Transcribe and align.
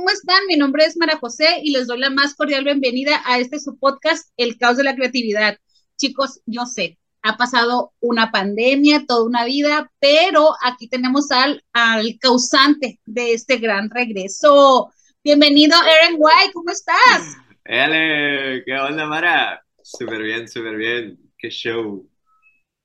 ¿cómo 0.00 0.08
están? 0.12 0.46
Mi 0.48 0.56
nombre 0.56 0.86
es 0.86 0.96
Mara 0.96 1.18
José 1.18 1.60
y 1.62 1.72
les 1.72 1.86
doy 1.86 1.98
la 1.98 2.08
más 2.08 2.34
cordial 2.34 2.64
bienvenida 2.64 3.20
a 3.26 3.38
este 3.38 3.60
su 3.60 3.78
podcast, 3.78 4.32
El 4.38 4.56
Caos 4.56 4.78
de 4.78 4.84
la 4.84 4.94
Creatividad. 4.94 5.58
Chicos, 5.98 6.40
yo 6.46 6.64
sé, 6.64 6.98
ha 7.20 7.36
pasado 7.36 7.92
una 8.00 8.30
pandemia, 8.30 9.04
toda 9.06 9.26
una 9.26 9.44
vida, 9.44 9.92
pero 10.00 10.52
aquí 10.64 10.88
tenemos 10.88 11.30
al, 11.30 11.62
al 11.74 12.16
causante 12.18 12.98
de 13.04 13.34
este 13.34 13.58
gran 13.58 13.90
regreso. 13.90 14.90
Bienvenido, 15.22 15.76
Aaron 15.76 16.16
White, 16.16 16.52
¿cómo 16.54 16.70
estás? 16.70 17.36
¡Ele! 17.66 18.64
¿Qué 18.64 18.72
onda, 18.76 19.04
Mara? 19.04 19.62
Súper 19.82 20.22
bien, 20.22 20.48
súper 20.48 20.76
bien. 20.76 21.18
¡Qué 21.36 21.50
show! 21.50 22.08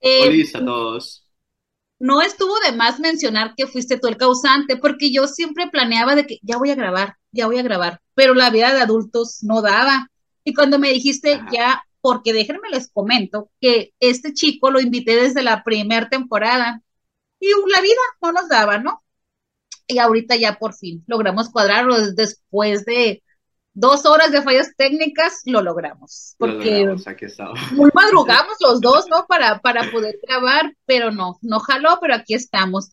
Eh, 0.01 0.43
a 0.53 0.65
todos 0.65 1.24
no 1.99 2.21
estuvo 2.21 2.59
de 2.59 2.71
más 2.73 2.99
mencionar 2.99 3.53
que 3.55 3.67
fuiste 3.67 3.97
tú 3.97 4.07
el 4.07 4.17
causante, 4.17 4.77
porque 4.77 5.11
yo 5.11 5.27
siempre 5.27 5.69
planeaba 5.69 6.15
de 6.15 6.27
que 6.27 6.39
ya 6.41 6.57
voy 6.57 6.69
a 6.71 6.75
grabar, 6.75 7.15
ya 7.31 7.47
voy 7.47 7.57
a 7.59 7.63
grabar, 7.63 8.01
pero 8.13 8.33
la 8.33 8.49
vida 8.49 8.73
de 8.73 8.81
adultos 8.81 9.43
no 9.43 9.61
daba. 9.61 10.09
Y 10.43 10.53
cuando 10.53 10.79
me 10.79 10.91
dijiste 10.91 11.41
ya, 11.51 11.83
porque 12.01 12.33
déjenme 12.33 12.69
les 12.69 12.89
comento 12.91 13.49
que 13.59 13.93
este 13.99 14.33
chico 14.33 14.69
lo 14.69 14.79
invité 14.79 15.15
desde 15.15 15.41
la 15.41 15.63
primera 15.63 16.07
temporada 16.07 16.81
y 17.39 17.47
la 17.47 17.81
vida 17.81 18.01
no 18.21 18.31
nos 18.31 18.47
daba, 18.49 18.77
¿no? 18.77 19.03
Y 19.87 19.99
ahorita 19.99 20.35
ya 20.35 20.57
por 20.59 20.73
fin 20.75 21.03
logramos 21.07 21.49
cuadrarlo 21.49 22.11
después 22.13 22.85
de 22.85 23.23
dos 23.75 24.05
horas 24.05 24.31
de 24.31 24.41
fallas 24.41 24.73
técnicas 24.75 25.41
lo 25.45 25.61
logramos. 25.61 26.35
Porque 26.39 26.85
muy 27.73 27.91
madrugamos 27.93 28.55
los 28.61 28.81
dos, 28.81 29.05
¿no? 29.07 29.27
Para, 29.27 29.59
para 29.59 29.91
poder 29.91 30.17
grabar, 30.27 30.73
pero 30.85 31.11
no, 31.11 31.37
no 31.41 31.59
jaló, 31.59 31.99
pero 32.01 32.15
aquí 32.15 32.33
estamos. 32.33 32.89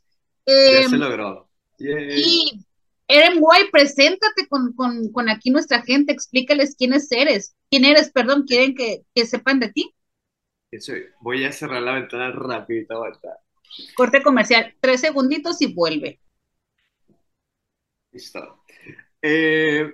ya 0.46 0.88
se 0.88 0.94
em, 0.94 1.00
logró. 1.00 1.48
Y 1.78 2.64
Eren 3.08 3.38
White, 3.40 3.70
preséntate 3.72 4.46
con, 4.48 4.74
con, 4.74 5.10
con, 5.12 5.30
aquí 5.30 5.50
nuestra 5.50 5.82
gente, 5.82 6.12
explícales 6.12 6.76
quién 6.76 6.92
eres, 6.92 7.54
quién 7.70 7.84
eres, 7.84 8.10
perdón, 8.10 8.44
quieren 8.46 8.74
que, 8.74 9.02
que 9.14 9.24
sepan 9.24 9.60
de 9.60 9.72
ti. 9.72 9.94
Voy 11.20 11.44
a 11.44 11.52
cerrar 11.52 11.82
la 11.82 11.94
ventana 11.94 12.30
rapidito. 12.32 13.02
Corte 13.94 14.22
comercial, 14.22 14.74
tres 14.80 15.00
segunditos 15.00 15.60
y 15.60 15.72
vuelve. 15.72 16.20
Listo. 18.10 18.64
Eh, 19.20 19.92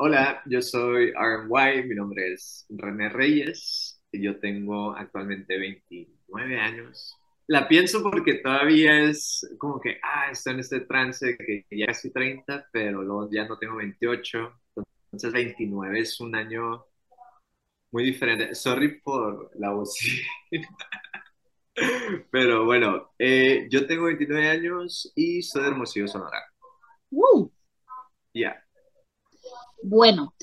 Hola, 0.00 0.42
yo 0.46 0.62
soy 0.62 1.10
RMY, 1.10 1.82
mi 1.88 1.94
nombre 1.96 2.32
es 2.32 2.64
René 2.68 3.08
Reyes 3.08 4.00
y 4.12 4.22
yo 4.22 4.38
tengo 4.38 4.94
actualmente 4.96 5.58
29 5.58 6.60
años. 6.60 7.16
La 7.48 7.66
pienso 7.66 8.00
porque 8.02 8.34
todavía 8.34 8.96
es 9.10 9.44
como 9.58 9.80
que, 9.80 9.98
ah, 10.02 10.30
estoy 10.30 10.54
en 10.54 10.60
este 10.60 10.80
trance 10.82 11.36
que 11.36 11.64
ya 11.70 11.86
casi 11.86 12.12
30, 12.12 12.68
pero 12.70 13.02
luego 13.02 13.28
ya 13.32 13.48
no 13.48 13.58
tengo 13.58 13.74
28, 13.76 14.52
entonces 15.06 15.32
29 15.32 15.98
es 15.98 16.20
un 16.20 16.36
año 16.36 16.84
muy 17.90 18.04
diferente. 18.04 18.54
Sorry 18.54 19.00
por 19.00 19.50
la 19.58 19.70
voz. 19.70 19.98
pero 22.30 22.64
bueno, 22.64 23.10
eh, 23.18 23.66
yo 23.70 23.86
tengo 23.86 24.04
29 24.04 24.48
años 24.48 25.12
y 25.16 25.42
soy 25.42 25.62
de 25.62 25.68
Hermosillo, 25.68 26.06
Sonora. 26.08 26.40
¡Woo! 27.10 27.52
Ya. 28.34 28.67
Bueno, 29.82 30.34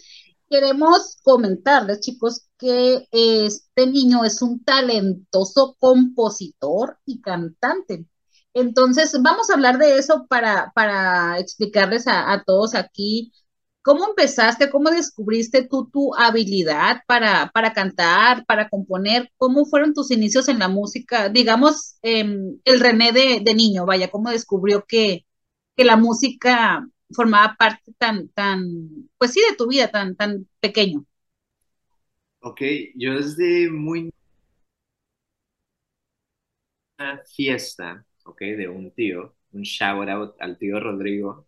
queremos 0.49 1.17
comentarles, 1.23 1.99
chicos, 2.01 2.47
que 2.57 3.07
este 3.11 3.87
niño 3.87 4.23
es 4.23 4.41
un 4.41 4.63
talentoso 4.63 5.75
compositor 5.79 6.97
y 7.05 7.21
cantante. 7.21 8.05
Entonces, 8.53 9.17
vamos 9.21 9.49
a 9.49 9.55
hablar 9.55 9.77
de 9.77 9.97
eso 9.97 10.27
para, 10.29 10.71
para 10.75 11.39
explicarles 11.39 12.05
a, 12.07 12.41
todos 12.45 12.73
aquí 12.75 13.33
cómo 13.81 14.07
empezaste, 14.07 14.69
cómo 14.71 14.89
descubriste 14.89 15.67
tú 15.67 15.89
tu 15.91 16.15
habilidad 16.15 17.01
para, 17.07 17.51
para 17.53 17.73
cantar, 17.73 18.45
para 18.45 18.69
componer, 18.69 19.31
cómo 19.37 19.65
fueron 19.65 19.93
tus 19.93 20.11
inicios 20.11 20.47
en 20.49 20.59
la 20.59 20.69
música, 20.69 21.29
digamos, 21.29 21.97
em, 22.01 22.59
el 22.65 22.79
René 22.79 23.11
de, 23.11 23.41
de, 23.43 23.53
niño, 23.55 23.85
vaya, 23.85 24.09
cómo 24.09 24.31
descubrió 24.31 24.85
que, 24.87 25.25
que 25.75 25.85
la 25.85 25.97
música 25.97 26.87
formaba 27.15 27.55
parte 27.57 27.93
tan, 27.97 28.29
tan, 28.29 29.09
pues 29.17 29.33
sí, 29.33 29.41
de 29.49 29.55
tu 29.57 29.67
vida, 29.69 29.89
tan, 29.91 30.15
tan 30.15 30.47
pequeño? 30.61 31.05
Ok, 32.41 32.61
yo 32.95 33.13
desde 33.15 33.69
muy 33.69 34.11
una 36.99 37.19
fiesta, 37.25 38.05
ok, 38.25 38.39
de 38.41 38.67
un 38.69 38.91
tío, 38.91 39.35
un 39.53 39.63
shout 39.63 40.09
out 40.09 40.35
al 40.39 40.57
tío 40.57 40.79
Rodrigo. 40.79 41.47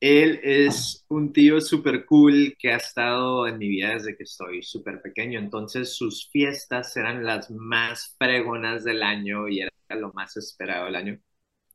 Él 0.00 0.40
es 0.42 1.04
un 1.08 1.32
tío 1.32 1.60
súper 1.60 2.06
cool 2.06 2.56
que 2.58 2.72
ha 2.72 2.76
estado 2.76 3.46
en 3.46 3.58
mi 3.58 3.68
vida 3.68 3.90
desde 3.94 4.16
que 4.16 4.22
estoy 4.24 4.62
súper 4.62 5.02
pequeño, 5.02 5.38
entonces 5.38 5.94
sus 5.94 6.30
fiestas 6.30 6.96
eran 6.96 7.24
las 7.24 7.50
más 7.50 8.14
fregonas 8.18 8.82
del 8.84 9.02
año 9.02 9.48
y 9.48 9.60
era 9.60 9.70
lo 9.90 10.12
más 10.14 10.36
esperado 10.38 10.86
del 10.86 10.96
año. 10.96 11.20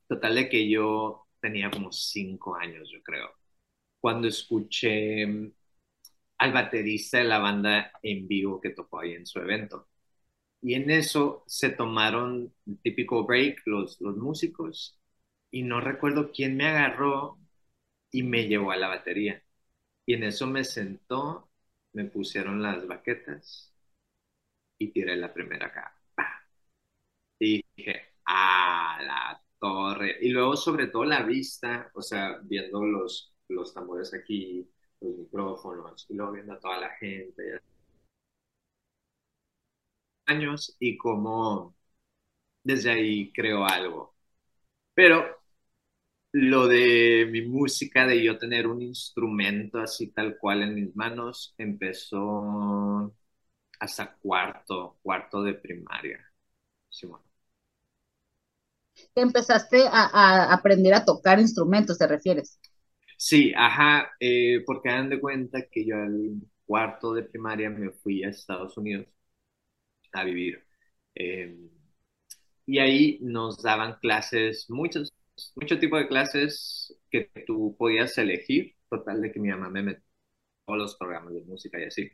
Total 0.08 0.34
de 0.36 0.48
que 0.48 0.68
yo 0.70 1.25
tenía 1.40 1.70
como 1.70 1.92
cinco 1.92 2.56
años, 2.56 2.90
yo 2.90 3.02
creo, 3.02 3.30
cuando 4.00 4.28
escuché 4.28 5.26
mm, 5.26 5.52
al 6.38 6.52
baterista 6.52 7.18
de 7.18 7.24
la 7.24 7.38
banda 7.38 7.92
en 8.02 8.28
vivo 8.28 8.60
que 8.60 8.70
tocó 8.70 9.00
ahí 9.00 9.12
en 9.14 9.26
su 9.26 9.38
evento. 9.40 9.88
Y 10.62 10.74
en 10.74 10.90
eso 10.90 11.44
se 11.46 11.70
tomaron 11.70 12.52
el 12.66 12.78
típico 12.82 13.24
break 13.26 13.62
los, 13.66 14.00
los 14.00 14.16
músicos 14.16 14.98
y 15.50 15.62
no 15.62 15.80
recuerdo 15.80 16.32
quién 16.32 16.56
me 16.56 16.66
agarró 16.68 17.38
y 18.12 18.22
me 18.24 18.48
llevó 18.48 18.72
a 18.72 18.76
la 18.76 18.88
batería. 18.88 19.42
Y 20.06 20.14
en 20.14 20.24
eso 20.24 20.46
me 20.48 20.64
sentó, 20.64 21.50
me 21.92 22.04
pusieron 22.06 22.62
las 22.62 22.86
baquetas 22.86 23.72
y 24.78 24.88
tiré 24.90 25.16
la 25.16 25.32
primera 25.34 25.66
acá. 25.66 25.92
Y 27.38 27.64
dije, 27.76 28.14
ah, 28.26 28.98
la 29.02 29.42
torre. 29.58 30.16
Y 30.20 30.30
luego, 30.30 30.56
sobre 30.56 30.88
todo, 30.88 31.04
la 31.04 31.22
vista, 31.22 31.90
o 31.94 32.02
sea, 32.02 32.38
viendo 32.42 32.84
los, 32.84 33.34
los 33.48 33.72
tambores 33.74 34.12
aquí, 34.14 34.68
los 35.00 35.16
micrófonos, 35.16 36.06
y 36.08 36.14
luego 36.14 36.32
viendo 36.32 36.54
a 36.54 36.58
toda 36.60 36.78
la 36.80 36.90
gente. 36.96 37.60
Años 40.26 40.76
y 40.80 40.96
cómo 40.96 41.74
desde 42.64 42.90
ahí 42.92 43.32
creo 43.32 43.64
algo. 43.66 44.16
Pero 44.94 45.24
lo 46.32 46.68
de 46.68 47.26
mi 47.30 47.42
música, 47.42 48.06
de 48.06 48.22
yo 48.24 48.38
tener 48.38 48.66
un 48.66 48.82
instrumento 48.82 49.78
así 49.78 50.08
tal 50.12 50.38
cual 50.38 50.62
en 50.62 50.74
mis 50.74 50.94
manos, 50.96 51.54
empezó 51.58 53.14
hasta 53.80 54.16
cuarto, 54.18 54.98
cuarto 55.02 55.42
de 55.42 55.54
primaria. 55.54 56.20
Empezaste 59.14 59.84
a, 59.90 60.52
aprender 60.52 60.94
a 60.94 61.04
tocar 61.04 61.40
instrumentos, 61.40 61.98
¿te 61.98 62.06
refieres? 62.06 62.58
Sí, 63.18 63.52
ajá, 63.56 64.10
eh, 64.20 64.62
porque 64.66 64.88
dan 64.90 65.08
de 65.10 65.20
cuenta 65.20 65.66
que 65.70 65.84
yo 65.86 65.96
al 65.96 66.34
cuarto 66.66 67.14
de 67.14 67.22
primaria 67.24 67.70
me 67.70 67.90
fui 67.90 68.24
a 68.24 68.28
Estados 68.30 68.76
Unidos 68.76 69.06
a 70.12 70.24
vivir. 70.24 70.64
Em, 71.14 71.70
y 72.66 72.78
ahí 72.78 73.18
nos 73.22 73.62
daban 73.62 73.98
clases, 74.00 74.68
muchos, 74.70 75.12
mucho 75.56 75.78
tipo 75.78 75.96
de 75.98 76.08
clases 76.08 76.96
que 77.10 77.30
tú 77.46 77.76
podías 77.78 78.16
elegir, 78.18 78.76
total 78.90 79.22
de 79.22 79.32
que 79.32 79.40
mi 79.40 79.48
mamá 79.50 79.70
me 79.70 79.82
metió 79.82 80.04
todos 80.66 80.80
los 80.80 80.96
programas 80.96 81.34
de 81.34 81.42
música 81.42 81.80
y 81.80 81.84
así. 81.86 82.10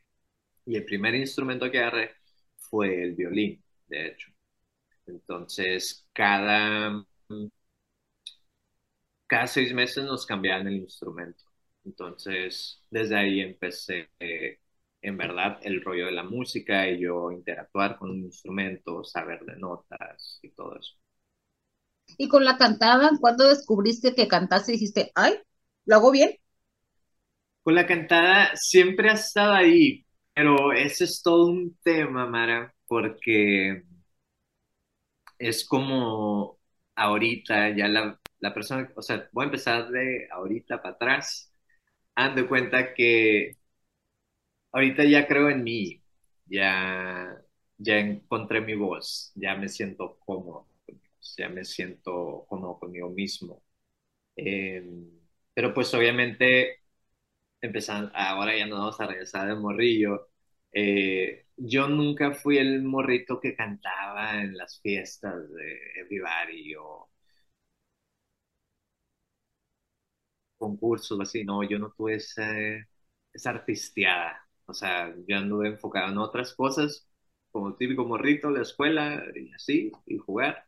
Y 0.67 0.77
el 0.77 0.87
primer 0.87 1.15
instrumento 1.17 1.71
que 1.71 1.81
agarré 1.81 2.13
fue 2.59 3.05
el 3.05 3.15
violín, 3.17 3.65
de 3.89 4.09
hecho. 4.09 4.32
Entonces, 5.07 6.07
cada, 6.13 7.05
cada 9.27 9.47
seis 9.47 9.73
meses 9.75 10.05
nos 10.05 10.27
cambiaban 10.27 10.67
el 10.69 10.77
instrumento. 10.77 11.45
Entonces, 11.85 12.83
desde 12.91 13.17
ahí 13.17 13.41
empecé, 13.41 14.11
en 15.03 15.17
verdad, 15.17 15.59
el 15.63 15.83
rollo 15.83 16.07
de 16.07 16.13
la 16.13 16.23
música 16.23 16.89
y 16.89 17.01
yo 17.01 17.31
interactuar 17.33 17.99
con 17.99 18.11
un 18.11 18.25
instrumento, 18.25 19.03
saber 19.05 19.41
de 19.45 19.57
notas 19.57 20.39
y 20.43 20.51
todo 20.51 20.79
eso. 20.79 20.95
¿Y 22.19 22.29
con 22.29 22.45
la 22.45 22.57
cantada, 22.59 23.11
cuándo 23.21 23.49
descubriste 23.49 24.15
que 24.15 24.29
cantaste 24.29 24.73
y 24.73 24.75
dijiste, 24.75 25.13
ay, 25.15 25.35
lo 25.87 25.97
hago 25.97 26.11
bien? 26.11 26.31
Con 27.63 27.75
la 27.75 27.87
cantada 27.87 28.51
siempre 28.57 29.11
ha 29.11 29.15
estado 29.15 29.53
ahí, 29.53 30.05
pero 30.35 30.73
ese 30.73 31.05
es 31.05 31.23
todo 31.23 31.47
un 31.47 31.77
tema, 31.83 32.27
Mara, 32.27 32.75
porque 32.87 33.85
es 35.49 35.65
como 35.67 36.59
ahorita 36.95 37.71
ya 37.77 37.89
la, 37.89 38.21
la, 38.41 38.55
persona, 38.55 38.91
o 38.97 39.03
sea, 39.03 39.29
voy 39.33 39.45
a 39.45 39.47
empezar 39.47 39.91
de 39.91 40.29
ahorita 40.31 40.83
para 40.83 40.95
atrás, 40.95 41.53
ando 42.17 42.49
cuenta 42.49 42.95
que 42.95 43.57
ahorita 44.73 45.05
ya 45.05 45.27
creo 45.27 45.49
en 45.51 45.63
mí, 45.65 46.03
ya, 46.47 47.37
ya 47.79 47.99
encontré 47.99 48.61
mi 48.61 48.75
voz, 48.75 49.33
ya 49.35 49.55
me 49.57 49.69
siento 49.69 50.19
cómodo, 50.25 50.69
ya 51.39 51.49
me 51.49 51.65
siento 51.65 52.45
cómodo 52.49 52.79
conmigo 52.79 53.11
mismo. 53.11 53.63
Em, 54.37 55.11
Pero 55.55 55.75
pues 55.75 55.93
obviamente, 55.95 56.83
empezando, 57.61 58.11
ahora 58.15 58.57
ya 58.57 58.67
no 58.67 58.79
vamos 58.79 59.01
a 59.01 59.07
regresar 59.07 59.49
de 59.49 59.55
morrillo. 59.57 60.31
Eh, 60.73 61.42
yo 61.57 61.89
nunca 61.89 62.33
fui 62.35 62.59
el 62.59 62.83
morrito 62.83 63.41
que 63.41 63.55
cantaba 63.57 64.41
en 64.43 64.57
las 64.57 64.81
fiestas 64.81 65.51
de 65.53 65.79
Everybody 66.01 66.75
o 66.77 67.11
concursos 70.59 71.19
así, 71.21 71.45
no, 71.45 71.63
yo 71.65 71.79
no 71.79 71.91
tuve 71.93 72.17
ese, 72.17 72.89
esa 73.33 73.51
artisteada. 73.51 74.47
O 74.67 74.75
sea, 74.75 75.15
yo 75.27 75.37
anduve 75.37 75.69
enfocado 75.69 76.11
en 76.13 76.19
otras 76.19 76.55
cosas, 76.55 77.09
como 77.51 77.75
típico 77.77 78.05
morrito, 78.05 78.51
la 78.51 78.63
escuela 78.63 79.25
y 79.35 79.53
así, 79.53 79.93
y 80.07 80.19
jugar. 80.19 80.67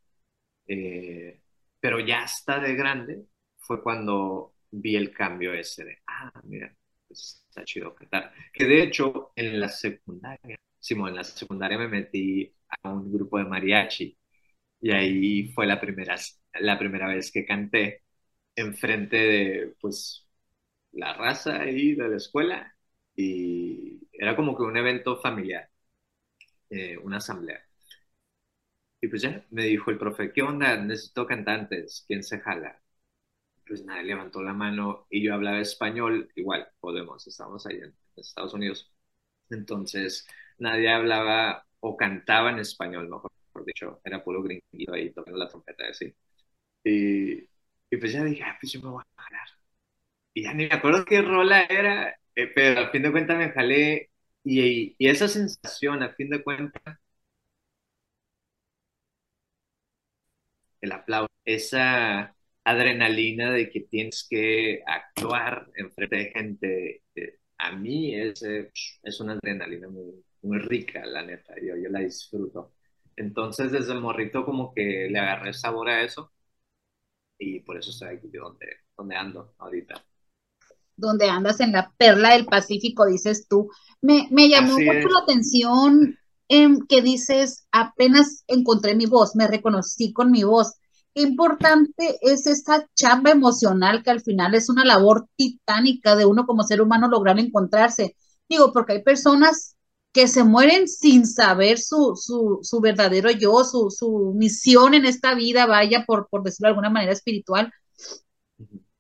Eh, 0.67 1.43
pero 1.81 2.01
ya 2.01 2.23
hasta 2.25 2.61
de 2.61 2.75
grande 2.77 3.27
fue 3.59 3.83
cuando 3.83 4.55
vi 4.71 4.97
el 4.97 5.13
cambio 5.13 5.55
ese 5.55 5.85
de, 5.85 5.99
ah, 6.09 6.33
mira, 6.45 6.75
pues 7.09 7.45
está 7.49 7.65
chido 7.65 7.95
cantar. 7.95 8.33
Que 8.53 8.67
de 8.67 8.83
hecho, 8.85 9.33
en 9.37 9.61
la 9.61 9.69
secundaria, 9.69 10.57
Simón, 10.85 11.11
en 11.11 11.17
la 11.17 11.25
secundaria 11.25 11.79
me 11.79 11.89
metí 11.89 12.55
a 12.83 12.91
un 12.93 13.13
grupo 13.13 13.39
de 13.39 13.45
mariachi 13.45 14.19
y 14.81 14.93
ahí 14.93 15.49
fue 15.55 15.67
la 15.67 15.81
primera, 15.81 16.17
la 16.61 16.79
primera 16.79 17.09
vez 17.09 17.33
que 17.33 17.47
canté 17.47 18.05
enfrente 18.57 19.17
de, 19.19 19.75
pues, 19.81 20.29
la 20.93 21.15
raza 21.15 21.63
ahí 21.63 21.95
de 21.97 22.09
la 22.09 22.17
escuela 22.19 22.77
y 23.17 24.01
era 24.13 24.37
como 24.37 24.57
que 24.57 24.63
un 24.65 24.77
evento 24.79 25.19
familiar, 25.21 25.71
eh, 26.71 26.97
una 26.99 27.19
asamblea. 27.19 27.61
Y 29.01 29.09
pues 29.09 29.23
ya, 29.23 29.45
me 29.51 29.65
dijo 29.65 29.91
el 29.91 29.99
profe, 29.99 30.33
¿qué 30.33 30.43
onda? 30.43 30.77
Necesito 30.77 31.27
cantantes, 31.27 32.05
¿quién 32.07 32.23
se 32.23 32.41
jala? 32.41 32.81
Pues 33.67 33.85
nadie 33.85 34.05
levantó 34.05 34.43
la 34.43 34.53
mano 34.55 35.07
y 35.11 35.25
yo 35.25 35.35
hablaba 35.35 35.61
español, 35.61 36.31
igual, 36.37 36.69
podemos, 36.81 37.27
estamos 37.27 37.67
ahí 37.67 37.79
en 37.79 37.95
Estados 38.17 38.55
Unidos. 38.55 38.93
Entonces, 39.51 40.27
nadie 40.59 40.91
hablaba 40.93 41.67
o 41.81 41.97
cantaba 41.97 42.51
en 42.51 42.59
español, 42.61 43.09
mejor 43.09 43.31
dicho, 43.67 44.01
era 44.05 44.23
puro 44.25 44.43
gringuito 44.43 44.93
ahí 44.95 45.13
tocando 45.13 45.39
la 45.39 45.49
trompeta, 45.49 45.85
así. 45.91 46.13
Y, 46.85 47.41
y 47.91 47.97
pues 47.99 48.13
ya 48.13 48.25
dije, 48.25 48.43
ah, 48.45 48.57
pues 48.61 48.73
yo 48.73 48.81
me 48.83 48.91
voy 48.91 49.03
a 49.19 49.23
jalar. 49.23 49.49
Y 50.35 50.45
ya 50.45 50.55
ni 50.55 50.67
me 50.69 50.75
acuerdo 50.75 51.05
qué 51.05 51.23
rola 51.23 51.65
era, 51.65 52.11
eh, 52.35 52.49
pero 52.55 52.81
al 52.81 52.91
fin 52.91 53.03
de 53.03 53.13
cuentas 53.13 53.39
me 53.39 53.51
jalé 53.53 54.11
y, 54.45 54.97
y 54.99 55.09
esa 55.09 55.29
sensación, 55.29 56.03
al 56.03 56.15
fin 56.17 56.31
de 56.31 56.43
cuentas, 56.43 56.99
el 60.81 60.93
aplauso, 60.93 61.33
esa 61.45 62.35
adrenalina 62.65 63.51
de 63.53 63.71
que 63.71 63.81
tienes 63.83 64.27
que 64.29 64.83
actuar 64.87 65.69
en 65.77 65.93
frente 65.93 66.17
de 66.17 66.31
gente, 66.31 67.03
eh, 67.15 67.39
a 67.59 67.73
mí 67.73 68.15
es, 68.15 68.43
es 68.43 69.21
una 69.21 69.35
adrenalina 69.35 69.89
muy, 69.89 70.25
muy 70.45 70.59
rica, 70.59 71.05
la 71.07 71.23
neta, 71.23 71.55
yo, 71.61 71.77
yo 71.77 71.89
la 71.91 72.01
disfruto. 72.01 72.73
Entonces, 73.17 73.73
desde 73.73 73.93
el 73.93 74.01
morrito 74.01 74.45
como 74.45 74.73
que 74.73 75.09
le 75.11 75.19
agarré 75.19 75.53
sabor 75.53 75.89
a 75.89 76.03
eso 76.03 76.33
y 77.39 77.61
por 77.61 77.77
eso 77.77 77.91
estoy 77.91 78.17
aquí 78.17 78.29
donde, 78.29 78.67
donde 78.97 79.17
ando 79.17 79.55
ahorita. 79.59 80.05
Donde 80.97 81.29
andas 81.29 81.61
en 81.61 81.73
la 81.73 81.93
perla 81.97 82.33
del 82.33 82.47
Pacífico, 82.47 83.07
dices 83.07 83.49
tú. 83.49 83.71
Me, 84.01 84.29
me 84.31 84.49
llamó 84.49 84.75
mucho 84.75 85.09
la 85.09 85.21
atención 85.23 86.17
en 86.49 86.87
que 86.87 87.03
dices, 87.03 87.67
apenas 87.73 88.45
encontré 88.47 88.95
mi 88.95 89.07
voz, 89.07 89.35
me 89.35 89.49
reconocí 89.49 90.13
con 90.13 90.31
mi 90.31 90.45
voz. 90.45 90.75
Qué 91.15 91.23
importante 91.23 92.19
es 92.23 92.47
esta 92.47 92.89
chamba 92.95 93.31
emocional 93.31 94.03
que 94.03 94.11
al 94.11 94.21
final 94.21 94.55
es 94.55 94.69
una 94.69 94.85
labor 94.85 95.29
titánica 95.37 96.17
de 96.17 96.27
uno 96.27 96.45
como 96.45 96.63
ser 96.63 96.81
humano 96.81 97.09
lograr 97.09 97.39
encontrarse. 97.39 98.17
Digo, 98.49 98.73
porque 98.73 98.95
hay 98.95 99.03
personas 99.03 99.74
que 100.15 100.29
se 100.29 100.45
mueren 100.45 100.87
sin 100.87 101.27
saber 101.27 101.77
su, 101.77 102.15
su, 102.17 102.61
su 102.63 102.81
verdadero 102.81 103.33
yo, 103.33 103.65
su, 103.65 103.91
su, 103.91 104.33
misión 104.37 104.95
en 104.95 105.05
esta 105.07 105.35
vida, 105.35 105.67
vaya, 105.67 106.05
por, 106.07 106.29
por 106.29 106.45
decirlo 106.45 106.69
de 106.69 106.71
alguna 106.71 106.89
manera 106.89 107.13
espiritual. 107.13 107.73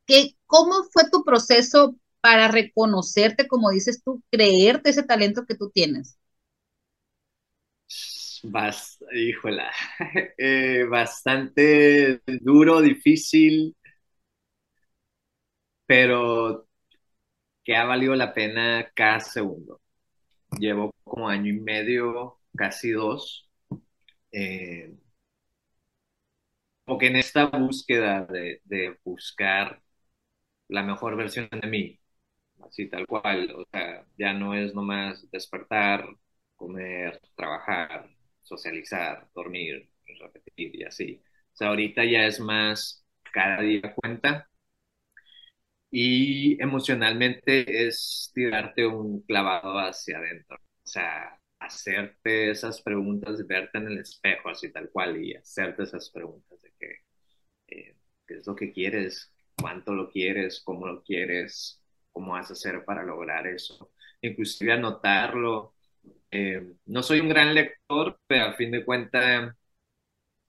¿Qué, 0.06 0.32
¿Cómo 0.44 0.82
fue 0.92 1.04
tu 1.10 1.24
proceso 1.24 1.96
para 2.20 2.48
reconocerte, 2.48 3.46
como 3.46 3.70
dices 3.70 4.02
tú, 4.02 4.22
creerte 4.28 4.90
ese 4.90 5.04
talento 5.04 5.44
que 5.46 5.54
tú 5.54 5.70
tienes? 5.70 6.18
Bast 8.42 9.00
híjola, 9.14 9.70
eh, 10.36 10.84
bastante 10.90 12.22
duro, 12.26 12.80
difícil, 12.80 13.76
pero 15.86 16.66
que 17.62 17.76
ha 17.76 17.84
valido 17.84 18.16
la 18.16 18.34
pena 18.34 18.90
cada 18.94 19.20
segundo 19.20 19.80
llevo 20.58 20.93
como 21.04 21.28
año 21.28 21.50
y 21.52 21.60
medio, 21.60 22.38
casi 22.56 22.90
dos, 22.92 23.50
eh, 24.32 24.94
porque 26.84 27.06
en 27.08 27.16
esta 27.16 27.46
búsqueda 27.46 28.24
de, 28.26 28.60
de, 28.64 28.98
buscar 29.04 29.82
la 30.68 30.82
mejor 30.82 31.16
versión 31.16 31.48
de 31.50 31.68
mí, 31.68 32.00
así 32.66 32.88
tal 32.88 33.06
cual, 33.06 33.52
o 33.56 33.66
sea, 33.72 34.06
ya 34.18 34.32
no 34.34 34.54
es 34.54 34.74
nomás 34.74 35.30
despertar, 35.30 36.06
comer, 36.56 37.20
trabajar, 37.36 38.10
socializar, 38.42 39.28
dormir, 39.34 39.90
repetir 40.20 40.76
y 40.76 40.84
así. 40.84 41.22
O 41.54 41.56
sea, 41.56 41.68
ahorita 41.70 42.04
ya 42.04 42.26
es 42.26 42.40
más 42.40 43.04
cada 43.32 43.62
día 43.62 43.94
cuenta 43.94 44.48
y 45.90 46.60
emocionalmente 46.62 47.86
es 47.86 48.30
tirarte 48.34 48.86
un 48.86 49.20
clavado 49.22 49.78
hacia 49.78 50.18
adentro. 50.18 50.58
O 50.84 50.88
sea, 50.88 51.38
hacerte 51.58 52.50
esas 52.50 52.82
preguntas, 52.82 53.46
verte 53.46 53.78
en 53.78 53.88
el 53.88 53.98
espejo 53.98 54.48
así 54.50 54.70
tal 54.72 54.90
cual 54.90 55.22
y 55.22 55.34
hacerte 55.34 55.84
esas 55.84 56.10
preguntas 56.10 56.60
de 56.62 56.72
que, 56.78 56.86
eh, 57.68 57.96
qué 58.26 58.34
es 58.36 58.46
lo 58.46 58.54
que 58.56 58.72
quieres, 58.72 59.32
cuánto 59.60 59.94
lo 59.94 60.10
quieres, 60.10 60.62
cómo 60.64 60.86
lo 60.86 61.02
quieres, 61.02 61.82
cómo 62.12 62.32
vas 62.32 62.50
a 62.50 62.54
hacer 62.54 62.84
para 62.84 63.04
lograr 63.04 63.46
eso. 63.46 63.92
Inclusive 64.22 64.72
anotarlo. 64.72 65.74
Eh, 66.30 66.74
no 66.86 67.02
soy 67.02 67.20
un 67.20 67.28
gran 67.28 67.54
lector, 67.54 68.18
pero 68.26 68.46
a 68.46 68.54
fin 68.54 68.70
de 68.72 68.84
cuentas 68.84 69.54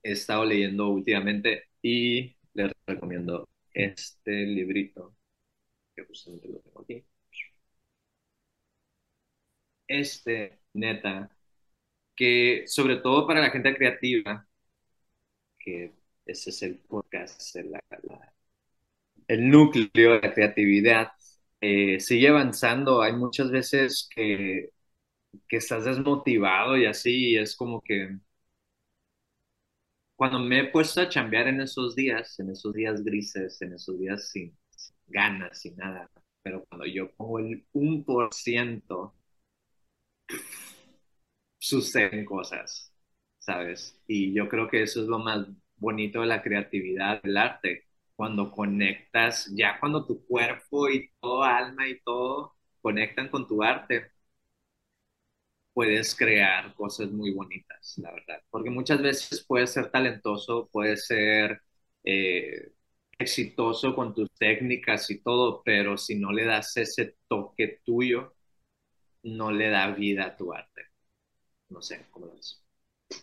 he 0.02 0.12
estado 0.12 0.44
leyendo 0.44 0.88
últimamente 0.88 1.64
y 1.82 2.36
les 2.54 2.72
recomiendo 2.86 3.48
este 3.72 4.32
librito 4.46 5.16
que 5.96 6.04
justamente 6.06 6.48
lo 6.48 6.60
tengo 6.60 6.82
aquí. 6.82 7.04
Este, 9.88 10.60
neta, 10.74 11.30
que 12.16 12.64
sobre 12.66 12.96
todo 12.98 13.26
para 13.26 13.40
la 13.40 13.50
gente 13.50 13.74
creativa, 13.76 14.46
que 15.58 15.92
ese 16.26 16.50
es 16.50 16.62
el 16.62 16.78
podcast, 16.78 17.56
el 19.28 19.48
núcleo 19.50 20.14
de 20.14 20.20
la 20.20 20.34
creatividad, 20.34 21.12
eh, 21.60 22.00
sigue 22.00 22.28
avanzando. 22.28 23.02
Hay 23.02 23.12
muchas 23.14 23.50
veces 23.50 24.08
que, 24.14 24.70
que 25.48 25.56
estás 25.58 25.84
desmotivado 25.86 26.76
y 26.78 26.86
así, 26.86 27.36
es 27.36 27.56
como 27.56 27.82
que 27.82 28.18
cuando 30.16 30.38
me 30.38 30.60
he 30.60 30.64
puesto 30.70 31.00
a 31.00 31.08
chambear 31.08 31.48
en 31.48 31.60
esos 31.60 31.94
días, 31.94 32.38
en 32.40 32.50
esos 32.50 32.72
días 32.74 33.02
grises, 33.04 33.60
en 33.62 33.74
esos 33.74 33.98
días 33.98 34.30
sin, 34.30 34.56
ganas 35.06 35.64
y 35.66 35.72
nada. 35.72 36.10
Pero 36.42 36.64
cuando 36.68 36.86
yo 36.86 37.10
pongo 37.12 37.38
el 37.40 37.66
1%, 37.72 39.14
suceden 41.58 42.24
cosas, 42.24 42.92
¿sabes? 43.38 44.00
Y 44.06 44.34
yo 44.34 44.48
creo 44.48 44.68
que 44.68 44.82
eso 44.82 45.02
es 45.02 45.08
lo 45.08 45.18
más 45.18 45.46
bonito 45.76 46.20
de 46.20 46.26
la 46.26 46.42
creatividad, 46.42 47.22
del 47.22 47.36
arte, 47.36 47.84
cuando 48.14 48.50
conectas, 48.50 49.50
ya 49.54 49.78
cuando 49.80 50.06
tu 50.06 50.24
cuerpo 50.26 50.88
y 50.88 51.10
todo, 51.20 51.42
alma 51.44 51.88
y 51.88 52.00
todo 52.00 52.54
conectan 52.80 53.28
con 53.28 53.46
tu 53.48 53.62
arte, 53.62 54.12
puedes 55.72 56.14
crear 56.14 56.74
cosas 56.74 57.10
muy 57.10 57.32
bonitas, 57.32 57.94
la 57.98 58.12
verdad. 58.12 58.42
Porque 58.50 58.70
muchas 58.70 59.02
veces 59.02 59.44
puedes 59.46 59.72
ser 59.72 59.90
talentoso, 59.90 60.68
puedes 60.72 61.06
ser 61.06 61.60
eh, 62.04 62.72
exitoso 63.18 63.94
con 63.94 64.14
tus 64.14 64.30
técnicas 64.38 65.10
y 65.10 65.20
todo, 65.22 65.62
pero 65.64 65.96
si 65.98 66.16
no 66.16 66.32
le 66.32 66.44
das 66.44 66.76
ese 66.76 67.16
toque 67.28 67.80
tuyo, 67.84 68.34
no 69.26 69.50
le 69.52 69.68
da 69.70 69.88
vida 69.90 70.26
a 70.26 70.36
tu 70.36 70.52
arte. 70.54 70.82
No 71.70 71.82
sé, 71.82 72.06
¿cómo 72.10 72.26
lo 72.26 72.34
ves? 72.34 72.62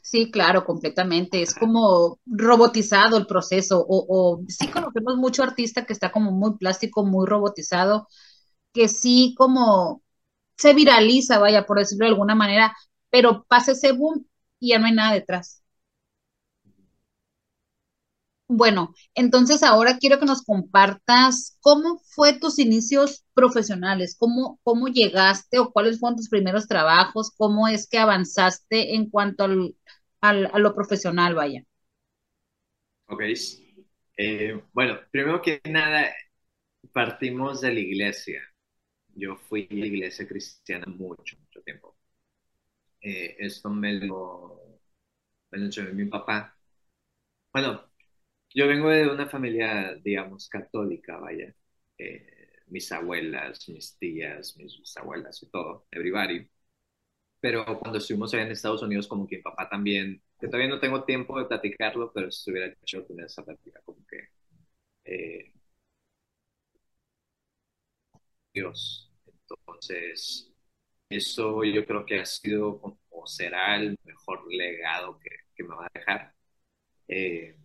Sí, 0.01 0.31
claro, 0.31 0.65
completamente. 0.65 1.41
Es 1.41 1.55
como 1.55 2.19
robotizado 2.25 3.17
el 3.17 3.25
proceso. 3.27 3.79
O, 3.87 4.05
o 4.39 4.43
sí 4.47 4.69
conocemos 4.69 5.17
mucho 5.17 5.43
artista 5.43 5.85
que 5.85 5.93
está 5.93 6.11
como 6.11 6.31
muy 6.31 6.57
plástico, 6.57 7.05
muy 7.05 7.25
robotizado, 7.27 8.07
que 8.73 8.89
sí 8.89 9.35
como 9.37 10.03
se 10.57 10.75
viraliza, 10.75 11.39
vaya, 11.39 11.65
por 11.67 11.79
decirlo 11.79 12.05
de 12.07 12.11
alguna 12.13 12.35
manera, 12.35 12.75
pero 13.11 13.45
pasa 13.49 13.73
ese 13.73 13.93
boom 13.93 14.27
y 14.59 14.71
ya 14.71 14.79
no 14.79 14.87
hay 14.87 14.93
nada 14.93 15.13
detrás 15.15 15.62
Bueno, 18.57 18.93
entonces 19.15 19.63
ahora 19.63 19.97
quiero 19.97 20.19
que 20.19 20.25
nos 20.25 20.43
compartas 20.43 21.57
cómo 21.61 21.99
fue 22.05 22.33
tus 22.39 22.59
inicios 22.59 23.23
profesionales, 23.33 24.15
cómo, 24.17 24.59
cómo 24.63 24.87
llegaste 24.87 25.59
o 25.59 25.71
cuáles 25.71 25.99
fueron 25.99 26.17
tus 26.17 26.29
primeros 26.29 26.67
trabajos, 26.67 27.31
cómo 27.37 27.67
es 27.67 27.87
que 27.87 27.97
avanzaste 27.99 28.95
en 28.95 29.09
cuanto 29.09 29.45
al, 29.45 29.75
al- 30.21 30.49
a 30.53 30.59
lo 30.59 30.75
profesional, 30.75 31.35
vaya. 31.35 31.63
Ok. 33.07 33.21
Eh, 34.17 34.61
bueno, 34.73 34.99
primero 35.11 35.41
que 35.41 35.61
nada, 35.69 36.13
partimos 36.93 37.61
de 37.61 37.73
la 37.73 37.79
iglesia. 37.81 38.41
Yo 39.15 39.37
fui 39.37 39.67
a 39.71 39.75
la 39.75 39.87
iglesia 39.87 40.27
cristiana 40.27 40.85
mucho, 40.87 41.37
mucho 41.39 41.61
tiempo. 41.63 41.97
Eh, 43.01 43.35
esto 43.39 43.69
me 43.69 43.93
lo, 43.93 44.59
me 45.51 45.59
lo 45.59 45.65
enseñó 45.65 45.93
mi 45.93 46.05
papá. 46.05 46.57
Bueno, 47.53 47.91
yo 48.53 48.67
vengo 48.67 48.89
de 48.89 49.07
una 49.09 49.27
familia, 49.27 49.95
digamos, 50.03 50.47
católica, 50.49 51.17
vaya. 51.17 51.53
Eh, 51.97 52.27
mis 52.67 52.91
abuelas, 52.91 53.67
mis 53.69 53.97
tías, 53.97 54.57
mis 54.57 54.77
bisabuelas 54.79 55.41
y 55.43 55.49
todo, 55.49 55.87
everybody. 55.91 56.47
Pero 57.39 57.65
cuando 57.79 57.99
estuvimos 57.99 58.33
allá 58.33 58.43
en 58.45 58.51
Estados 58.51 58.81
Unidos, 58.83 59.07
como 59.07 59.27
que 59.27 59.37
mi 59.37 59.41
papá 59.43 59.69
también, 59.69 60.21
que 60.39 60.47
todavía 60.47 60.69
no 60.69 60.79
tengo 60.79 61.03
tiempo 61.05 61.39
de 61.39 61.45
platicarlo, 61.45 62.11
pero 62.13 62.31
si 62.31 62.51
hubiera 62.51 62.67
hecho 62.81 63.05
tener 63.05 63.25
esa 63.25 63.43
plática, 63.45 63.81
como 63.85 64.05
que 64.07 64.29
eh, 65.05 65.53
Dios. 68.53 69.11
Entonces, 69.25 70.51
eso 71.09 71.63
yo 71.63 71.85
creo 71.85 72.05
que 72.05 72.19
ha 72.21 72.25
sido 72.25 72.79
como 72.81 73.27
será 73.27 73.77
el 73.77 73.97
mejor 74.05 74.45
legado 74.53 75.19
que, 75.19 75.29
que 75.55 75.63
me 75.63 75.75
va 75.75 75.85
a 75.87 75.91
dejar. 75.93 76.35
Eh, 77.07 77.57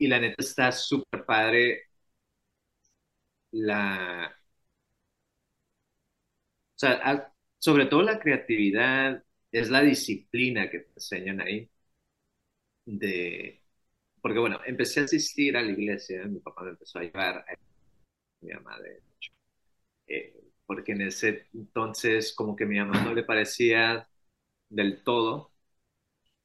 y 0.00 0.08
la 0.08 0.20
neta 0.20 0.36
está 0.42 0.72
súper 0.72 1.26
padre 1.26 1.84
la, 3.52 4.34
o 6.76 6.78
sea, 6.78 7.32
sobre 7.58 7.86
todo 7.86 8.02
la 8.02 8.18
creatividad, 8.18 9.22
es 9.52 9.70
la 9.70 9.82
disciplina 9.82 10.70
que 10.70 10.80
te 10.80 10.92
enseñan 10.94 11.40
ahí. 11.40 11.70
De, 12.84 13.62
porque 14.22 14.38
bueno, 14.38 14.58
empecé 14.66 15.00
a 15.00 15.04
asistir 15.04 15.56
a 15.56 15.62
la 15.62 15.70
iglesia, 15.72 16.24
mi 16.26 16.40
papá 16.40 16.62
me 16.64 16.70
empezó 16.72 16.98
a 16.98 17.02
llevar, 17.02 17.38
a 17.38 17.44
mi 18.42 18.52
mamá 18.52 18.78
de 18.80 18.98
hecho, 18.98 19.32
eh, 20.08 20.34
porque 20.66 20.92
en 20.92 21.02
ese 21.02 21.46
entonces 21.54 22.32
como 22.34 22.56
que 22.56 22.66
mi 22.66 22.78
mamá 22.78 23.02
no 23.04 23.14
le 23.14 23.22
parecía 23.24 24.08
del 24.70 25.04
todo 25.04 25.49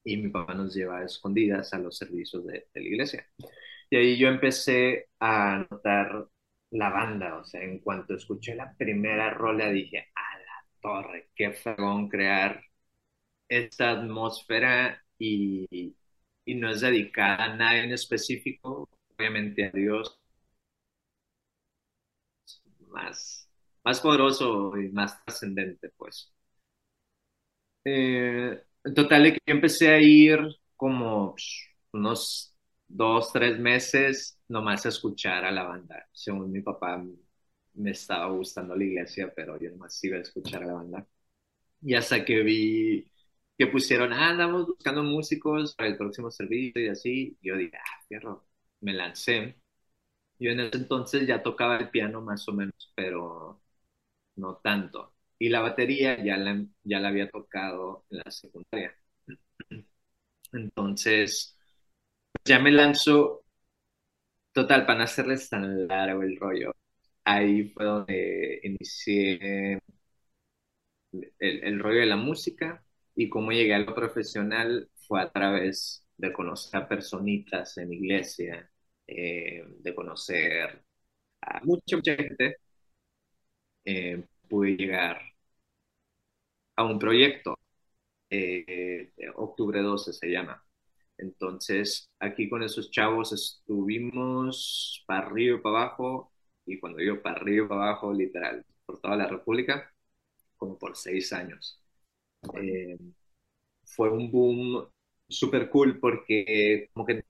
y 0.06 0.18
mi 0.18 0.30
papá 0.32 0.56
nos 0.56 0.76
lleva 0.76 1.00
a 1.00 1.06
escondidas 1.06 1.74
a 1.74 1.80
los 1.80 1.98
servicios 1.98 2.46
de, 2.48 2.68
de 2.74 2.82
la 2.82 2.88
iglesia. 2.90 3.28
Y 3.90 3.98
ahí 3.98 4.18
yo 4.18 4.30
empecé 4.30 5.10
a 5.20 5.68
notar 5.72 6.28
la 6.72 6.90
banda, 6.92 7.38
o 7.40 7.46
sea, 7.46 7.64
en 7.64 7.80
cuanto 7.80 8.16
escuché 8.16 8.56
la 8.56 8.74
primera 8.78 9.32
rola 9.32 9.70
dije, 9.72 10.10
a 10.16 10.40
la 10.40 10.66
torre, 10.82 11.30
qué 11.36 11.52
fregón 11.54 12.10
crear 12.10 12.64
esta 13.50 13.92
atmósfera 13.92 15.04
y, 15.18 15.96
y 16.46 16.56
no 16.56 16.70
es 16.72 16.82
dedicada 16.82 17.46
a 17.46 17.56
nadie 17.58 17.84
en 17.86 17.94
específico, 17.94 18.90
obviamente 19.18 19.66
a 19.66 19.72
Dios 19.72 20.20
más, 22.90 23.50
más 23.84 24.00
poderoso 24.02 24.78
y 24.78 24.90
más 24.92 25.24
trascendente, 25.24 25.90
pues. 25.98 26.34
Eh, 27.84 28.66
total, 28.94 29.24
de 29.24 29.34
que 29.34 29.40
empecé 29.46 29.90
a 29.94 30.00
ir 30.02 30.40
como 30.76 31.34
psh, 31.36 31.70
unos 31.94 32.56
dos, 32.88 33.32
tres 33.34 33.58
meses 33.60 34.40
nomás 34.48 34.86
a 34.86 34.90
escuchar 34.90 35.46
a 35.46 35.52
la 35.52 35.64
banda. 35.64 36.08
Según 36.12 36.52
mi 36.52 36.62
papá, 36.62 37.04
me 37.74 37.92
estaba 37.92 38.28
gustando 38.32 38.76
la 38.76 38.84
iglesia, 38.84 39.32
pero 39.36 39.60
yo 39.60 39.72
nomás 39.72 40.02
iba 40.04 40.18
a 40.18 40.22
escuchar 40.22 40.64
a 40.64 40.68
la 40.68 40.74
banda. 40.74 41.08
Y 41.82 41.96
hasta 41.96 42.26
que 42.26 42.42
vi 42.44 43.06
que 43.58 43.68
pusieron, 43.68 44.14
ah, 44.14 44.30
andamos 44.32 44.68
buscando 44.68 45.04
músicos 45.04 45.76
para 45.76 45.90
el 45.90 45.98
próximo 45.98 46.32
servicio 46.32 46.82
y 46.84 46.90
así, 46.90 47.38
yo 47.42 47.58
dije, 47.58 47.78
ah, 47.78 48.04
fierro, 48.08 48.48
me 48.82 48.94
lancé. 48.94 49.58
Yo 50.40 50.52
en 50.52 50.62
ese 50.62 50.78
entonces 50.78 51.28
ya 51.28 51.44
tocaba 51.44 51.78
el 51.78 51.90
piano 51.92 52.22
más 52.22 52.48
o 52.50 52.54
menos, 52.54 52.94
pero 52.96 53.62
no 54.38 54.58
tanto. 54.58 55.15
Y 55.40 55.50
la 55.50 55.62
batería 55.62 56.24
ya 56.24 56.38
la, 56.38 56.66
ya 56.84 57.00
la 57.00 57.10
había 57.10 57.30
tocado 57.30 58.06
en 58.10 58.18
la 58.20 58.32
secundaria. 58.32 58.96
Entonces, 60.54 61.58
ya 62.46 62.60
me 62.60 62.72
lanzo, 62.72 63.46
total, 64.54 64.86
para 64.86 65.00
no 65.00 65.04
hacerles 65.06 65.50
tan 65.50 65.88
largo 65.88 66.24
el 66.24 66.38
rollo. 66.40 66.76
Ahí 67.26 67.70
fue 67.70 67.86
donde 67.86 68.62
inicié 68.64 69.80
el, 71.40 71.80
rollo 71.80 72.00
de 72.02 72.06
la 72.06 72.16
música 72.16 72.84
y 73.16 73.30
cómo 73.30 73.52
llegué 73.52 73.74
a 73.74 73.80
lo 73.80 73.96
profesional 73.96 74.90
fue 74.96 75.22
a 75.22 75.32
través 75.32 76.06
de 76.18 76.34
conocer 76.34 76.82
a 76.82 76.88
personitas 76.88 77.78
en 77.78 77.94
iglesia, 77.94 78.70
eh, 79.08 79.64
de 79.80 79.96
conocer 79.96 80.84
a 81.42 81.62
mucha, 81.64 81.98
mucha 81.98 82.16
gente. 82.16 82.58
Eh, 83.86 84.24
pude 84.48 84.76
llegar 84.78 85.22
a 86.76 86.84
un 86.84 87.00
proyecto, 87.00 87.58
eh, 88.30 89.12
Octubre 89.36 89.82
12 89.82 90.14
se 90.14 90.28
llama. 90.30 90.64
Entonces, 91.18 92.10
aquí 92.20 92.50
con 92.50 92.64
esos 92.64 92.92
chavos 92.92 93.34
estuvimos 93.34 95.04
para 95.08 95.28
arriba 95.28 95.58
y 95.60 95.62
para 95.62 95.80
abajo, 95.84 96.32
y 96.66 96.80
cuando 96.80 97.00
digo 97.00 97.22
para 97.22 97.38
arriba 97.38 97.66
y 97.66 97.70
para 97.70 97.84
abajo, 97.90 98.14
literal, 98.14 98.66
por 98.86 99.00
toda 99.02 99.18
la 99.18 99.28
República, 99.28 99.94
como 100.58 100.78
por 100.80 100.96
seis 100.98 101.34
años. 101.34 101.82
Eh, 102.56 102.98
fue 103.86 104.10
un 104.12 104.32
boom 104.32 104.88
súper 105.30 105.70
cool 105.70 106.00
porque 106.00 106.90
como 106.94 107.06
que 107.06 107.24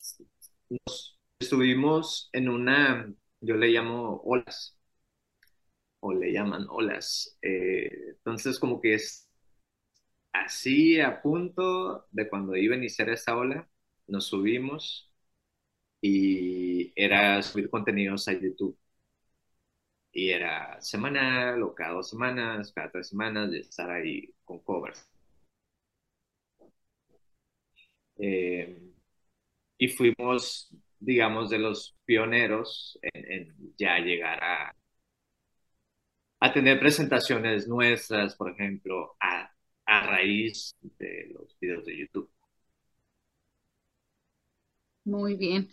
nos 0.70 1.18
estuvimos 1.40 2.30
en 2.34 2.50
una, 2.50 3.14
yo 3.42 3.56
le 3.56 3.70
llamo 3.70 4.22
olas, 4.26 4.78
o 6.06 6.14
le 6.14 6.32
llaman 6.32 6.68
olas. 6.70 7.38
Eh, 7.42 7.90
entonces 8.18 8.60
como 8.60 8.80
que 8.82 8.94
es 8.96 9.30
así 10.34 11.00
a 11.02 11.22
punto 11.22 12.08
de 12.12 12.30
cuando 12.30 12.56
iba 12.56 12.76
a 12.76 12.78
iniciar 12.78 13.10
esa 13.10 13.36
ola, 13.38 13.68
nos 14.08 14.28
subimos 14.28 15.12
y 16.02 16.94
era 16.96 17.42
subir 17.44 17.70
contenidos 17.70 18.28
a 18.28 18.34
YouTube. 18.34 18.78
Y 20.12 20.32
era 20.32 20.82
semanal 20.82 21.62
o 21.62 21.76
cada 21.76 21.94
dos 21.94 22.10
semanas, 22.10 22.72
cada 22.74 22.90
tres 22.92 23.10
semanas, 23.10 23.52
de 23.52 23.60
estar 23.60 23.90
ahí 23.92 24.34
con 24.44 24.60
covers. 24.60 25.08
Eh, 28.18 28.78
y 29.78 29.88
fuimos, 29.90 30.70
digamos, 31.00 31.50
de 31.50 31.60
los 31.60 31.96
pioneros 32.06 33.00
en 33.14 33.74
ya 33.78 34.00
llegar 34.00 34.44
a, 34.44 34.76
a 36.40 36.54
tener 36.54 36.80
presentaciones 36.80 37.68
nuestras, 37.68 38.36
por 38.36 38.52
ejemplo, 38.52 39.16
a, 39.20 39.52
a 39.86 40.08
raíz 40.08 40.76
de 40.82 41.28
los 41.34 41.58
videos 41.60 41.86
de 41.86 41.98
YouTube. 42.00 42.30
Muy 45.06 45.36
bien. 45.36 45.70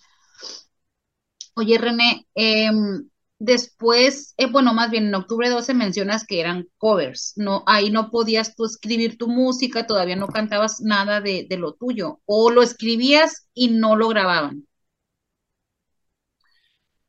Oye, 1.54 1.78
René, 1.78 2.26
em, 2.34 3.08
después, 3.38 4.34
eh, 4.38 4.46
bueno, 4.50 4.72
más 4.74 4.90
bien 4.90 5.06
en 5.06 5.14
octubre 5.14 5.48
12 5.50 5.74
mencionas 5.74 6.26
que 6.26 6.40
eran 6.40 6.68
covers, 6.78 7.34
no, 7.36 7.62
ahí 7.66 7.90
no 7.90 8.10
podías 8.10 8.54
tú 8.56 8.64
escribir 8.64 9.18
tu 9.18 9.28
música, 9.28 9.86
todavía 9.86 10.16
no 10.16 10.28
cantabas 10.28 10.80
nada 10.80 11.20
de, 11.20 11.46
de 11.48 11.56
lo 11.58 11.74
tuyo, 11.74 12.20
o 12.26 12.50
lo 12.50 12.62
escribías 12.62 13.48
y 13.54 13.68
no 13.68 13.96
lo 13.96 14.08
grababan. 14.08 14.66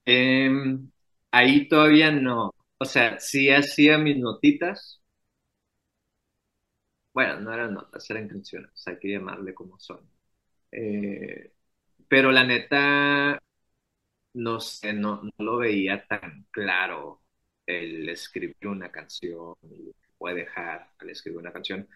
Eh, 0.05 0.50
ahí 1.31 1.67
todavía 1.67 2.12
no, 2.12 2.53
o 2.83 2.85
sea, 2.85 3.19
sí 3.19 3.49
hacía 3.49 3.97
mis 3.97 4.17
notitas, 4.17 5.01
bueno, 7.13 7.39
no 7.39 7.53
eran 7.53 7.73
notas, 7.73 8.09
eran 8.09 8.27
canciones, 8.27 8.71
hay 8.87 8.97
que 8.99 9.11
llamarle 9.11 9.53
como 9.53 9.79
son. 9.79 9.99
Eh, 10.71 11.53
pero 12.07 12.31
la 12.31 12.45
neta, 12.45 13.39
no 14.33 14.59
sé, 14.59 14.93
no, 14.93 15.21
lo 15.37 15.57
veía 15.57 16.05
tan 16.07 16.45
claro 16.51 17.21
el 17.65 18.09
escribir 18.09 18.67
una 18.67 18.91
canción 18.91 19.55
y 19.63 19.93
puede 20.17 20.37
dejar 20.41 20.91
al 20.99 21.09
escribir 21.09 21.39
una 21.39 21.53
canción. 21.53 21.87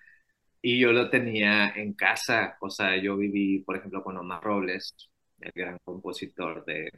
Y 0.62 0.80
yo 0.80 0.92
lo 0.94 1.10
tenía 1.10 1.70
en 1.76 1.94
casa, 1.94 2.58
o 2.62 2.70
sea, 2.70 2.98
yo 3.02 3.18
viví, 3.18 3.60
por 3.62 3.78
ejemplo, 3.78 4.04
con 4.04 4.18
Omar 4.18 4.44
Robles, 4.44 4.96
el 5.40 5.52
gran 5.56 5.78
compositor 5.86 6.66
de 6.66 6.92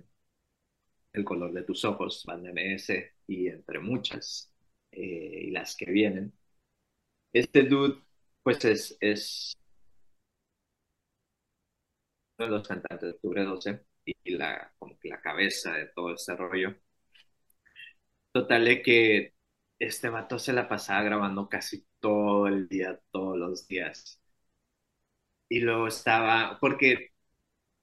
El 1.20 1.26
color 1.26 1.54
de 1.54 1.64
tus 1.64 1.86
ojos, 1.86 2.24
banda 2.26 2.50
MS, 2.52 3.14
y 3.28 3.48
entre 3.48 3.80
muchas, 3.80 4.54
eh, 4.92 5.44
y 5.48 5.52
las 5.52 5.76
que 5.76 5.86
vienen. 5.92 6.34
Este 7.34 7.64
dude, 7.64 8.02
pues 8.44 8.64
es, 8.66 8.98
es 9.02 9.58
de 12.40 12.48
los 12.48 12.68
cantantes 12.68 13.02
de 13.02 13.10
Octubre 13.12 13.44
12 13.44 13.86
y 14.04 14.32
la, 14.32 14.74
como 14.80 14.98
que 15.00 15.10
la 15.10 15.22
cabeza 15.22 15.74
de 15.74 15.86
todo 15.88 16.14
este 16.16 16.36
rollo. 16.36 16.76
Total 18.32 18.66
de 18.66 18.82
que 18.82 19.36
este 19.80 20.10
vato 20.10 20.40
se 20.40 20.54
la 20.54 20.68
pasaba 20.70 21.04
grabando 21.04 21.48
casi 21.50 21.86
todo 22.00 22.48
el 22.48 22.68
día, 22.68 23.00
todos 23.12 23.38
los 23.38 23.68
días. 23.68 24.20
Y 25.50 25.60
luego 25.62 25.88
estaba, 25.88 26.58
porque 26.60 27.12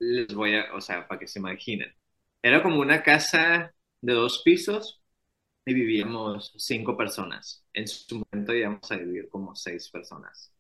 les 0.01 0.35
voy 0.35 0.57
a, 0.57 0.75
o 0.75 0.81
sea, 0.81 1.09
para 1.09 1.21
que 1.21 1.29
se 1.29 1.39
imaginen, 1.41 1.95
era 2.43 2.63
como 2.63 2.81
una 2.81 3.03
casa 3.03 3.75
de 4.01 4.13
dos 4.15 4.43
pisos 4.45 5.03
y 5.67 5.75
vivíamos 5.75 6.55
cinco 6.59 6.97
personas. 6.97 7.67
En 7.73 7.89
su 7.89 8.25
momento 8.33 8.55
íbamos 8.55 8.91
a 8.93 8.97
vivir 8.99 9.29
como 9.31 9.55
seis 9.57 9.91
personas. 9.91 10.55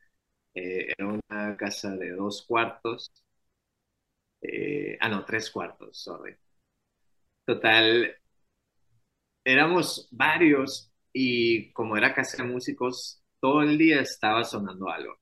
Eh, 0.54 0.94
era 0.98 1.08
una 1.08 1.56
casa 1.58 1.96
de 1.96 2.12
dos 2.12 2.44
cuartos. 2.48 3.12
Eh, 4.40 4.96
ah, 5.00 5.08
no, 5.10 5.24
tres 5.24 5.50
cuartos, 5.50 5.98
sorry. 6.02 6.34
Total, 7.46 8.14
éramos 9.44 10.08
varios 10.10 10.92
y 11.12 11.72
como 11.72 11.96
era 11.96 12.14
casa 12.14 12.42
de 12.42 12.48
músicos, 12.50 13.22
todo 13.40 13.62
el 13.62 13.78
día 13.78 14.00
estaba 14.00 14.44
sonando 14.44 14.88
algo, 14.90 15.18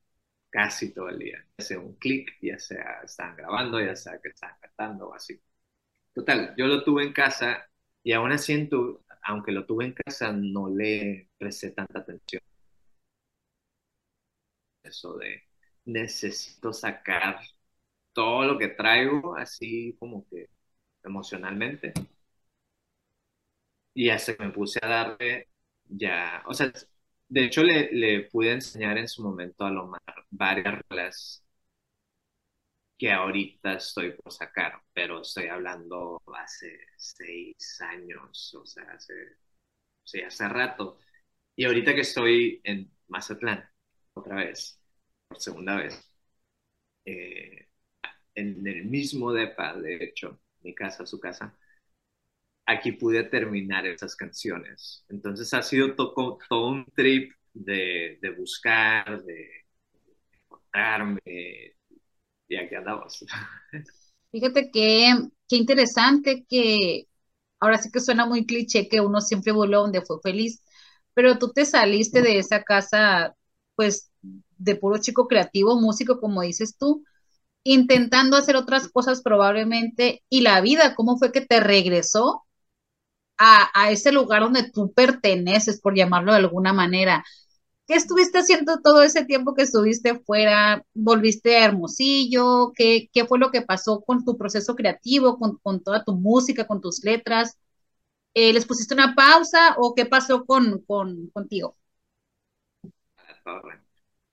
casi 0.51 0.93
todo 0.95 1.09
el 1.11 1.19
día. 1.19 1.47
Ya 1.59 1.65
sea 1.65 1.79
un 1.81 1.95
clic, 1.97 2.31
ya 2.43 2.59
sea 2.59 3.01
estaban 3.05 3.37
grabando, 3.37 3.81
ya 3.81 3.95
sea 3.97 4.19
que 4.21 4.29
estaban 4.31 4.57
cantando 4.61 5.09
o 5.09 5.15
así. 5.15 5.41
Total, 6.15 6.55
yo 6.57 6.67
lo 6.67 6.83
tuve 6.85 7.05
en 7.05 7.13
casa 7.13 7.69
y 8.03 8.13
aún 8.13 8.33
así, 8.33 8.69
aunque 9.23 9.53
lo 9.53 9.67
tuve 9.67 9.87
en 9.87 9.93
casa, 9.95 10.33
no 10.33 10.69
le 10.69 11.31
presté 11.39 11.71
tanta 11.71 12.01
atención. 12.01 12.43
Eso 14.83 15.17
de 15.19 15.43
necesito 15.87 16.73
sacar 16.73 17.41
todo 18.13 18.45
lo 18.45 18.59
que 18.59 18.69
traigo 18.69 19.37
así 19.37 19.97
como 19.99 20.27
que 20.29 20.49
emocionalmente. 21.05 21.93
Y 23.95 24.09
hasta 24.11 24.35
me 24.39 24.51
puse 24.51 24.79
a 24.83 24.89
darle 24.89 25.49
ya, 25.87 26.43
o 26.47 26.55
sea, 26.55 26.73
de 27.29 27.45
hecho 27.45 27.63
le, 27.63 27.93
le 27.93 28.23
pude 28.31 28.53
enseñar 28.53 28.99
en 28.99 29.09
su 29.09 29.23
momento 29.23 29.65
a 29.65 29.71
Lomar 29.71 30.01
varias 30.31 30.75
reglas 30.89 31.44
que 33.05 33.13
ahorita 33.13 33.75
estoy 33.75 34.13
por 34.13 34.33
sacar, 34.33 34.81
pero 34.95 35.21
estoy 35.21 35.49
hablando 35.49 36.23
hace 36.35 36.79
seis 36.97 37.79
años, 37.83 38.55
o 38.55 38.65
sea, 38.65 38.85
hace, 38.93 39.13
sí, 40.05 40.23
hace 40.23 40.49
rato. 40.49 40.99
Y 41.57 41.65
ahorita 41.67 41.95
que 41.95 42.03
estoy 42.03 42.61
en 42.65 42.91
Mazatlán, 43.09 43.69
otra 44.15 44.37
vez, 44.37 44.81
por 45.29 45.41
segunda 45.41 45.77
vez, 45.77 46.03
eh, 47.05 47.69
en 48.35 48.67
el 48.67 48.87
mismo 48.87 49.33
DEPA, 49.33 49.75
de 49.81 50.05
hecho, 50.05 50.41
mi 50.63 50.75
casa, 50.75 51.07
su 51.07 51.21
casa, 51.21 51.57
aquí 52.67 52.93
pude 52.93 53.25
terminar 53.25 53.87
esas 53.87 54.17
canciones. 54.17 55.05
Entonces 55.09 55.53
ha 55.55 55.63
sido 55.63 55.95
todo, 55.95 56.39
todo 56.49 56.69
un 56.69 56.85
trip 56.95 57.33
de, 57.53 58.19
de 58.21 58.31
buscar, 58.31 59.23
de 59.25 59.51
encontrarme, 60.33 61.21
y 62.49 62.57
aquí 62.57 62.75
andamos. 62.75 63.25
Fíjate 64.31 64.71
que 64.71 65.13
qué 65.49 65.57
interesante 65.57 66.45
que 66.49 67.07
ahora 67.61 67.79
sí 67.79 67.91
que 67.91 68.01
suena 68.01 68.27
muy 68.27 68.47
cliché 68.47 68.89
que 68.89 69.01
uno 69.01 69.21
siempre 69.21 69.53
voló 69.53 69.83
donde 69.83 70.03
fue 70.03 70.19
feliz, 70.23 70.63
pero 71.15 71.39
tú 71.39 71.53
te 71.53 71.65
saliste 71.67 72.21
de 72.23 72.39
esa 72.39 72.63
casa, 72.65 73.37
pues, 73.77 74.11
de 74.59 74.77
puro 74.77 74.99
chico 74.99 75.29
creativo, 75.29 75.81
músico, 75.81 76.21
como 76.21 76.43
dices 76.43 76.77
tú, 76.79 77.05
intentando 77.65 78.37
hacer 78.37 78.57
otras 78.57 78.89
cosas 78.89 79.23
probablemente, 79.23 80.25
y 80.31 80.43
la 80.43 80.61
vida, 80.63 80.95
¿cómo 80.97 81.19
fue 81.19 81.33
que 81.33 81.43
te 81.43 81.61
regresó 81.61 82.45
a, 83.39 83.71
a 83.75 83.91
ese 83.91 84.13
lugar 84.13 84.43
donde 84.43 84.71
tú 84.71 84.93
perteneces, 84.93 85.81
por 85.81 85.95
llamarlo 85.97 86.33
de 86.33 86.39
alguna 86.39 86.73
manera? 86.73 87.25
¿Qué 87.87 87.95
estuviste 87.95 88.39
haciendo 88.39 88.81
todo 88.81 89.03
ese 89.03 89.27
tiempo 89.27 89.55
que 89.55 89.63
estuviste 89.63 90.19
fuera? 90.21 90.85
¿Volviste 90.95 91.57
a 91.59 91.67
Hermosillo? 91.67 92.73
¿Qué, 92.75 93.11
qué 93.13 93.27
fue 93.27 93.39
lo 93.39 93.51
que 93.51 93.61
pasó 93.63 94.01
con 94.03 94.25
tu 94.25 94.39
proceso 94.39 94.75
creativo, 94.75 95.39
con, 95.39 95.59
con 95.59 95.83
toda 95.83 96.03
tu 96.05 96.15
música, 96.15 96.67
con 96.67 96.81
tus 96.81 97.05
letras? 97.05 97.59
Eh, 98.35 98.53
¿Les 98.53 98.67
pusiste 98.67 98.95
una 98.95 99.15
pausa 99.15 99.77
o 99.79 99.95
qué 99.95 100.07
pasó 100.07 100.47
con, 100.47 100.81
con 100.87 101.29
contigo? 101.31 101.77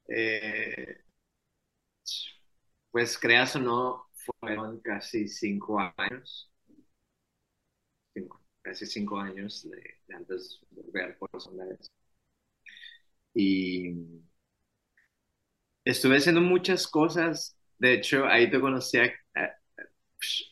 Eh, 0.08 1.04
pues 2.92 3.18
creas 3.18 3.56
o 3.56 3.60
no, 3.60 4.08
fueron 4.40 4.80
casi 4.82 5.28
cinco 5.28 5.80
años, 5.98 6.52
casi 8.62 8.86
cinco 8.86 9.20
años 9.20 9.68
de, 9.70 10.16
antes 10.16 10.60
de 10.72 10.82
volver 10.82 11.18
por 11.18 11.30
los 11.34 11.56
vez. 11.56 11.92
Y 13.34 13.94
estuve 15.86 16.17
haciendo 16.17 16.41
muchas 16.41 16.88
cosas. 16.88 17.58
De 17.78 17.94
hecho, 17.94 18.26
ahí 18.28 18.50
te 18.50 18.60
conocí, 18.60 18.98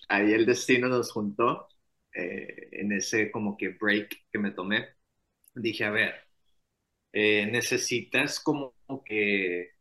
ahí 0.08 0.34
el 0.34 0.46
destino 0.46 0.88
nos 0.90 1.12
juntó 1.12 1.68
eh, 2.14 2.70
en 2.72 2.92
ese 2.92 3.32
como 3.32 3.58
que 3.58 3.70
break 3.70 4.10
que 4.32 4.40
me 4.40 4.52
tomé. 4.52 4.88
Dije, 5.56 5.86
a 5.86 5.92
ver, 5.92 6.16
eh, 7.14 7.48
necesitas 7.52 8.40
como 8.40 8.76
que, 9.06 9.72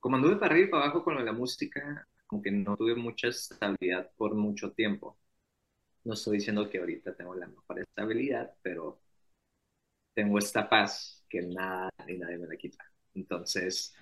como 0.00 0.16
anduve 0.16 0.36
para 0.36 0.52
arriba 0.54 0.68
y 0.68 0.70
para 0.70 0.84
abajo 0.84 1.04
con 1.04 1.24
la 1.24 1.32
música, 1.32 2.06
como 2.26 2.42
que 2.42 2.50
no 2.50 2.76
tuve 2.76 2.94
mucha 2.94 3.28
estabilidad 3.28 4.10
por 4.16 4.34
mucho 4.34 4.72
tiempo. 4.72 5.18
No 6.04 6.14
estoy 6.14 6.38
diciendo 6.38 6.70
que 6.70 6.78
ahorita 6.80 7.16
tengo 7.16 7.34
la 7.34 7.48
mejor 7.48 7.80
estabilidad, 7.80 8.54
pero 8.62 9.00
tengo 10.14 10.38
esta 10.38 10.68
paz 10.68 11.21
que 11.32 11.42
nada 11.42 11.90
ni 12.06 12.18
nadie 12.18 12.38
me 12.38 12.48
la 12.48 12.56
quita. 12.58 12.84
Entonces, 13.14 13.94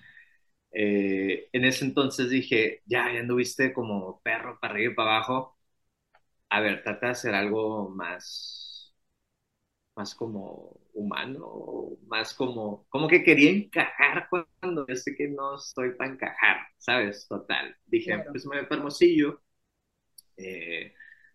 eh, 0.71 1.49
en 1.53 1.65
ese 1.65 1.85
entonces 1.85 2.29
dije, 2.31 2.83
ya, 2.87 3.11
ya 3.13 3.21
anduviste 3.21 3.73
como 3.73 4.21
perro 4.23 4.59
para 4.61 4.73
arriba 4.75 4.93
y 4.93 4.95
para 4.95 5.17
abajo. 5.17 5.57
A 6.49 6.61
ver, 6.61 6.83
trata 6.83 7.07
de 7.07 7.11
hacer 7.13 7.35
algo 7.35 7.89
más, 7.89 8.93
más 9.95 10.15
como 10.15 10.79
humano, 10.93 11.89
más 12.07 12.33
como, 12.33 12.85
como 12.89 13.07
que 13.07 13.23
quería 13.23 13.51
encajar 13.51 14.27
cuando 14.29 14.85
yo 14.87 14.95
sé 14.95 15.15
que 15.15 15.27
no 15.29 15.55
estoy 15.57 15.91
para 15.95 16.11
encajar, 16.13 16.57
¿sabes? 16.77 17.27
Total. 17.27 17.75
Dije, 17.85 18.19
pues 18.31 18.45
me 18.45 18.57
voy 18.57 18.65
para 18.65 18.77
Hermosillo, 18.77 19.41
eh, 20.37 20.93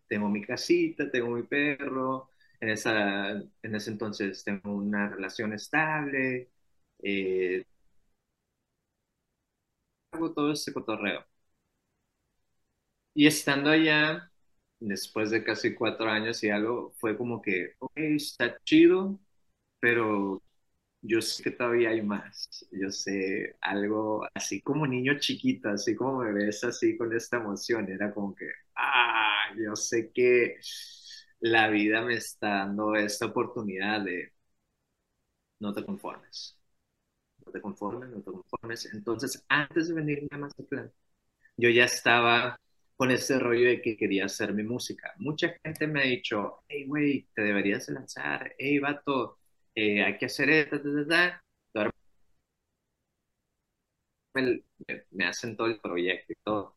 tengo 0.09 0.29
mi 0.29 0.43
casita, 0.45 1.11
tengo 1.11 1.31
mi 1.31 1.43
perro, 1.45 2.31
en, 2.61 2.69
esa, 2.71 3.31
en 3.33 3.75
ese 3.75 3.91
entonces 3.91 4.45
tengo 4.45 4.75
una 4.77 5.09
relación 5.09 5.53
estable, 5.53 6.51
eh, 7.03 7.65
hago 10.11 10.33
todo 10.33 10.51
ese 10.53 10.73
cotorreo. 10.73 11.25
Y 13.15 13.27
estando 13.27 13.71
allá, 13.71 14.31
después 14.81 15.31
de 15.31 15.43
casi 15.45 15.75
cuatro 15.75 16.09
años 16.11 16.43
y 16.45 16.51
algo, 16.51 16.93
fue 16.99 17.17
como 17.17 17.41
que, 17.43 17.73
ok, 17.79 17.93
está 17.97 18.59
chido, 18.65 19.19
pero 19.81 20.43
yo 21.03 21.23
sé 21.23 21.43
que 21.45 21.51
todavía 21.53 21.91
hay 21.91 22.03
más. 22.03 22.67
Yo 22.73 22.91
sé 22.91 23.57
algo 23.63 24.27
así 24.35 24.63
como 24.63 24.87
niño 24.87 25.19
chiquito, 25.21 25.71
así 25.71 25.97
como 25.97 26.21
me 26.25 26.33
ves 26.33 26.65
así 26.65 26.97
con 26.99 27.15
esta 27.17 27.39
emoción. 27.39 27.91
Era 27.91 28.13
como 28.15 28.35
que, 28.35 28.47
ah, 28.77 29.47
yo 29.59 29.77
sé 29.77 30.13
que 30.13 30.57
la 31.41 31.69
vida 31.69 32.03
me 32.03 32.15
está 32.17 32.49
dando 32.59 32.95
esta 32.97 33.27
oportunidad 33.27 34.03
de 34.03 34.33
no 35.61 35.73
te 35.73 35.85
conformes. 35.85 36.57
No 37.47 37.53
te 37.53 37.61
conformes, 37.61 38.11
no 38.11 38.19
te 38.23 38.33
conformes. 38.33 38.87
Entonces, 38.95 39.45
antes 39.49 39.89
de 39.89 39.95
venirme 39.95 40.29
a 40.33 40.39
Mazatlán, 40.39 40.93
yo 41.57 41.71
ya 41.71 41.85
estaba 41.87 42.59
con 42.97 43.11
ese 43.13 43.39
rollo 43.39 43.69
de 43.69 43.83
que 43.83 43.97
quería 43.97 44.27
hacer 44.27 44.55
mi 44.55 44.65
música. 44.65 45.15
Mucha 45.19 45.57
gente 45.65 45.87
me 45.89 46.03
ha 46.03 46.05
dicho, 46.07 46.63
hey, 46.69 46.87
güey, 46.87 47.29
te 47.35 47.43
deberías 47.43 47.89
lanzar, 47.91 48.55
hey, 48.59 48.79
vato, 48.81 49.39
eh, 49.75 50.03
hay 50.05 50.19
que 50.19 50.27
hacer 50.27 50.51
esto, 50.51 50.81
me, 54.35 54.63
me 55.11 55.27
hacen 55.27 55.57
todo 55.57 55.67
el 55.69 55.81
proyecto 55.81 56.33
y 56.33 56.37
todo. 56.45 56.77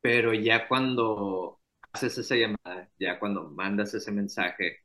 Pero 0.00 0.34
ya 0.34 0.68
cuando 0.68 1.59
haces 1.92 2.18
esa 2.18 2.36
llamada, 2.36 2.90
ya 2.98 3.18
cuando 3.18 3.50
mandas 3.50 3.94
ese 3.94 4.12
mensaje, 4.12 4.78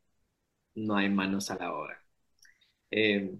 no 0.74 0.96
hay 0.96 1.08
manos 1.10 1.50
a 1.50 1.56
la 1.56 1.74
obra. 1.74 2.02
Eh, 2.90 3.38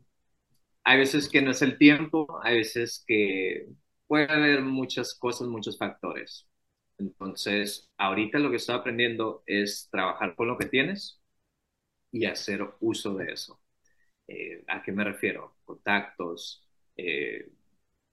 hay 0.85 0.99
veces 0.99 1.29
que 1.29 1.43
no 1.43 1.51
es 1.51 1.63
el 1.63 1.79
tiempo, 1.79 2.41
hay 2.43 2.59
veces 2.59 3.05
que 3.07 3.69
puede 4.07 4.33
haber 4.33 4.63
muchas 4.63 5.15
cosas, 5.15 5.49
muchos 5.49 5.79
factores. 5.79 6.49
Entonces, 6.99 7.91
ahorita 7.99 8.39
lo 8.39 8.51
que 8.51 8.57
estoy 8.57 8.77
aprendiendo 8.77 9.43
es 9.47 9.89
trabajar 9.91 10.35
con 10.37 10.49
lo 10.49 10.59
que 10.59 10.67
tienes 10.67 11.21
y 12.13 12.27
hacer 12.27 12.65
uso 12.81 13.15
de 13.17 13.33
eso. 13.33 13.61
Eh, 14.29 14.65
¿A 14.69 14.83
qué 14.83 14.93
me 14.93 15.05
refiero? 15.05 15.57
Contactos, 15.65 16.67
eh, 16.97 17.49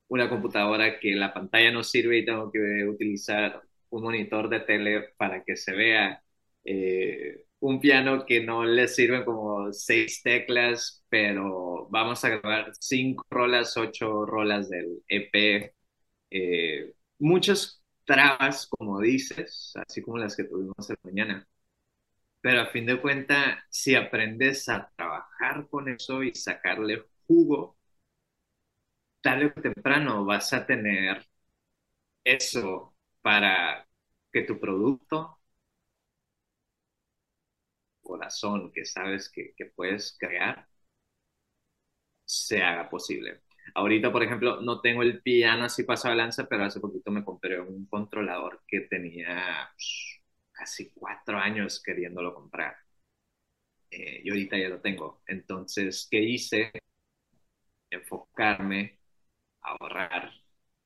una 0.09 0.29
computadora 0.29 0.99
que 0.99 1.15
la 1.15 1.33
pantalla 1.33 1.71
no 1.71 1.83
sirve 1.83 2.19
y 2.19 2.25
tengo 2.25 2.51
que 2.51 2.85
utilizar 2.87 3.63
un 3.93 4.03
monitor 4.03 4.49
de 4.49 4.61
tele 4.61 5.09
para 5.17 5.43
que 5.43 5.55
se 5.55 5.73
vea, 5.73 6.23
eh, 6.65 7.45
un 7.59 7.79
piano 7.79 8.25
que 8.25 8.41
no 8.43 8.65
le 8.65 8.87
sirven 8.87 9.23
como 9.25 9.71
seis 9.73 10.21
teclas, 10.23 11.03
pero 11.09 11.87
vamos 11.89 12.23
a 12.25 12.29
grabar 12.29 12.71
cinco 12.79 13.25
rolas, 13.29 13.77
ocho 13.77 14.25
rolas 14.25 14.69
del 14.69 15.03
EP, 15.07 15.73
eh, 16.31 16.93
muchas 17.19 17.83
trabas, 18.05 18.67
como 18.67 18.99
dices, 19.01 19.73
así 19.87 20.01
como 20.01 20.17
las 20.17 20.35
que 20.35 20.43
tuvimos 20.45 20.89
el 20.89 20.97
mañana. 21.03 21.47
Pero 22.41 22.61
a 22.61 22.67
fin 22.67 22.85
de 22.85 23.01
cuentas, 23.01 23.57
si 23.69 23.95
aprendes 23.95 24.69
a 24.69 24.91
trabajar 24.95 25.67
con 25.69 25.89
eso 25.89 26.23
y 26.23 26.33
sacarle 26.35 27.03
jugo, 27.27 27.77
tarde 29.21 29.45
o 29.57 29.61
temprano 29.61 30.23
vas 30.25 30.53
a 30.53 30.65
tener 30.67 31.25
eso 32.23 32.92
para 33.23 33.87
que 34.31 34.43
tu 34.43 34.59
producto, 34.59 35.39
corazón 38.01 38.71
que 38.71 38.85
sabes 38.85 39.29
que, 39.31 39.55
puedes 39.75 40.15
crear, 40.19 40.67
se 42.25 42.61
haga 42.63 42.89
posible. 42.89 43.41
Ahorita, 43.75 44.11
por 44.11 44.23
ejemplo, 44.23 44.61
no 44.61 44.81
tengo 44.81 45.03
el 45.03 45.21
piano 45.21 45.65
así 45.65 45.83
paso 45.83 46.09
de 46.09 46.15
lanza, 46.15 46.47
pero 46.47 46.65
hace 46.65 46.79
poquito 46.79 47.11
me 47.11 47.23
compré 47.23 47.59
un 47.59 47.85
controlador 47.87 48.61
que 48.67 48.81
tenía 48.81 49.69
pues, 49.75 50.21
casi 50.51 50.91
cuatro 50.91 51.37
años 51.39 51.81
queriéndolo 51.83 52.33
comprar. 52.33 52.75
Eh, 53.91 54.21
y 54.23 54.29
ahorita 54.29 54.57
ya 54.57 54.67
lo 54.69 54.81
tengo. 54.81 55.21
Entonces, 55.27 56.07
¿qué 56.11 56.19
hice? 56.21 56.71
Enfocarme 57.89 58.99
ahorrar 59.61 60.31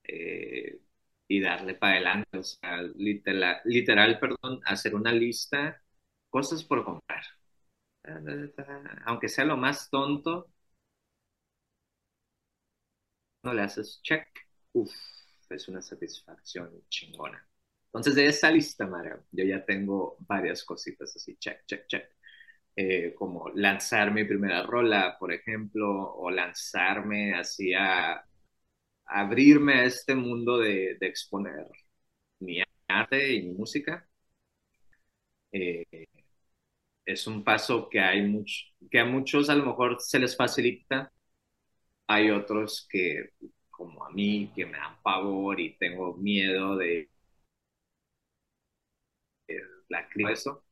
eh, 0.03 0.79
y 1.27 1.41
darle 1.41 1.75
para 1.75 1.93
adelante. 1.95 2.37
O 2.37 2.43
sea, 2.43 2.81
literal, 2.95 3.61
literal, 3.65 4.19
perdón, 4.19 4.61
hacer 4.65 4.95
una 4.95 5.11
lista, 5.11 5.81
cosas 6.29 6.63
por 6.63 6.83
comprar. 6.85 7.23
Aunque 9.05 9.29
sea 9.29 9.45
lo 9.45 9.57
más 9.57 9.89
tonto, 9.89 10.47
no 13.43 13.53
le 13.53 13.61
haces 13.61 13.99
check, 14.03 14.27
uff, 14.73 14.91
es 15.49 15.67
una 15.67 15.81
satisfacción 15.81 16.71
chingona. 16.89 17.45
Entonces, 17.87 18.15
de 18.15 18.27
esa 18.27 18.51
lista, 18.51 18.85
Mario, 18.85 19.25
yo 19.31 19.43
ya 19.45 19.63
tengo 19.65 20.17
varias 20.19 20.63
cositas 20.63 21.15
así, 21.15 21.37
check, 21.37 21.65
check, 21.65 21.87
check. 21.87 22.05
Eh, 22.75 23.15
como 23.15 23.49
lanzar 23.55 24.13
mi 24.13 24.25
primera 24.25 24.63
rola, 24.63 25.17
por 25.19 25.33
ejemplo, 25.33 26.15
o 26.15 26.31
lanzarme 26.31 27.33
hacia 27.33 28.26
abrirme 29.07 29.73
a 29.75 29.85
este 29.85 30.15
mundo 30.15 30.57
de, 30.59 30.97
exponer 31.01 31.67
mi 32.39 32.61
arte 32.87 33.33
y 33.35 33.43
mi 33.47 33.53
música. 33.55 34.07
Eh, 35.51 36.07
es 37.05 37.25
un 37.27 37.43
paso 37.43 37.89
que 37.89 37.99
hay 37.99 38.21
mucho, 38.27 38.55
que 38.91 38.99
a 38.99 39.05
muchos 39.05 39.49
a 39.49 39.55
lo 39.55 39.65
mejor 39.65 39.97
se 39.99 40.19
les 40.19 40.35
facilita, 40.35 41.11
hay 42.07 42.31
otros 42.31 42.87
que, 42.89 43.31
como 43.69 44.03
a 44.05 44.09
mí, 44.11 44.51
que 44.55 44.65
me 44.65 44.77
dan 44.77 45.01
pavor 45.03 45.59
y 45.59 45.77
tengo 45.77 46.15
miedo 46.15 46.77
de, 46.77 47.09
la 49.89 50.07
eso. 50.31 50.63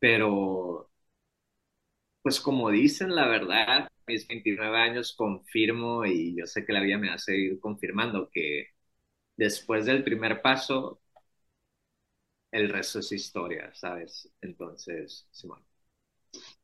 Pero, 0.00 0.90
pues 2.22 2.40
como 2.40 2.70
dicen 2.70 3.14
la 3.14 3.26
verdad, 3.28 3.88
mis 4.08 4.26
29 4.26 4.76
años 4.78 5.14
confirmo 5.16 6.04
y 6.06 6.36
yo 6.36 6.46
sé 6.46 6.64
que 6.66 6.72
la 6.72 6.80
vida 6.82 6.98
me 6.98 7.08
va 7.08 7.14
a 7.14 7.18
seguir 7.18 7.60
confirmando 7.60 8.30
que 8.32 8.68
después 9.36 9.86
del 9.86 10.04
primer 10.04 10.42
paso, 10.42 11.00
el 12.50 12.68
resto 12.68 12.98
es 12.98 13.10
historia, 13.12 13.72
¿sabes? 13.74 14.30
Entonces, 14.42 15.26
Simón. 15.30 15.64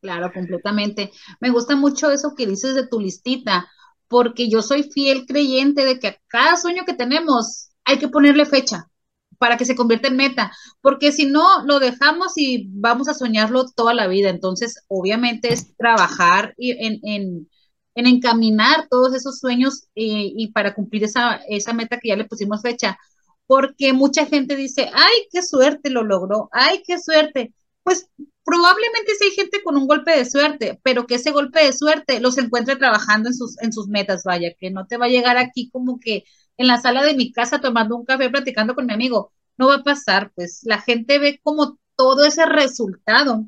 Claro, 0.01 0.33
completamente. 0.33 1.11
Me 1.41 1.51
gusta 1.51 1.77
mucho 1.77 2.11
eso 2.11 2.35
que 2.37 2.47
dices 2.47 2.75
de 2.75 2.87
tu 2.87 3.01
listita, 3.01 3.69
porque 4.09 4.49
yo 4.51 4.63
soy 4.63 4.85
fiel 4.85 5.27
creyente 5.27 5.85
de 5.85 5.99
que 5.99 6.09
a 6.09 6.17
cada 6.29 6.57
sueño 6.57 6.85
que 6.85 6.95
tenemos 6.95 7.71
hay 7.85 7.99
que 7.99 8.09
ponerle 8.09 8.47
fecha 8.47 8.91
para 9.39 9.57
que 9.57 9.65
se 9.65 9.77
convierta 9.77 10.09
en 10.09 10.17
meta, 10.17 10.53
porque 10.81 11.13
si 11.13 11.27
no, 11.27 11.65
lo 11.65 11.79
dejamos 11.81 12.33
y 12.37 12.69
vamos 12.71 13.09
a 13.09 13.15
soñarlo 13.15 13.67
toda 13.75 13.95
la 13.95 14.07
vida. 14.07 14.31
Entonces, 14.31 14.85
obviamente 14.89 15.53
es 15.53 15.77
trabajar 15.77 16.55
en, 16.59 17.01
en, 17.03 17.49
en 17.95 18.07
encaminar 18.07 18.89
todos 18.91 19.15
esos 19.15 19.39
sueños 19.39 19.85
eh, 19.95 20.33
y 20.37 20.53
para 20.53 20.75
cumplir 20.75 21.05
esa, 21.05 21.37
esa 21.49 21.73
meta 21.73 21.99
que 21.99 22.09
ya 22.09 22.17
le 22.17 22.25
pusimos 22.27 22.63
fecha, 22.63 22.99
porque 23.47 23.93
mucha 23.93 24.27
gente 24.27 24.57
dice, 24.57 24.91
ay, 24.95 25.29
qué 25.33 25.43
suerte 25.43 25.91
lo 25.91 26.03
logró, 26.03 26.49
ay, 26.53 26.83
qué 26.87 26.99
suerte. 26.99 27.53
Pues 27.83 28.09
probablemente 28.45 29.13
sí 29.19 29.27
hay 29.27 29.31
gente 29.33 29.63
con 29.63 29.77
un 29.77 29.87
golpe 29.87 30.17
de 30.17 30.25
suerte, 30.25 30.81
pero 30.83 31.07
que 31.07 31.17
ese 31.17 31.31
golpe 31.31 31.65
de 31.65 31.73
suerte 31.73 32.21
los 32.21 32.39
encuentre 32.39 32.77
trabajando 32.77 33.29
en 33.29 33.35
sus, 33.35 33.61
en 33.63 33.73
sus 33.73 33.89
metas, 33.89 34.23
vaya, 34.25 34.53
que 34.59 34.71
no 34.71 34.87
te 34.87 34.97
va 34.97 35.07
a 35.07 35.09
llegar 35.11 35.37
aquí 35.37 35.71
como 35.71 35.99
que 36.01 36.25
en 36.57 36.67
la 36.67 36.81
sala 36.81 37.03
de 37.03 37.15
mi 37.15 37.33
casa 37.33 37.61
tomando 37.61 37.97
un 37.97 38.05
café, 38.05 38.31
platicando 38.31 38.75
con 38.75 38.87
mi 38.87 38.93
amigo. 38.93 39.33
No 39.57 39.69
va 39.69 39.77
a 39.77 39.83
pasar, 39.83 40.33
pues 40.35 40.61
la 40.65 40.81
gente 40.81 41.19
ve 41.19 41.41
como 41.43 41.79
todo 41.97 42.25
ese 42.25 42.45
resultado, 42.47 43.47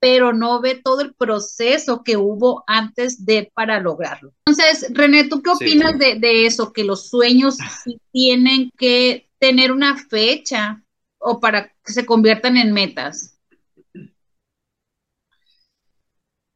pero 0.00 0.32
no 0.32 0.60
ve 0.60 0.74
todo 0.74 1.00
el 1.00 1.14
proceso 1.14 2.02
que 2.04 2.16
hubo 2.16 2.62
antes 2.66 3.24
de 3.24 3.50
para 3.54 3.80
lograrlo. 3.80 4.34
Entonces, 4.46 4.86
René, 4.90 5.24
¿tú 5.24 5.42
qué 5.42 5.50
opinas 5.50 5.98
de, 5.98 6.16
de, 6.16 6.46
eso? 6.46 6.72
Que 6.72 6.84
los 6.84 7.08
sueños 7.08 7.56
tienen 8.12 8.70
que 8.76 9.30
tener 9.38 9.72
una 9.72 9.96
fecha 9.96 10.82
o 11.18 11.40
para 11.40 11.68
que 11.68 11.92
se 11.92 12.06
conviertan 12.06 12.56
en 12.56 12.72
metas. 12.72 13.38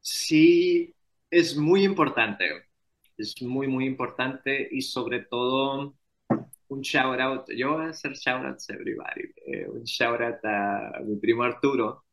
Sí, 0.01 0.95
es 1.31 1.57
muy 1.57 1.85
importante 1.85 2.68
es 3.19 3.41
muy, 3.43 3.67
muy 3.69 3.87
importante 3.87 4.69
y 4.71 4.83
sobre 4.83 5.21
todo 5.25 5.95
un 6.69 6.81
shout 6.83 7.21
out, 7.21 7.47
yo 7.57 7.75
voy 7.75 7.87
a 7.87 7.91
hacer 7.91 8.13
shout 8.15 8.45
outs 8.47 8.71
a 8.71 8.75
everybody, 8.75 9.33
eh, 9.47 9.69
un 9.69 9.85
shout 9.85 10.21
out 10.23 10.45
a, 10.45 11.01
mi 11.05 11.17
primo 11.17 11.43
Arturo, 11.45 12.05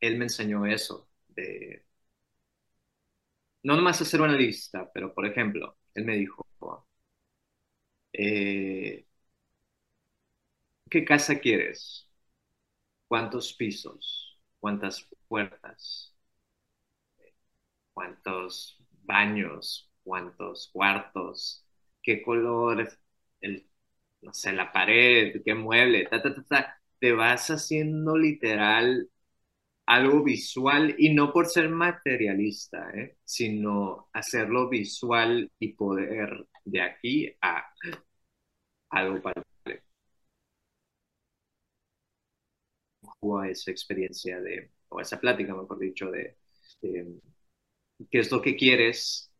él 0.00 0.18
me 0.18 0.26
enseñó 0.26 0.66
eso, 0.66 1.08
de 1.28 1.84
no 3.64 3.76
nomás 3.76 4.00
hacer 4.00 4.20
una 4.20 4.36
lista, 4.36 4.90
pero 4.92 5.12
por 5.14 5.26
ejemplo, 5.26 5.76
él 5.94 6.04
me 6.04 6.16
dijo, 6.16 6.46
eh, 8.12 9.04
¿qué 10.90 11.04
casa 11.04 11.38
quieres? 11.40 12.08
¿Cuántos 13.08 13.52
pisos? 13.54 14.40
¿Cuántas 14.60 15.08
puertas? 15.28 16.14
¿Cuántos 17.94 18.76
baños? 19.04 19.90
Cuántos 20.04 20.70
cuartos, 20.72 21.64
qué 22.02 22.22
color, 22.22 22.88
el, 23.40 23.66
no 24.22 24.34
sé, 24.34 24.52
la 24.52 24.72
pared, 24.72 25.42
qué 25.44 25.54
mueble, 25.54 26.06
ta, 26.08 26.22
ta, 26.22 26.34
ta, 26.34 26.44
ta. 26.44 26.80
Te 27.00 27.12
vas 27.12 27.50
haciendo 27.50 28.16
literal 28.16 29.08
algo 29.86 30.22
visual 30.24 30.94
y 30.98 31.14
no 31.14 31.32
por 31.32 31.46
ser 31.48 31.68
materialista, 31.70 32.90
¿eh? 32.94 33.16
sino 33.24 34.08
hacerlo 34.12 34.68
visual 34.68 35.50
y 35.58 35.74
poder 35.74 36.46
de 36.64 36.82
aquí 36.82 37.36
a 37.42 37.64
algo 38.90 39.20
para 39.20 39.42
o 43.20 43.42
esa 43.44 43.70
experiencia 43.70 44.40
de, 44.40 44.70
o 44.88 45.00
esa 45.00 45.18
plática, 45.20 45.54
mejor 45.54 45.78
dicho, 45.78 46.10
de 46.10 46.36
qué 48.10 48.18
es 48.20 48.30
lo 48.30 48.42
que 48.42 48.56
quieres 48.56 49.31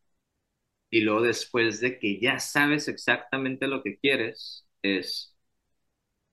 y 0.92 1.02
luego 1.02 1.22
después 1.24 1.80
de 1.80 1.98
que 2.00 2.20
ya 2.20 2.40
sabes 2.40 2.88
exactamente 2.88 3.68
lo 3.68 3.82
que 3.84 3.98
quieres, 3.98 4.68
es 4.82 5.36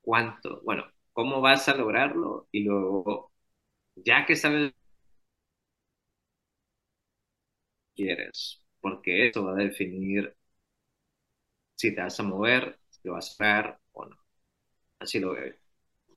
cuánto, 0.02 0.62
bueno, 0.63 0.84
cómo 1.13 1.41
vas 1.41 1.69
a 1.69 1.76
lograrlo 1.76 2.48
y 2.52 2.63
luego, 2.63 3.32
ya 3.95 4.26
que 4.28 4.36
sabes 4.36 4.74
quieres, 7.95 8.62
porque 8.82 9.28
eso 9.28 9.43
va 9.45 9.52
a 9.54 9.56
definir 9.56 10.36
si 11.76 11.93
te 11.95 12.02
vas 12.02 12.19
a 12.19 12.24
mover, 12.24 12.80
si 12.89 13.10
vas 13.10 13.30
a 13.30 13.34
hacer 13.34 13.78
o 13.93 14.06
no. 14.06 14.17
Así 15.00 15.19
lo 15.19 15.34
veo. 15.34 15.56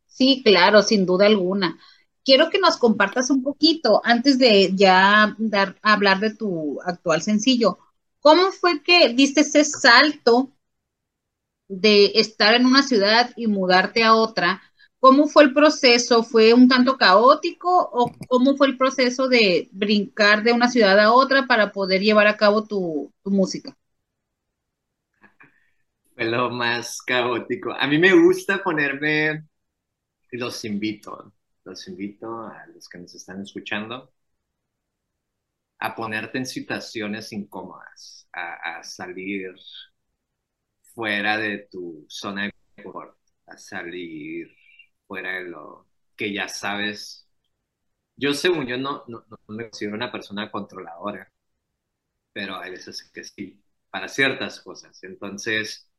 Sí, 0.07 0.43
claro, 0.45 0.83
sin 0.83 1.07
duda 1.07 1.27
alguna. 1.27 1.79
Quiero 2.25 2.51
que 2.51 2.59
nos 2.59 2.77
compartas 2.77 3.31
un 3.31 3.43
poquito, 3.43 4.01
antes 4.05 4.39
de 4.39 4.71
ya 4.77 5.35
dar, 5.39 5.77
hablar 5.83 6.21
de 6.21 6.35
tu 6.35 6.81
actual 6.85 7.23
sencillo, 7.23 7.79
¿Cómo 8.23 8.53
fue 8.53 8.83
que 8.85 9.13
diste 9.15 9.41
ese 9.41 9.65
salto 9.65 10.53
de 11.69 12.13
estar 12.15 12.55
en 12.55 12.67
una 12.67 12.83
ciudad 12.85 13.33
y 13.37 13.49
mudarte 13.49 14.05
a 14.05 14.15
otra? 14.15 14.63
¿Cómo 15.01 15.27
fue 15.27 15.43
el 15.43 15.53
proceso? 15.53 16.23
¿Fue 16.23 16.55
un 16.55 16.69
tanto 16.69 16.97
caótico 16.97 17.91
o 17.93 18.13
cómo 18.29 18.57
fue 18.57 18.69
el 18.69 18.79
proceso 18.79 19.29
de 19.29 19.69
brincar 19.73 20.45
de 20.45 20.53
una 20.53 20.69
ciudad 20.69 21.01
a 21.01 21.13
otra 21.13 21.49
para 21.49 21.73
poder 21.73 22.01
llevar 22.01 22.29
a 22.29 22.37
cabo 22.37 22.65
tu, 22.65 23.13
música? 23.25 23.77
lo 26.17 26.51
más 26.51 27.03
caótico. 27.03 27.73
A 27.73 27.89
mí 27.89 27.99
me 27.99 28.13
gusta 28.13 28.63
ponerme, 28.63 29.49
los 30.31 30.65
invito, 30.65 31.33
los 31.65 31.89
invito 31.89 32.47
a 32.47 32.67
los 32.73 32.89
que 32.89 32.99
nos 32.99 33.13
están 33.17 33.43
escuchando 33.43 34.13
a 35.83 35.95
ponerte 35.97 36.39
en 36.39 36.47
situaciones 36.47 37.33
incómodas, 37.33 38.29
a, 38.33 38.83
salir 38.85 39.53
fuera 40.95 41.37
de 41.39 41.67
tu 41.71 42.07
zona 42.09 42.45
de 42.45 42.53
confort, 42.85 43.19
a 43.47 43.57
salir 43.59 44.55
fuera 45.09 45.33
de 45.39 45.49
lo 45.49 45.89
que 46.17 46.33
ya 46.33 46.49
sabes. 46.49 47.29
Yo, 48.17 48.33
según 48.33 48.67
yo, 48.67 48.79
no, 48.79 49.05
no, 49.09 49.25
no 49.29 49.39
me 49.49 49.65
considero 49.71 49.97
una 49.97 50.13
persona 50.13 50.53
controladora, 50.53 51.33
pero 52.33 52.59
hay 52.59 52.71
veces 52.73 53.11
que 53.13 53.25
sí, 53.25 53.61
para 53.91 54.07
ciertas 54.09 54.61
cosas. 54.61 55.03
Entonces, 55.03 55.91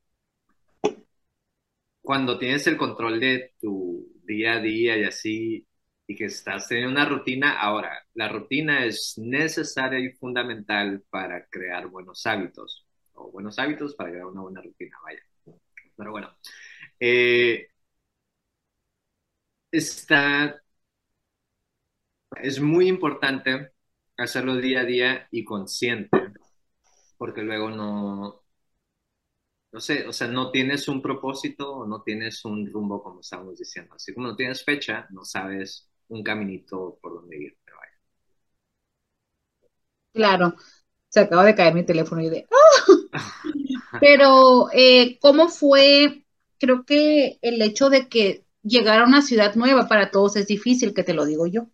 cuando 2.02 2.40
tienes 2.40 2.66
el 2.68 2.78
control 2.78 3.20
de 3.20 3.54
tu 3.60 4.08
día 4.24 4.54
a 4.54 4.60
día 4.62 4.98
y 4.98 5.04
así, 5.04 5.68
y 6.08 6.16
que 6.16 6.26
estás 6.26 6.68
teniendo 6.68 6.92
una 6.92 7.06
rutina, 7.06 7.60
ahora, 7.60 7.92
la 8.16 8.28
rutina 8.30 8.86
es 8.86 9.14
necesaria 9.18 10.00
y 10.00 10.12
fundamental 10.14 11.04
para 11.10 11.46
crear 11.48 11.88
buenos 11.88 12.26
hábitos, 12.26 12.86
o 13.14 13.32
buenos 13.32 13.58
hábitos 13.60 13.96
para 13.96 14.12
crear 14.12 14.26
una 14.26 14.42
buena 14.42 14.62
rutina, 14.62 14.98
vaya. 15.04 15.22
Pero 15.98 16.12
bueno, 16.12 16.36
eh, 17.00 17.68
está, 19.72 20.62
es 22.44 22.60
muy 22.62 22.88
importante 22.90 23.72
hacerlo 24.18 24.58
día 24.58 24.82
a 24.82 24.86
día 24.86 25.28
y 25.32 25.44
consciente, 25.44 26.16
porque 27.18 27.42
luego 27.42 27.70
no, 27.70 28.44
no 29.72 29.80
sé, 29.80 30.08
o 30.08 30.14
sea, 30.14 30.28
no 30.28 30.52
tienes 30.52 30.88
un 30.88 31.02
propósito 31.02 31.72
o 31.78 31.88
no 31.88 32.02
tienes 32.04 32.46
un 32.46 32.66
rumbo, 32.72 33.02
como 33.04 33.22
estamos 33.22 33.58
diciendo. 33.58 33.96
Así 33.96 34.14
como 34.14 34.28
no 34.28 34.36
tienes 34.36 34.64
fecha, 34.64 35.08
no 35.12 35.26
sabes 35.26 35.90
un 36.10 36.24
caminito 36.24 36.98
por 37.02 37.16
donde 37.16 37.38
ir. 37.38 37.58
Pero. 37.66 37.78
Claro, 40.14 40.56
se 41.10 41.20
acaba 41.20 41.46
de 41.46 41.56
caer 41.56 41.74
mi 41.74 41.84
teléfono 41.84 42.22
y 42.22 42.30
de... 42.30 42.48
¡ah! 42.52 43.34
Pero, 44.00 44.70
eh, 44.74 45.20
¿cómo 45.22 45.48
fue? 45.50 46.26
Creo 46.58 46.86
que 46.86 47.38
el 47.42 47.62
hecho 47.62 47.90
de 47.90 48.08
que 48.08 48.46
llegar 48.64 49.02
a 49.02 49.06
una 49.06 49.22
ciudad 49.22 49.56
nueva 49.56 49.88
para 49.88 50.10
todos 50.10 50.36
es 50.36 50.48
difícil, 50.48 50.94
que 50.94 51.04
te 51.04 51.14
lo 51.14 51.26
digo 51.26 51.46
yo. 51.48 51.68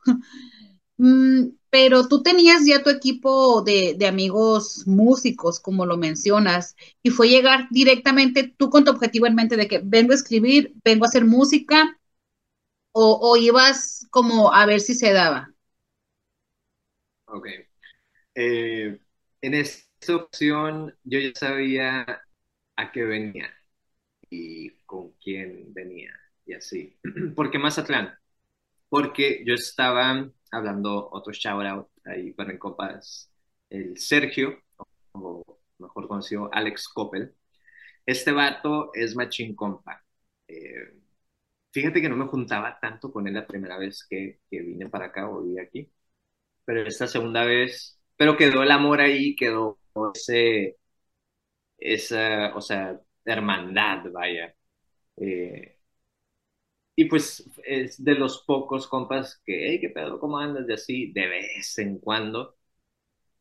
Mm, 0.97 1.51
pero 1.69 2.09
tú 2.09 2.23
tenías 2.23 2.65
ya 2.65 2.83
tu 2.83 2.89
equipo 2.89 3.61
de, 3.61 3.95
de, 3.97 4.07
amigos 4.07 4.83
músicos, 4.85 5.61
como 5.61 5.85
lo 5.85 5.95
mencionas, 5.95 6.75
y 7.01 7.11
fue 7.11 7.29
llegar 7.29 7.67
directamente 7.71 8.53
tú 8.57 8.69
con 8.69 8.83
tu 8.83 8.91
objetivo 8.91 9.25
en 9.27 9.35
mente 9.35 9.55
de 9.55 9.69
que 9.69 9.79
vengo 9.81 10.11
a 10.11 10.15
escribir, 10.15 10.73
vengo 10.83 11.05
a 11.05 11.07
hacer 11.07 11.23
música, 11.23 11.98
o, 12.91 13.37
ibas 13.37 14.07
como 14.11 14.53
a 14.53 14.65
ver 14.65 14.79
si 14.79 14.93
se 14.93 15.13
daba. 15.13 15.53
Ok. 17.25 17.47
Eh, 18.35 18.99
en 19.41 19.53
esta 19.53 20.15
opción 20.15 20.97
yo 21.03 21.19
ya 21.19 21.31
sabía 21.35 22.23
a 22.75 22.91
qué 22.91 23.03
venía 23.03 23.53
y 24.29 24.71
con 24.85 25.11
quién 25.23 25.73
venía 25.73 26.13
y 26.45 26.53
así. 26.53 26.97
¿Por 27.35 27.51
qué 27.51 27.59
Mazatlán? 27.59 28.17
Porque 28.89 29.43
yo 29.45 29.53
estaba 29.53 30.29
hablando 30.51 31.09
otro 31.11 31.33
shout 31.33 31.65
out 31.65 31.89
ahí 32.05 32.31
para 32.31 32.51
en 32.51 32.57
copas, 32.57 33.31
el 33.69 33.97
Sergio, 33.97 34.61
o 35.11 35.43
mejor 35.77 36.07
conocido 36.07 36.49
Alex 36.53 36.87
Coppel. 36.89 37.35
Este 38.05 38.31
vato 38.31 38.91
es 38.93 39.15
machín 39.15 39.55
compa. 39.55 40.03
Eh, 40.47 40.93
fíjate 41.71 42.01
que 42.01 42.09
no 42.09 42.15
me 42.17 42.27
juntaba 42.27 42.79
tanto 42.79 43.11
con 43.11 43.27
él 43.27 43.33
la 43.35 43.47
primera 43.47 43.77
vez 43.77 44.05
que, 44.09 44.41
que 44.49 44.61
vine 44.61 44.89
para 44.89 45.07
acá 45.07 45.29
o 45.29 45.41
viví 45.43 45.59
aquí, 45.59 45.91
pero 46.65 46.83
esta 46.87 47.07
segunda 47.07 47.45
vez, 47.45 47.99
pero 48.17 48.37
quedó 48.37 48.63
el 48.63 48.71
amor 48.71 49.01
ahí, 49.01 49.35
quedó 49.35 49.79
ese, 50.15 50.77
esa, 51.77 52.55
o 52.55 52.61
sea, 52.61 52.99
hermandad, 53.25 54.11
vaya. 54.11 54.55
Eh, 55.17 55.77
y 56.95 57.05
pues 57.05 57.49
es 57.65 58.03
de 58.03 58.15
los 58.15 58.43
pocos 58.45 58.87
compas 58.87 59.41
que, 59.45 59.69
hey, 59.69 59.79
¿qué 59.79 59.89
pedo? 59.89 60.19
¿Cómo 60.19 60.37
andas? 60.37 60.67
De 60.67 60.73
así, 60.73 61.11
de 61.13 61.27
vez 61.27 61.77
en 61.79 61.99
cuando, 61.99 62.57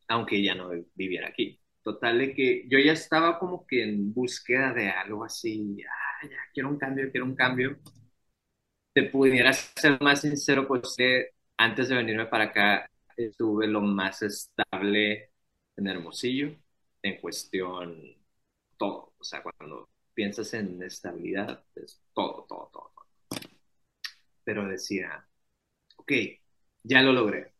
aunque 0.09 0.43
ya 0.43 0.55
no 0.55 0.71
viviera 0.95 1.29
aquí. 1.29 1.61
Total 1.83 2.19
de 2.19 2.35
que 2.35 2.67
yo 2.69 2.79
ya 2.81 2.93
estaba 2.93 3.39
como 3.39 3.67
que 3.67 3.83
en 3.85 4.13
búsqueda 4.15 4.73
de 4.75 4.91
algo 4.91 5.25
así, 5.25 5.79
ah, 5.89 6.29
ya, 6.29 6.37
quiero 6.55 6.71
un 6.71 6.79
cambio, 6.79 7.11
quiero 7.13 7.27
un 7.27 7.37
cambio. 7.37 7.79
Te 8.99 9.05
pudiera 9.05 9.53
ser 9.53 9.97
más 10.01 10.23
sincero, 10.23 10.67
pues 10.67 10.97
antes 11.57 11.89
de 11.89 11.95
venirme 11.95 12.27
para 12.27 12.47
acá 12.47 12.91
estuve 13.17 13.69
lo 13.69 13.81
más 13.81 14.23
estable 14.23 15.31
en 15.77 15.87
Hermosillo, 15.87 16.57
en 17.03 17.21
cuestión 17.21 18.03
todo. 18.77 19.15
O 19.17 19.23
sea, 19.23 19.41
cuando 19.41 19.89
piensas 20.15 20.53
en 20.55 20.83
estabilidad, 20.83 21.63
es 21.77 22.03
todo, 22.13 22.45
todo, 22.49 22.71
todo 22.73 22.93
pero 24.43 24.67
decía, 24.67 25.25
ok, 25.97 26.13
ya 26.83 27.03
lo 27.03 27.13
logré. 27.13 27.53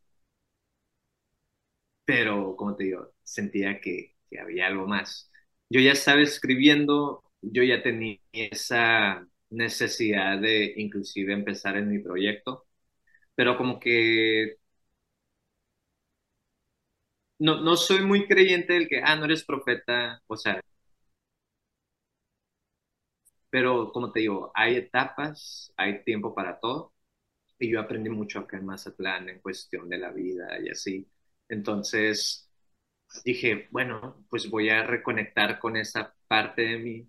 Pero, 2.05 2.57
como 2.57 2.75
te 2.77 2.85
digo, 2.85 3.13
sentía 3.23 3.81
que, 3.81 4.17
que 4.29 4.41
había 4.41 4.67
algo 4.67 4.87
más. 4.89 5.31
Yo 5.71 5.81
ya 5.81 5.93
estaba 5.93 6.21
escribiendo, 6.23 7.23
yo 7.43 7.63
ya 7.63 7.83
tenía 7.83 8.19
esa 8.33 9.29
necesidad 9.51 10.39
de 10.41 10.75
inclusive 10.77 11.33
empezar 11.33 11.77
en 11.77 11.91
mi 11.91 11.99
proyecto, 12.01 12.67
pero 13.37 13.57
como 13.59 13.81
que 13.81 14.57
no, 17.39 17.61
no 17.61 17.77
soy 17.77 18.05
muy 18.05 18.27
creyente 18.27 18.73
del 18.75 18.89
que, 18.89 19.01
ah, 19.03 19.17
no 19.17 19.25
eres 19.25 19.45
profeta, 19.45 20.23
o 20.27 20.37
sea, 20.37 20.61
pero 23.51 23.93
como 23.93 24.13
te 24.13 24.21
digo, 24.21 24.51
hay 24.55 24.77
etapas, 24.77 25.73
hay 25.77 26.05
tiempo 26.05 26.35
para 26.35 26.59
todo. 26.61 26.93
Y 27.59 27.71
yo 27.73 27.81
aprendí 27.81 28.11
mucho 28.11 28.41
acá 28.41 28.59
en 28.59 28.67
Mazatlán 28.67 29.29
en 29.31 29.41
cuestión 29.41 29.89
de 29.89 29.99
la 29.99 30.13
vida 30.13 30.59
y 30.65 30.71
así. 30.71 31.09
Entonces 31.49 32.51
dije, 33.25 33.69
bueno, 33.73 34.27
pues 34.31 34.51
voy 34.51 34.71
a 34.71 34.85
reconectar 34.85 35.59
con 35.61 35.77
esa 35.77 36.15
parte 36.29 36.63
de 36.63 36.79
mí 36.79 37.09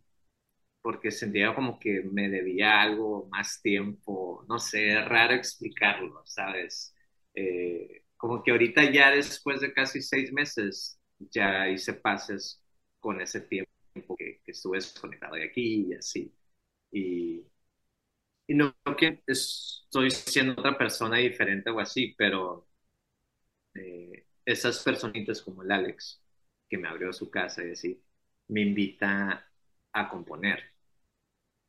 porque 0.82 1.12
sentía 1.12 1.54
como 1.56 1.80
que 1.80 2.04
me 2.04 2.30
debía 2.30 2.82
algo 2.82 3.28
más 3.32 3.62
tiempo, 3.62 4.46
no 4.50 4.60
sé, 4.60 4.94
es 5.00 5.06
raro 5.08 5.34
explicarlo, 5.36 6.22
¿sabes? 6.26 6.96
Eh, 7.34 8.06
como 8.18 8.44
que 8.44 8.52
ahorita 8.52 8.92
ya 8.92 9.12
después 9.12 9.62
de 9.62 9.74
casi 9.74 10.02
seis 10.02 10.32
meses 10.34 11.00
ya 11.20 11.70
hice 11.70 11.94
pases 11.94 12.64
con 13.00 13.22
ese 13.22 13.42
tiempo 13.42 13.72
que, 14.18 14.42
que 14.44 14.52
estuve 14.52 14.78
desconectado 14.78 15.36
de 15.36 15.46
aquí 15.46 15.88
y 15.90 15.94
así. 15.96 16.34
Y, 16.92 17.46
y 18.48 18.54
no 18.56 18.76
que 18.98 19.24
estoy 19.28 20.12
siendo 20.12 20.54
otra 20.54 20.78
persona 20.78 21.18
diferente 21.18 21.70
o 21.70 21.80
así, 21.80 22.16
pero 22.18 22.68
eh, 23.76 24.26
esas 24.46 24.84
personitas 24.84 25.42
como 25.42 25.64
el 25.64 25.72
Alex, 25.72 26.22
que 26.70 26.78
me 26.78 26.88
abrió 26.88 27.14
su 27.14 27.30
casa 27.30 27.64
y 27.66 27.72
así, 27.72 28.04
me 28.48 28.62
invita 28.62 29.49
a 29.94 30.10
componer. 30.10 30.64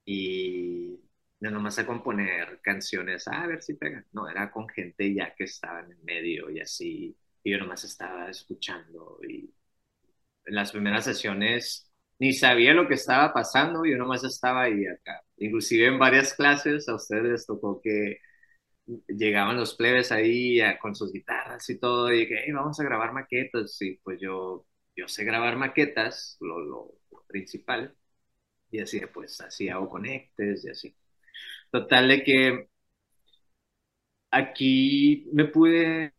Y 0.04 0.98
no 1.40 1.50
nomás 1.50 1.78
a 1.78 1.86
componer 1.86 2.60
canciones, 2.62 3.28
a 3.28 3.46
ver 3.46 3.62
si 3.62 3.74
pegan. 3.74 4.06
No, 4.12 4.28
era 4.28 4.50
con 4.50 4.68
gente 4.68 5.12
ya 5.14 5.34
que 5.34 5.44
estaba 5.44 5.80
en 5.80 5.92
el 5.92 5.98
medio 6.02 6.50
y 6.50 6.60
así. 6.60 7.16
Y 7.42 7.50
yo 7.52 7.58
nomás 7.58 7.84
estaba 7.84 8.30
escuchando. 8.30 9.18
Y 9.28 9.52
en 10.46 10.54
las 10.54 10.72
primeras 10.72 11.04
sesiones 11.04 11.90
ni 12.20 12.32
sabía 12.34 12.74
lo 12.74 12.86
que 12.88 12.94
estaba 12.94 13.32
pasando, 13.32 13.84
yo 13.86 13.96
nomás 13.96 14.22
estaba 14.24 14.62
ahí 14.64 14.86
acá. 14.86 15.22
Inclusive 15.38 15.86
en 15.86 15.98
varias 15.98 16.34
clases 16.34 16.88
a 16.88 16.94
ustedes 16.94 17.24
les 17.24 17.46
tocó 17.46 17.80
que 17.82 18.18
llegaban 19.08 19.56
los 19.56 19.74
plebes 19.74 20.12
ahí 20.12 20.60
con 20.80 20.94
sus 20.94 21.12
guitarras 21.12 21.68
y 21.70 21.78
todo, 21.78 22.12
y 22.12 22.28
que 22.28 22.52
vamos 22.52 22.78
a 22.80 22.84
grabar 22.84 23.12
maquetas, 23.12 23.80
y 23.82 23.96
pues 23.98 24.20
yo, 24.20 24.66
yo 24.96 25.08
sé 25.08 25.24
grabar 25.24 25.56
maquetas, 25.56 26.36
lo, 26.40 26.60
lo, 26.60 26.94
principal, 27.28 27.94
y 28.70 28.80
así, 28.80 29.00
pues 29.12 29.40
así 29.40 29.68
hago 29.68 29.88
conectes 29.88 30.64
y 30.64 30.70
así. 30.70 30.96
Total 31.70 32.08
de 32.08 32.24
que 32.24 32.68
aquí 34.30 35.28
me 35.32 35.44
pude 35.46 36.12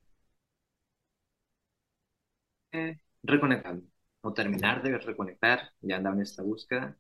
reconectar 3.23 3.79
o 4.21 4.33
terminar 4.33 4.83
de 4.83 4.97
reconectar, 4.97 5.71
ya 5.81 5.97
andaba 5.97 6.15
en 6.15 6.21
esta 6.23 6.43
búsqueda 6.43 6.97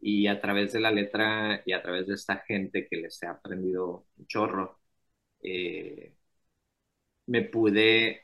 y 0.00 0.26
a 0.28 0.40
través 0.40 0.72
de 0.74 0.80
la 0.80 0.90
letra 0.92 1.62
y 1.66 1.72
a 1.72 1.82
través 1.82 2.06
de 2.08 2.14
esta 2.14 2.38
gente 2.38 2.88
que 2.88 2.96
les 2.98 3.22
he 3.22 3.26
aprendido 3.28 4.06
un 4.18 4.26
chorro, 4.28 4.80
eh, 5.42 6.14
me 7.26 7.42
pude 7.42 8.22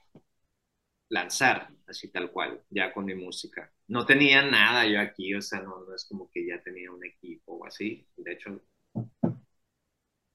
lanzar, 1.11 1.71
así 1.87 2.09
tal 2.11 2.31
cual, 2.33 2.63
ya 2.71 2.93
con 2.93 3.05
mi 3.05 3.15
música. 3.15 3.73
No 3.89 4.05
tenía 4.07 4.43
nada 4.43 4.87
yo 4.87 5.01
aquí, 5.01 5.35
o 5.35 5.41
sea, 5.43 5.61
no, 5.63 5.85
no 5.85 5.95
es 5.95 6.05
como 6.07 6.31
que 6.31 6.47
ya 6.47 6.63
tenía 6.63 6.91
un 6.93 7.05
equipo 7.05 7.55
o 7.55 7.67
así. 7.67 8.07
De 8.17 8.33
hecho, 8.33 8.61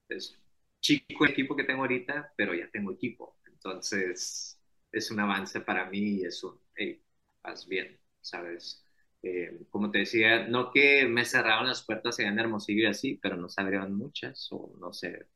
es 0.09 0.37
chico 0.81 1.25
el 1.25 1.31
equipo 1.31 1.55
que 1.55 1.63
tengo 1.63 1.81
ahorita, 1.81 2.33
pero 2.37 2.53
ya 2.53 2.69
tengo 2.71 2.91
equipo. 2.91 3.37
Entonces, 3.47 4.59
es 4.91 5.11
un 5.11 5.19
avance 5.19 5.61
para 5.61 5.85
mí 5.89 5.99
y 6.21 6.25
es 6.25 6.43
un, 6.43 6.59
hey, 6.75 7.01
vas 7.43 7.67
bien, 7.67 7.99
¿sabes? 8.21 8.83
Eh, 9.21 9.61
como 9.69 9.89
te 9.91 9.99
decía, 9.99 10.47
no 10.47 10.71
que 10.71 11.05
me 11.07 11.25
cerraron 11.25 11.67
las 11.67 11.83
puertas 11.83 12.19
en 12.19 12.37
Hermosillo 12.39 12.83
y 12.83 12.85
así, 12.87 13.19
pero 13.21 13.37
no 13.37 13.47
se 13.49 13.61
abrieron 13.61 13.95
muchas 13.95 14.47
o 14.51 14.73
no 14.79 14.91
sé, 14.93 15.27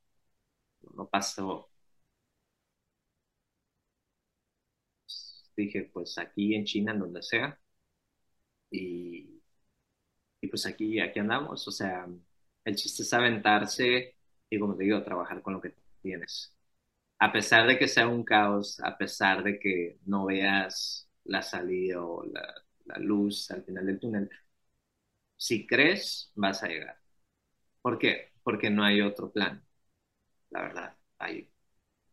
no 0.96 1.08
pasó. 1.08 1.70
Dije, 5.58 5.90
pues 5.94 6.18
aquí 6.18 6.56
en 6.56 6.64
China, 6.66 6.94
en 6.94 7.00
donde 7.00 7.22
sea. 7.22 7.60
Y, 8.72 9.42
y 10.42 10.48
pues 10.48 10.66
aquí, 10.66 11.00
aquí 11.00 11.20
andamos. 11.20 11.68
O 11.68 11.72
sea, 11.72 12.08
el 12.66 12.76
chiste 12.76 13.04
es 13.04 13.14
aventarse 13.14 14.16
y 14.50 14.60
como 14.60 14.76
te 14.76 14.84
digo, 14.86 15.04
trabajar 15.04 15.42
con 15.42 15.54
lo 15.54 15.62
que 15.62 15.74
tienes. 16.02 16.54
A 17.20 17.32
pesar 17.34 17.68
de 17.68 17.78
que 17.80 17.88
sea 17.88 18.08
un 18.08 18.24
caos, 18.26 18.80
a 18.82 18.98
pesar 18.98 19.44
de 19.44 19.60
que 19.60 20.00
no 20.06 20.26
veas 20.28 21.10
la 21.26 21.42
salida 21.44 22.04
o 22.04 22.26
la, 22.26 22.54
la 22.86 23.00
luz 23.00 23.52
al 23.52 23.64
final 23.64 23.86
del 23.88 24.00
túnel, 24.00 24.30
si 25.36 25.66
crees, 25.68 26.32
vas 26.36 26.64
a 26.64 26.68
llegar. 26.68 26.98
¿Por 27.82 28.00
qué? 28.00 28.34
Porque 28.44 28.70
no 28.70 28.84
hay 28.84 29.02
otro 29.02 29.32
plan, 29.32 29.64
la 30.52 30.62
verdad. 30.64 30.98
Hay 31.20 31.52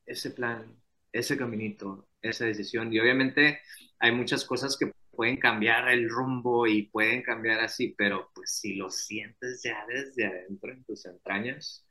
ese 0.07 0.33
plan, 0.33 0.77
ese 1.13 1.39
caminito, 1.39 2.09
esa 2.31 2.47
decisión. 2.47 2.93
Y 2.93 3.01
obviamente 3.01 3.61
hay 3.99 4.13
muchas 4.13 4.45
cosas 4.45 4.77
que 4.79 4.93
pueden 5.13 5.37
cambiar 5.39 5.89
el 5.91 6.09
rumbo 6.09 6.67
y 6.67 6.89
pueden 6.89 7.23
cambiar 7.23 7.61
así, 7.61 7.95
pero 7.97 8.31
pues 8.35 8.51
si 8.59 8.75
lo 8.77 8.91
sientes 8.91 9.63
ya 9.65 9.85
desde 9.89 10.27
adentro 10.27 10.73
en 10.73 10.85
tus 10.85 11.07
entrañas, 11.07 11.87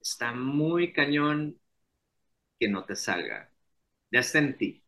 está 0.00 0.32
muy 0.34 0.92
cañón 0.92 1.60
que 2.58 2.68
no 2.68 2.84
te 2.84 2.96
salga. 2.96 3.50
Ya 4.10 4.20
está 4.20 4.38
en 4.38 4.56
ti, 4.58 4.84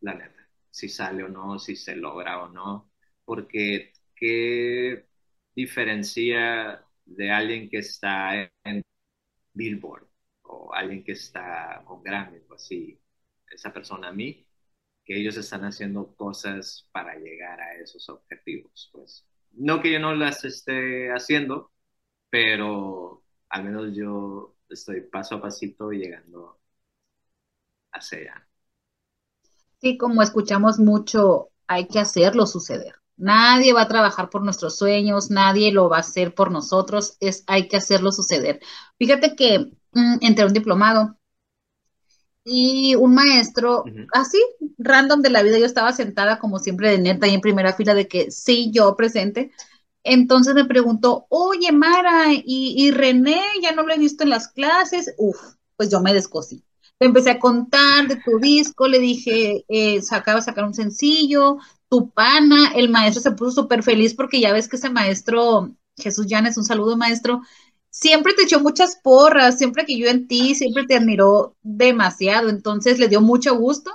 la 0.00 0.14
neta, 0.14 0.48
si 0.70 0.88
sale 0.88 1.24
o 1.24 1.28
no, 1.28 1.58
si 1.58 1.76
se 1.76 1.96
logra 1.96 2.42
o 2.44 2.48
no, 2.48 2.90
porque 3.24 3.92
qué 4.16 5.06
diferencia 5.54 6.84
de 7.04 7.30
alguien 7.30 7.68
que 7.70 7.78
está 7.78 8.50
en 8.64 8.82
Billboard 9.54 10.08
o 10.42 10.72
alguien 10.74 11.04
que 11.04 11.12
está 11.12 11.82
con 11.86 12.02
Grammy 12.02 12.38
o 12.50 12.54
así, 12.54 12.98
esa 13.50 13.72
persona 13.72 14.08
a 14.08 14.12
mí, 14.12 14.46
que 15.04 15.18
ellos 15.20 15.36
están 15.36 15.64
haciendo 15.64 16.14
cosas 16.16 16.88
para 16.92 17.16
llegar 17.16 17.60
a 17.60 17.74
esos 17.76 18.08
objetivos. 18.10 18.90
Pues 18.92 19.26
no 19.52 19.80
que 19.82 19.92
yo 19.92 20.00
no 20.00 20.14
las 20.14 20.44
esté 20.44 21.10
haciendo, 21.12 21.72
pero 22.30 23.24
al 23.50 23.64
menos 23.64 23.96
yo 23.96 24.56
estoy 24.70 25.02
paso 25.02 25.36
a 25.36 25.42
pasito 25.42 25.90
llegando 25.92 26.60
hacia 27.92 28.18
allá. 28.18 28.48
Sí, 29.80 29.96
como 29.98 30.22
escuchamos 30.22 30.78
mucho, 30.78 31.50
hay 31.66 31.86
que 31.88 32.00
hacerlo 32.00 32.46
suceder. 32.46 32.96
Nadie 33.16 33.72
va 33.72 33.82
a 33.82 33.88
trabajar 33.88 34.30
por 34.30 34.42
nuestros 34.44 34.76
sueños, 34.76 35.30
nadie 35.30 35.72
lo 35.72 35.88
va 35.88 35.98
a 35.98 36.00
hacer 36.00 36.34
por 36.34 36.50
nosotros, 36.52 37.16
es 37.20 37.44
hay 37.48 37.68
que 37.68 37.76
hacerlo 37.76 38.12
suceder. 38.12 38.60
Fíjate 38.98 39.34
que 39.36 39.72
mm, 39.92 40.18
entré 40.20 40.44
a 40.44 40.46
un 40.46 40.52
diplomado 40.52 41.17
y 42.44 42.94
un 42.94 43.14
maestro, 43.14 43.84
así, 44.12 44.38
random 44.78 45.20
de 45.20 45.30
la 45.30 45.42
vida, 45.42 45.58
yo 45.58 45.66
estaba 45.66 45.92
sentada 45.92 46.38
como 46.38 46.58
siempre 46.58 46.90
de 46.90 46.98
neta 46.98 47.26
y 47.26 47.34
en 47.34 47.40
primera 47.40 47.72
fila 47.74 47.94
de 47.94 48.08
que 48.08 48.30
sí, 48.30 48.70
yo 48.72 48.96
presente, 48.96 49.50
entonces 50.04 50.54
me 50.54 50.64
preguntó, 50.64 51.26
oye, 51.28 51.70
Mara, 51.72 52.28
¿y, 52.32 52.90
René 52.92 53.42
ya 53.62 53.72
no 53.72 53.82
lo 53.82 53.92
he 53.92 53.98
visto 53.98 54.24
en 54.24 54.30
las 54.30 54.48
clases? 54.48 55.14
Uf, 55.18 55.36
pues 55.76 55.90
yo 55.90 56.00
me 56.00 56.14
descosí. 56.14 56.64
Le 56.98 57.08
empecé 57.08 57.30
a 57.30 57.38
contar 57.38 58.08
de 58.08 58.16
tu 58.16 58.38
disco, 58.38 58.88
le 58.88 58.98
dije, 58.98 59.64
eh, 59.68 60.00
acaba 60.10 60.38
de 60.38 60.44
sacar 60.44 60.64
un 60.64 60.74
sencillo, 60.74 61.58
tu 61.88 62.10
pana, 62.10 62.72
el 62.74 62.88
maestro 62.88 63.22
se 63.22 63.32
puso 63.32 63.62
súper 63.62 63.82
feliz 63.82 64.14
porque 64.14 64.40
ya 64.40 64.52
ves 64.52 64.68
que 64.68 64.76
ese 64.76 64.90
maestro, 64.90 65.70
Jesús 65.96 66.26
Llanes, 66.26 66.56
un 66.56 66.64
saludo 66.64 66.96
maestro, 66.96 67.42
siempre 68.00 68.34
te 68.34 68.44
echó 68.44 68.60
muchas 68.60 68.96
porras, 68.96 69.58
siempre 69.58 69.84
que 69.84 69.98
yo 69.98 70.06
en 70.08 70.28
ti, 70.28 70.54
siempre 70.54 70.84
te 70.86 70.96
admiró 70.96 71.56
demasiado, 71.62 72.48
entonces 72.48 72.98
le 72.98 73.08
dio 73.08 73.20
mucho 73.20 73.56
gusto. 73.56 73.90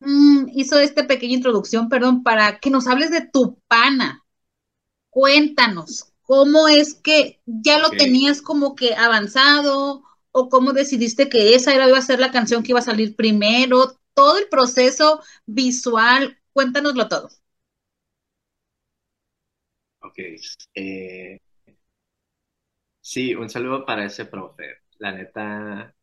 Mm, 0.00 0.48
hizo 0.54 0.78
esta 0.78 1.06
pequeña 1.06 1.34
introducción, 1.34 1.88
perdón, 1.88 2.22
para 2.22 2.60
que 2.60 2.70
nos 2.70 2.86
hables 2.86 3.10
de 3.10 3.22
tu 3.26 3.58
pana. 3.68 4.24
Cuéntanos, 5.10 6.12
¿cómo 6.22 6.68
es 6.68 6.94
que 6.94 7.40
ya 7.46 7.78
lo 7.80 7.90
tenías 7.90 8.42
como 8.42 8.76
que 8.76 8.94
avanzado 8.94 10.04
o 10.30 10.48
cómo 10.48 10.72
decidiste 10.72 11.28
que 11.28 11.54
esa 11.54 11.74
era, 11.74 11.88
iba 11.88 11.98
a 11.98 12.02
ser 12.02 12.20
la 12.20 12.32
canción 12.32 12.62
que 12.62 12.72
iba 12.72 12.80
a 12.80 12.82
salir 12.82 13.16
primero? 13.16 13.98
Todo 14.14 14.38
el 14.38 14.48
proceso 14.48 15.20
visual, 15.46 16.38
cuéntanoslo 16.52 17.08
todo. 17.08 17.30
Ok. 20.00 20.18
Eh, 20.74 21.41
sí, 23.12 23.34
un 23.34 23.48
saludo 23.50 23.84
para 23.84 24.04
ese 24.06 24.24
profe. 24.26 24.82
La 24.98 25.12
neta, 25.12 25.94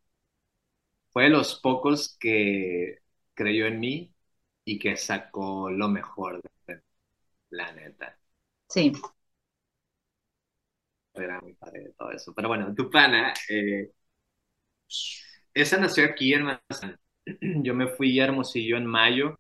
fue 1.12 1.24
de 1.26 1.30
los 1.30 1.60
pocos 1.60 2.18
que 2.20 3.00
creyó 3.34 3.66
en 3.68 3.80
mí 3.80 4.14
y 4.66 4.80
que 4.80 4.96
sacó 4.98 5.70
lo 5.72 5.88
mejor 5.90 6.42
de 6.68 6.82
la 7.52 7.72
neta. 7.74 8.18
Sí. 8.70 8.94
Era 11.14 11.40
muy 11.42 11.54
padre 11.54 11.94
todo 11.98 12.12
eso. 12.12 12.34
Pero 12.36 12.48
bueno, 12.48 12.74
tu 12.76 12.90
pana, 12.90 13.34
eh, 13.50 13.92
esa 15.54 15.78
nació 15.78 16.06
aquí 16.06 16.34
en 16.34 16.44
Mazatlán. 16.44 17.00
Yo 17.64 17.74
me 17.76 17.88
fui 17.88 18.20
a 18.20 18.26
Hermosillo 18.26 18.78
en 18.78 18.86
mayo. 18.86 19.38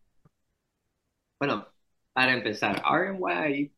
Bueno, 1.39 1.67
para 2.13 2.33
empezar, 2.33 2.81
RNY, 2.85 3.73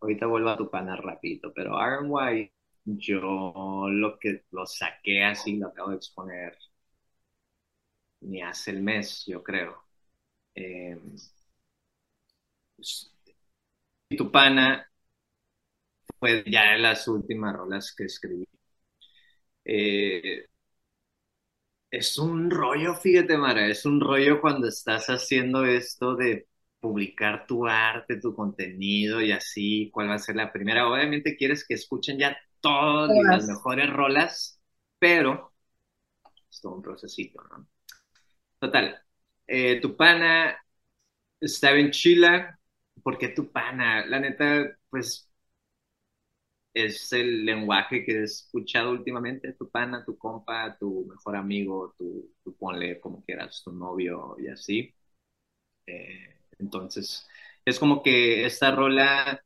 ahorita 0.00 0.26
vuelvo 0.26 0.50
a 0.50 0.56
tu 0.56 0.70
pana 0.70 0.96
rapidito, 0.96 1.52
pero 1.54 1.78
RNY, 1.78 2.52
yo 2.86 3.88
lo 3.90 4.18
que 4.18 4.44
lo 4.50 4.64
saqué 4.66 5.22
así, 5.24 5.56
lo 5.58 5.68
acabo 5.68 5.90
de 5.90 5.96
exponer 5.96 6.56
ni 8.20 8.42
hace 8.42 8.70
el 8.72 8.82
mes, 8.82 9.24
yo 9.26 9.42
creo. 9.42 9.82
Eh, 10.54 10.98
tu 14.16 14.30
pana 14.30 14.86
fue 16.18 16.44
ya 16.46 16.72
de 16.72 16.78
las 16.78 17.08
últimas 17.08 17.56
rolas 17.56 17.94
que 17.96 18.04
escribí. 18.04 18.46
Eh, 19.64 20.46
es 21.90 22.18
un 22.18 22.50
rollo, 22.50 22.94
fíjate, 22.94 23.36
Mara, 23.38 23.66
es 23.68 23.84
un 23.86 24.00
rollo 24.00 24.40
cuando 24.40 24.68
estás 24.68 25.06
haciendo 25.06 25.64
esto 25.64 26.14
de 26.16 26.48
publicar 26.80 27.46
tu 27.46 27.66
arte, 27.66 28.20
tu 28.20 28.34
contenido 28.34 29.20
y 29.22 29.32
así, 29.32 29.90
cuál 29.92 30.08
va 30.10 30.14
a 30.14 30.18
ser 30.18 30.36
la 30.36 30.52
primera. 30.52 30.88
Obviamente 30.88 31.36
quieres 31.36 31.66
que 31.66 31.74
escuchen 31.74 32.18
ya 32.18 32.36
todas 32.66 33.10
las 33.24 33.46
mejores 33.46 33.90
rolas, 33.92 34.60
pero 34.98 35.52
es 36.50 36.60
todo 36.60 36.74
un 36.76 36.82
procesito, 36.82 37.42
¿no? 37.44 37.68
Total, 38.58 39.02
eh, 39.46 39.80
tu 39.80 39.96
pana 39.96 40.56
está 41.40 41.72
en 41.72 41.90
Chile, 41.90 42.48
¿por 43.02 43.18
qué 43.18 43.28
tu 43.28 43.50
pana? 43.52 44.06
La 44.06 44.20
neta, 44.20 44.78
pues 44.90 45.30
es 46.74 47.12
el 47.12 47.44
lenguaje 47.44 48.04
que 48.04 48.20
he 48.20 48.22
escuchado 48.24 48.90
últimamente, 48.90 49.52
tu 49.54 49.70
pana, 49.70 50.04
tu 50.04 50.18
compa, 50.18 50.76
tu 50.78 51.06
mejor 51.06 51.36
amigo, 51.36 51.94
tu, 51.96 52.32
ponle 52.58 53.00
como 53.00 53.24
quieras, 53.24 53.62
tu 53.64 53.72
novio 53.72 54.36
y 54.38 54.48
así. 54.48 54.94
Eh, 55.86 56.36
entonces, 56.58 57.26
es 57.64 57.78
como 57.78 58.02
que 58.02 58.46
esta 58.46 58.70
rola 58.72 59.44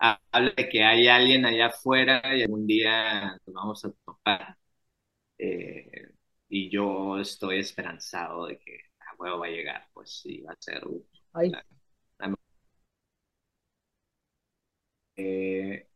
habla 0.00 0.52
de 0.56 0.68
que 0.68 0.84
hay 0.84 1.08
alguien 1.08 1.44
allá 1.46 1.66
afuera 1.68 2.22
y 2.36 2.42
algún 2.42 2.66
día 2.66 3.38
nos 3.46 3.54
vamos 3.54 3.84
a 3.84 3.92
topar. 4.04 4.56
Eh, 5.38 6.12
y 6.48 6.70
yo 6.70 7.18
estoy 7.20 7.60
esperanzado 7.60 8.46
de 8.46 8.58
que 8.58 8.78
a 9.00 9.14
huevo 9.18 9.40
va 9.40 9.46
a 9.46 9.50
llegar, 9.50 9.88
pues 9.94 10.20
sí, 10.22 10.40
va 10.42 10.52
a 10.52 10.56
ser 10.60 10.82
eh, 15.16 15.86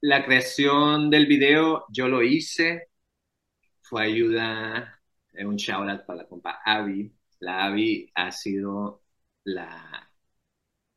la 0.00 0.24
creación 0.24 1.10
del 1.10 1.26
video 1.26 1.86
yo 1.90 2.08
lo 2.08 2.22
hice, 2.22 2.88
fue 3.82 4.04
ayuda, 4.04 5.00
eh, 5.32 5.44
un 5.46 5.56
shout 5.56 5.88
out 5.88 6.06
para 6.06 6.22
la 6.22 6.28
compa 6.28 6.60
Abby. 6.64 7.12
La 7.40 7.66
Abby 7.66 8.10
ha 8.14 8.30
sido 8.32 9.02
la, 9.44 10.11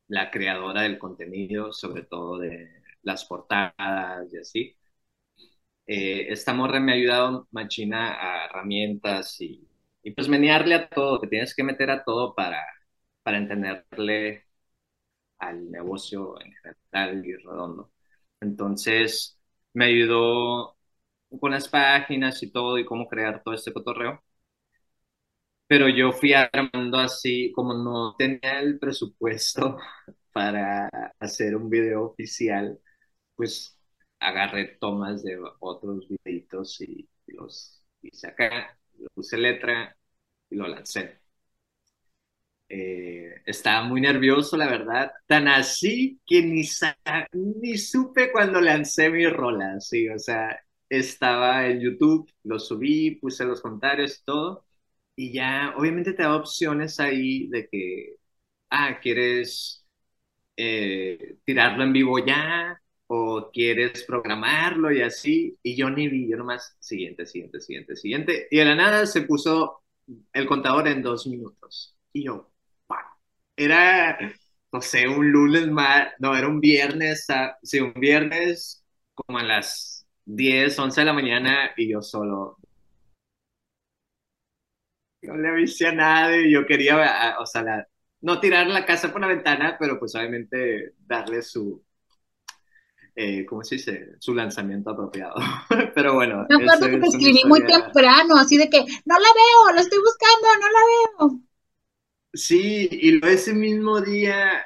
la 0.07 0.31
creadora 0.31 0.83
del 0.83 0.97
contenido, 0.99 1.71
sobre 1.73 2.03
todo 2.03 2.39
de 2.39 2.69
las 3.03 3.25
portadas 3.25 4.31
y 4.33 4.37
así. 4.37 4.77
Eh, 5.87 6.27
esta 6.31 6.53
morra 6.53 6.79
me 6.79 6.93
ha 6.93 6.95
ayudado 6.95 7.47
machina 7.51 8.13
a 8.41 8.45
herramientas 8.45 9.39
y 9.41 9.67
y 10.07 10.11
pues 10.11 10.27
menearle 10.29 10.75
a 10.75 10.87
todo, 10.87 11.19
que 11.19 11.25
tienes 11.27 11.55
que 11.55 11.63
meter 11.63 11.89
a 11.89 12.03
todo 12.03 12.35
para, 12.35 12.63
para 13.23 13.37
entenderle 13.39 14.45
al 15.39 15.71
negocio 15.71 16.41
en 16.41 16.53
general 16.53 17.25
y 17.25 17.35
redondo. 17.37 17.91
Entonces, 18.41 19.39
me 19.73 19.85
ayudó 19.87 20.77
con 21.41 21.51
las 21.51 21.69
páginas 21.69 22.43
y 22.43 22.51
todo 22.51 22.79
y 22.79 22.85
cómo 22.85 23.07
crear 23.09 23.43
todo 23.43 23.55
este 23.55 23.73
cotorreo. 23.73 24.24
Pero 25.67 25.89
yo 25.89 26.11
fui 26.11 26.33
armando 26.33 26.97
así, 26.99 27.51
como 27.53 27.73
no 27.73 28.15
tenía 28.17 28.59
el 28.59 28.77
presupuesto 28.79 29.77
para 30.31 30.89
hacer 31.19 31.55
un 31.55 31.69
video 31.69 32.05
oficial, 32.05 32.79
pues 33.35 33.79
agarré 34.19 34.77
tomas 34.79 35.23
de 35.23 35.37
otros 35.59 36.07
videitos 36.09 36.81
y, 36.81 37.09
los 37.27 37.83
hice 38.01 38.27
acá, 38.27 38.77
le 38.99 39.07
puse 39.15 39.37
letra 39.37 39.95
y 40.49 40.55
lo 40.55 40.67
lancé. 40.67 41.19
Eh, 42.67 43.41
estaba 43.45 43.83
muy 43.87 44.01
nervioso, 44.01 44.57
la 44.57 44.67
verdad, 44.67 45.11
tan 45.27 45.47
así 45.47 46.19
que 46.25 46.41
ni, 46.41 46.63
ni 47.33 47.77
supe 47.77 48.31
cuando 48.31 48.59
lancé 48.59 49.09
mi 49.11 49.27
rola, 49.27 49.79
sí, 49.79 50.09
o 50.09 50.17
sea, 50.17 50.59
estaba 50.89 51.67
en 51.67 51.79
YouTube, 51.81 52.27
lo 52.43 52.57
subí, 52.59 53.11
puse 53.17 53.45
los 53.45 53.61
comentarios 53.61 54.19
y 54.19 54.25
todo, 54.25 54.64
y 55.15 55.33
ya 55.33 55.73
obviamente 55.77 56.13
te 56.13 56.23
da 56.23 56.35
opciones 56.35 56.99
ahí 56.99 57.47
de 57.47 57.67
que, 57.69 58.15
ah, 58.69 58.99
quieres 59.01 59.85
eh, 60.57 61.37
tirarlo 61.45 61.83
en 61.83 61.93
vivo 61.93 62.19
ya, 62.25 62.81
o 63.07 63.51
quieres 63.53 64.03
programarlo 64.05 64.91
y 64.91 65.01
así, 65.01 65.57
y 65.63 65.75
yo 65.77 65.89
ni 65.89 66.07
vi, 66.09 66.29
yo 66.29 66.37
nomás, 66.37 66.75
siguiente, 66.79 67.25
siguiente, 67.25 67.61
siguiente, 67.61 67.95
siguiente, 67.95 68.47
y 68.51 68.57
de 68.59 68.65
la 68.65 68.75
nada 68.75 69.05
se 69.05 69.21
puso 69.23 69.83
el 70.33 70.47
contador 70.47 70.87
en 70.87 71.01
dos 71.03 71.27
minutos, 71.27 71.95
y 72.13 72.25
yo, 72.25 72.51
era, 73.55 74.17
no 74.71 74.81
sé, 74.81 75.07
un 75.07 75.31
lunes 75.31 75.67
más, 75.67 76.09
no, 76.19 76.35
era 76.35 76.47
un 76.47 76.59
viernes, 76.59 77.27
sí, 77.63 77.79
un 77.79 77.93
viernes 77.93 78.83
como 79.13 79.37
a 79.39 79.43
las 79.43 80.05
10, 80.25 80.77
11 80.79 81.01
de 81.01 81.05
la 81.05 81.13
mañana 81.13 81.71
y 81.77 81.89
yo 81.91 82.01
solo. 82.01 82.57
No 85.27 85.37
le 85.37 85.49
avisé 85.49 85.87
a 85.87 85.91
nadie, 85.91 86.49
yo 86.49 86.65
quería, 86.65 87.35
o 87.39 87.45
sea, 87.45 87.87
no 88.21 88.39
tirar 88.39 88.67
la 88.67 88.85
casa 88.85 89.11
por 89.11 89.21
la 89.21 89.27
ventana, 89.27 89.77
pero 89.79 89.99
pues 89.99 90.15
obviamente 90.15 90.93
darle 91.05 91.41
su, 91.41 91.83
eh, 93.15 93.45
¿cómo 93.45 93.63
se 93.63 93.75
dice? 93.75 94.15
Su 94.19 94.35
lanzamiento 94.35 94.89
apropiado. 94.89 95.35
Pero 95.95 96.15
bueno. 96.15 96.45
Me 96.49 96.55
acuerdo 96.55 96.87
que 96.87 96.97
te 96.97 97.07
escribí 97.07 97.43
muy 97.45 97.65
temprano, 97.65 98.35
así 98.35 98.57
de 98.57 98.69
que, 98.69 98.79
no 98.79 99.15
la 99.17 99.29
veo, 99.33 99.75
la 99.75 99.81
estoy 99.81 99.99
buscando, 99.99 100.47
no 100.59 100.67
la 100.67 101.29
veo. 101.29 101.41
Sí, 102.33 102.89
y 102.91 103.25
ese 103.25 103.53
mismo 103.53 104.01
día, 104.01 104.65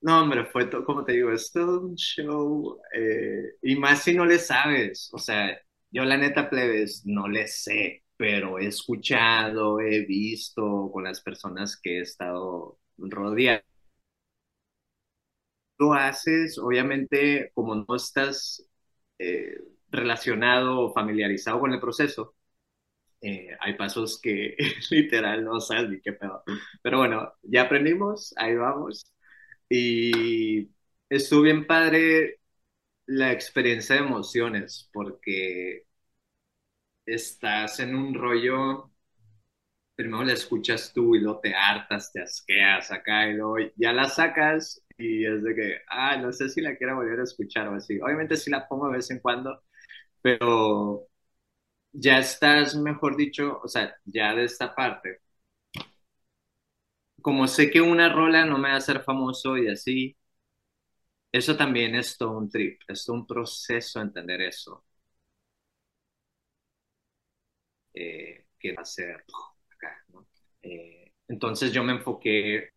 no, 0.00 0.22
hombre, 0.22 0.44
fue 0.44 0.66
todo, 0.66 0.84
como 0.84 1.04
te 1.04 1.12
digo, 1.12 1.32
es 1.32 1.50
todo 1.50 1.80
un 1.80 1.96
show, 1.96 2.80
eh, 2.94 3.56
y 3.62 3.74
más 3.74 4.04
si 4.04 4.14
no 4.14 4.24
le 4.24 4.38
sabes, 4.38 5.10
o 5.12 5.18
sea, 5.18 5.60
yo 5.90 6.04
la 6.04 6.16
neta, 6.16 6.48
plebes, 6.48 7.02
no 7.04 7.26
le 7.26 7.48
sé, 7.48 8.04
pero 8.20 8.60
he 8.60 8.68
escuchado, 8.68 9.80
he 9.80 10.06
visto 10.06 10.90
con 10.92 11.04
las 11.04 11.22
personas 11.22 11.80
que 11.82 11.98
he 12.00 12.02
estado 12.02 12.78
rodeando. 12.98 13.64
Lo 15.78 15.94
haces, 15.94 16.58
obviamente, 16.58 17.50
como 17.54 17.74
no 17.74 17.96
estás 17.96 18.66
eh, 19.18 19.54
relacionado 19.90 20.80
o 20.80 20.92
familiarizado 20.92 21.58
con 21.60 21.72
el 21.72 21.80
proceso, 21.80 22.34
eh, 23.22 23.50
hay 23.60 23.74
pasos 23.76 24.20
que 24.20 24.56
literal 24.90 25.44
no 25.44 25.60
sabes 25.60 25.90
ni 25.90 26.00
qué 26.02 26.12
pedo. 26.14 26.44
Pero 26.82 26.98
bueno, 26.98 27.32
ya 27.42 27.62
aprendimos, 27.64 28.34
ahí 28.38 28.56
vamos. 28.56 29.06
Y 29.70 30.70
estuvo 31.10 31.42
bien 31.42 31.66
padre 31.66 32.40
la 33.06 33.32
experiencia 33.32 33.96
de 33.96 34.02
emociones, 34.02 34.90
porque 34.92 35.84
estás 37.04 37.80
en 37.80 37.94
un 37.94 38.14
rollo, 38.14 38.90
primero 39.94 40.24
la 40.24 40.32
escuchas 40.32 40.92
tú 40.92 41.14
y 41.14 41.20
luego 41.20 41.40
te 41.40 41.54
hartas, 41.54 42.12
te 42.12 42.22
asqueas 42.22 42.90
acá 42.90 43.28
y 43.28 43.34
luego 43.34 43.56
ya 43.76 43.92
la 43.92 44.08
sacas 44.08 44.82
y 44.96 45.24
es 45.26 45.42
de 45.42 45.54
que, 45.54 45.78
ah, 45.88 46.16
no 46.16 46.32
sé 46.32 46.48
si 46.48 46.60
la 46.60 46.76
quiero 46.76 46.96
volver 46.96 47.20
a 47.20 47.24
escuchar 47.24 47.68
o 47.68 47.74
así. 47.76 47.98
Obviamente 48.00 48.36
sí 48.36 48.50
la 48.50 48.66
pongo 48.68 48.86
de 48.88 48.94
vez 48.96 49.10
en 49.10 49.20
cuando, 49.20 49.62
pero 50.22 51.06
ya 51.92 52.18
estás, 52.20 52.76
mejor 52.76 53.16
dicho, 53.16 53.60
o 53.64 53.68
sea, 53.68 53.94
ya 54.06 54.34
de 54.34 54.44
esta 54.44 54.74
parte. 54.74 55.20
Como 57.22 57.46
sé 57.48 57.70
que 57.70 57.80
una 57.80 58.12
rola 58.12 58.44
no 58.44 58.58
me 58.58 58.68
va 58.68 58.74
a 58.74 58.78
hacer 58.78 59.00
famoso 59.02 59.56
y 59.56 59.68
así, 59.68 60.16
eso 61.32 61.56
también 61.56 61.94
es 61.96 62.16
todo 62.16 62.38
un 62.38 62.48
trip, 62.48 62.80
es 62.88 63.04
todo 63.04 63.16
un 63.16 63.26
proceso 63.26 64.00
entender 64.00 64.40
eso. 64.42 64.84
Eh, 67.94 68.46
que 68.58 68.74
ser 68.84 69.24
acá. 69.70 70.04
Eh, 70.62 71.12
entonces 71.28 71.72
yo 71.72 71.84
me 71.84 71.92
enfoqué 71.92 72.70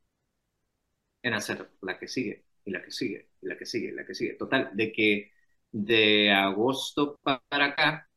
en 1.22 1.34
hacer 1.34 1.70
la 1.82 1.97
que 1.99 2.07
sigue, 2.07 2.45
y 2.66 2.72
la 2.72 2.82
que 2.84 2.91
sigue, 2.91 3.30
y 3.41 3.47
la 3.47 3.57
que 3.57 3.66
sigue, 3.66 3.88
y 3.89 3.91
la 3.91 4.05
que 4.05 4.16
sigue. 4.16 4.34
Total, 4.36 4.70
de 4.74 4.91
que 4.91 5.32
de 5.72 6.32
agosto 6.32 7.20
para 7.24 7.66
acá 7.66 8.09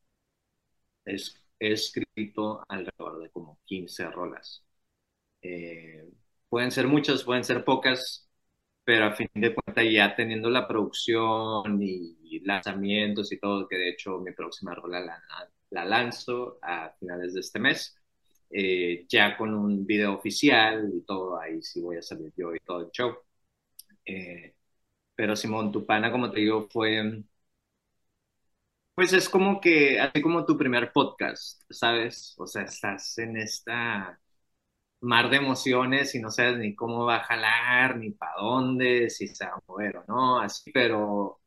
es, 1.05 1.35
he 1.59 1.71
escrito 1.73 2.63
alrededor 2.67 3.19
de 3.21 3.29
como 3.31 3.59
15 3.65 4.09
rolas. 4.09 4.63
Eh, 5.41 6.09
pueden 6.49 6.71
ser 6.71 6.87
muchas, 6.87 7.23
pueden 7.25 7.43
ser 7.43 7.65
pocas, 7.65 8.29
pero 8.83 9.05
a 9.07 9.13
fin 9.13 9.29
de 9.35 9.55
cuentas 9.55 9.85
ya 9.91 10.15
teniendo 10.15 10.49
la 10.49 10.67
producción 10.67 11.81
y 11.81 12.41
lanzamientos 12.45 13.31
y 13.31 13.39
todo, 13.39 13.67
que 13.67 13.77
de 13.77 13.89
hecho 13.91 14.19
mi 14.19 14.33
próxima 14.33 14.75
rola 14.75 14.99
la, 15.01 15.23
la 15.77 15.85
lanzo 15.85 16.57
a 16.61 16.91
finales 16.99 17.33
de 17.33 17.39
este 17.41 17.59
mes, 17.59 17.95
eh, 18.49 19.05
ya 19.09 19.37
con 19.37 19.53
un 19.53 19.85
video 19.85 20.15
oficial 20.15 20.91
y 20.95 21.01
todo, 21.03 21.39
ahí 21.39 21.61
sí 21.61 21.81
voy 21.81 21.97
a 21.97 22.01
salir 22.01 22.33
yo 22.35 22.53
y 22.55 22.59
todo 22.59 22.81
el 22.81 22.91
show. 22.91 23.15
Eh, 24.05 24.55
pero 25.15 25.35
Simón 25.35 25.71
Tupana, 25.71 26.11
como 26.11 26.31
te 26.31 26.39
digo, 26.41 26.67
fue 26.71 27.23
pues 28.95 29.13
es 29.13 29.29
como 29.29 29.61
que, 29.61 29.99
así 29.99 30.21
como 30.21 30.45
tu 30.45 30.57
primer 30.57 30.91
podcast, 30.91 31.61
¿sabes? 31.69 32.33
O 32.39 32.47
sea, 32.47 32.63
estás 32.63 33.17
en 33.19 33.37
esta 33.37 34.19
mar 35.01 35.29
de 35.29 35.37
emociones 35.37 36.15
y 36.15 36.19
no 36.21 36.31
sabes 36.31 36.57
ni 36.59 36.75
cómo 36.75 37.05
va 37.05 37.17
a 37.17 37.23
jalar, 37.25 37.97
ni 37.97 38.11
para 38.11 38.33
dónde, 38.41 39.09
si 39.09 39.27
se 39.29 39.45
va 39.45 39.53
a 39.55 39.61
mover 39.67 39.97
o 39.97 40.05
no, 40.07 40.39
así, 40.41 40.71
pero 40.71 41.41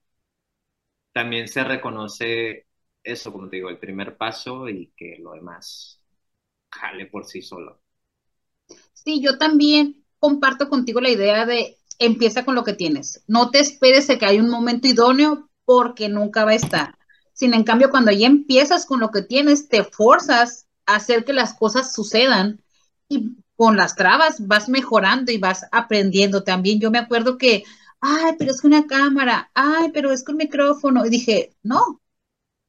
también 1.12 1.48
se 1.48 1.64
reconoce 1.64 2.66
eso, 3.02 3.32
como 3.32 3.48
te 3.48 3.56
digo, 3.56 3.68
el 3.68 3.78
primer 3.78 4.16
paso 4.16 4.68
y 4.68 4.92
que 4.96 5.16
lo 5.20 5.32
demás 5.32 6.00
jale 6.70 7.06
por 7.06 7.26
sí 7.26 7.42
solo. 7.42 7.80
Sí, 8.92 9.20
yo 9.20 9.38
también 9.38 10.04
comparto 10.18 10.68
contigo 10.68 11.00
la 11.00 11.10
idea 11.10 11.46
de 11.46 11.78
empieza 11.98 12.44
con 12.44 12.54
lo 12.54 12.64
que 12.64 12.72
tienes. 12.72 13.22
No 13.26 13.50
te 13.50 13.60
esperes 13.60 14.08
a 14.10 14.18
que 14.18 14.26
hay 14.26 14.40
un 14.40 14.50
momento 14.50 14.88
idóneo 14.88 15.48
porque 15.64 16.08
nunca 16.08 16.44
va 16.44 16.52
a 16.52 16.54
estar. 16.54 16.98
Sin 17.32 17.54
en 17.54 17.64
cambio, 17.64 17.90
cuando 17.90 18.10
ya 18.10 18.26
empiezas 18.26 18.86
con 18.86 19.00
lo 19.00 19.10
que 19.10 19.22
tienes, 19.22 19.68
te 19.68 19.84
forzas 19.84 20.66
a 20.86 20.96
hacer 20.96 21.24
que 21.24 21.32
las 21.32 21.54
cosas 21.54 21.92
sucedan 21.94 22.60
y 23.08 23.36
con 23.56 23.76
las 23.76 23.94
trabas 23.96 24.46
vas 24.46 24.68
mejorando 24.68 25.32
y 25.32 25.38
vas 25.38 25.66
aprendiendo 25.72 26.42
también. 26.44 26.80
Yo 26.80 26.90
me 26.90 26.98
acuerdo 26.98 27.38
que, 27.38 27.64
ay, 28.00 28.34
pero 28.38 28.50
es 28.50 28.60
con 28.60 28.72
una 28.72 28.86
cámara, 28.86 29.50
ay, 29.54 29.90
pero 29.92 30.12
es 30.12 30.24
con 30.24 30.36
micrófono. 30.36 31.04
Y 31.06 31.10
dije, 31.10 31.54
no, 31.62 32.00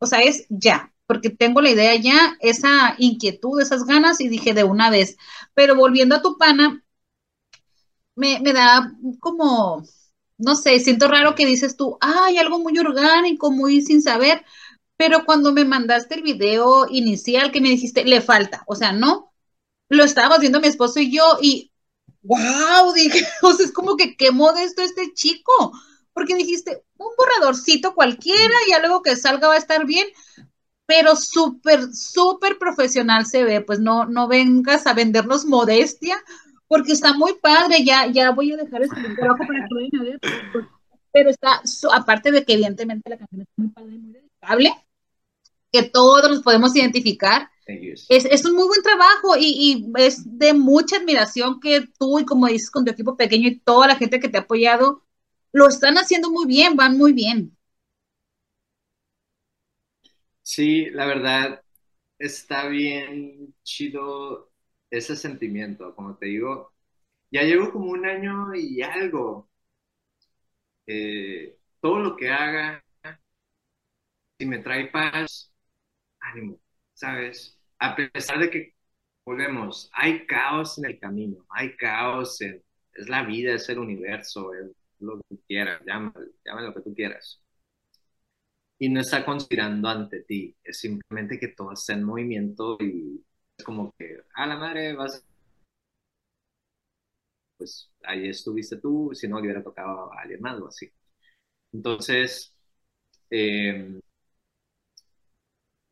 o 0.02 0.08
sea, 0.08 0.22
es 0.22 0.46
ya, 0.50 0.94
porque 1.06 1.30
tengo 1.30 1.62
la 1.62 1.70
idea 1.70 1.96
ya, 1.96 2.38
esa 2.42 2.96
inquietud, 2.98 3.62
esas 3.62 3.86
ganas, 3.86 4.20
y 4.20 4.30
dije 4.30 4.54
de 4.54 4.64
una 4.64 4.90
vez. 4.90 5.18
Pero 5.54 5.76
volviendo 5.76 6.16
a 6.16 6.22
tu 6.22 6.38
pana, 6.38 6.84
me, 8.16 8.40
me 8.40 8.54
da 8.54 8.92
como, 9.20 9.84
no 10.38 10.56
sé, 10.56 10.80
siento 10.80 11.08
raro 11.08 11.36
que 11.36 11.46
dices 11.46 11.78
tú, 11.78 11.98
ay, 12.02 12.38
algo 12.38 12.60
muy 12.60 12.78
orgánico, 12.80 13.52
muy 13.52 13.82
sin 13.82 14.02
saber, 14.02 14.44
pero 14.98 15.24
cuando 15.26 15.54
me 15.54 15.66
mandaste 15.66 16.16
el 16.16 16.24
video 16.24 16.88
inicial 16.90 17.52
que 17.52 17.62
me 17.62 17.70
dijiste, 17.70 18.04
le 18.06 18.22
falta, 18.22 18.64
o 18.68 18.76
sea, 18.76 18.92
no, 18.92 19.34
lo 19.90 20.04
estábamos 20.04 20.40
viendo 20.40 20.62
mi 20.62 20.68
esposo 20.68 21.00
y 21.00 21.12
yo 21.16 21.24
y, 21.42 21.72
wow, 22.24 22.94
dije, 22.96 23.26
o 23.44 23.54
sea, 23.54 23.66
es 23.66 23.72
como 23.72 23.98
que 23.98 24.16
qué 24.16 24.32
modesto 24.32 24.82
este 24.82 25.14
chico, 25.14 25.74
porque 26.14 26.36
dijiste, 26.36 26.84
un 27.08 27.14
borradorcito 27.18 27.94
cualquiera, 27.94 28.54
y 28.68 28.80
luego 28.80 29.02
que 29.02 29.16
salga 29.16 29.48
va 29.48 29.56
a 29.56 29.58
estar 29.58 29.86
bien, 29.86 30.08
pero 30.86 31.16
súper, 31.16 31.94
súper 31.94 32.58
profesional 32.58 33.26
se 33.26 33.44
ve, 33.44 33.62
pues 33.62 33.80
no, 33.80 34.06
no 34.06 34.28
vengas 34.28 34.88
a 34.88 34.94
vendernos 34.94 35.46
modestia, 35.46 36.18
porque 36.68 36.92
está 36.92 37.14
muy 37.14 37.34
padre, 37.42 37.84
ya, 37.84 38.08
ya 38.08 38.32
voy 38.32 38.54
a 38.54 38.58
dejar 38.58 38.84
este 38.84 38.96
trabajo 39.16 39.44
para 39.48 39.68
que 39.68 39.74
vayan 39.74 40.02
a 40.02 40.04
ver, 40.04 40.20
pero 41.12 41.30
está, 41.30 41.62
aparte 41.94 42.32
de 42.32 42.44
que 42.44 42.54
evidentemente 42.54 43.10
la 43.10 43.18
canción 43.18 43.42
es 43.42 43.48
muy 43.56 43.70
padre, 43.70 43.92
muy 43.92 44.14
dedicable, 44.14 44.72
que 45.72 45.84
todos 45.84 46.30
nos 46.30 46.42
podemos 46.42 46.76
identificar. 46.76 47.50
Es, 47.66 48.44
un 48.44 48.56
muy 48.56 48.68
buen 48.68 48.84
trabajo 48.84 49.38
y, 49.38 49.46
y, 49.46 49.92
es 49.96 50.24
de 50.38 50.54
mucha 50.54 50.98
admiración 50.98 51.62
que 51.62 51.88
tú 51.98 52.20
y 52.20 52.26
como 52.26 52.48
dices 52.48 52.70
con 52.70 52.84
tu 52.84 52.92
equipo 52.92 53.16
pequeño 53.16 53.48
y 53.48 53.60
toda 53.60 53.88
la 53.88 53.96
gente 53.96 54.20
que 54.20 54.28
te 54.28 54.38
ha 54.38 54.42
apoyado, 54.42 55.04
lo 55.54 55.68
están 55.68 55.96
haciendo 55.96 56.30
muy 56.32 56.46
bien, 56.48 56.76
van 56.76 56.98
muy 56.98 57.14
bien. 57.14 57.58
Sí, 60.44 60.90
la 60.92 61.06
verdad, 61.06 61.64
está 62.20 62.68
bien 62.68 63.56
chido 63.64 64.52
ese 64.90 65.16
sentimiento. 65.16 65.96
Como 65.96 66.18
te 66.18 66.28
digo, 66.28 66.74
ya 67.32 67.44
llevo 67.44 67.72
como 67.72 67.92
un 67.92 68.06
año 68.06 68.56
y 68.56 68.82
algo. 68.82 69.50
Eh, 70.88 71.58
todo 71.80 72.00
lo 72.00 72.16
que 72.18 72.30
haga, 72.30 72.84
si 74.40 74.46
me 74.46 74.60
trae 74.60 74.88
paz, 74.88 75.52
ánimo, 76.20 76.60
¿sabes? 76.94 77.60
A 77.80 77.96
pesar 77.96 78.40
de 78.40 78.50
que, 78.52 78.76
volvemos, 79.26 79.90
hay 79.94 80.26
caos 80.28 80.78
en 80.80 80.86
el 80.86 81.00
camino, 81.00 81.46
hay 81.50 81.76
caos 81.78 82.42
en, 82.42 82.64
es 82.94 83.10
la 83.10 83.24
vida, 83.24 83.54
es 83.56 83.70
el 83.70 83.80
universo, 83.80 84.54
es 84.56 84.72
lo 85.02 85.22
que 85.30 85.38
quieras, 85.48 85.82
llámalo, 85.86 86.28
llámalo 86.46 86.68
lo 86.70 86.74
que 86.76 86.82
tú 86.82 86.94
quieras 86.96 87.42
y 88.80 88.90
no 88.90 89.00
está 89.02 89.24
conspirando 89.26 89.88
ante 89.90 90.22
ti, 90.24 90.56
es 90.64 90.80
simplemente 90.80 91.40
que 91.40 91.50
todo 91.50 91.74
está 91.74 91.94
en 91.94 92.04
movimiento 92.04 92.78
y 92.80 93.24
es 93.58 93.64
como 93.66 93.94
que, 93.98 94.18
a 94.34 94.48
la 94.48 94.58
madre, 94.58 94.94
vas, 94.94 95.24
pues 97.58 97.92
ahí 98.04 98.28
estuviste 98.30 98.78
tú, 98.78 99.12
si 99.14 99.28
no 99.28 99.38
le 99.38 99.44
hubiera 99.44 99.64
tocado 99.64 100.12
a 100.14 100.22
alguien 100.22 100.42
más 100.42 100.60
o 100.60 100.68
así. 100.68 100.92
Entonces, 101.74 102.56
em, 103.32 104.02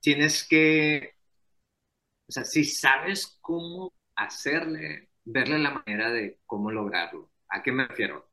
tienes 0.01 0.43
que, 0.47 1.15
o 2.27 2.31
sea, 2.31 2.43
si 2.45 2.63
sabes 2.65 3.37
cómo 3.41 3.93
hacerle, 4.15 5.09
verle 5.25 5.59
la 5.59 5.71
manera 5.71 6.11
de 6.11 6.39
cómo 6.45 6.71
lograrlo. 6.71 7.31
¿A 7.49 7.61
qué 7.63 7.71
me 7.71 7.87
refiero? 7.87 8.28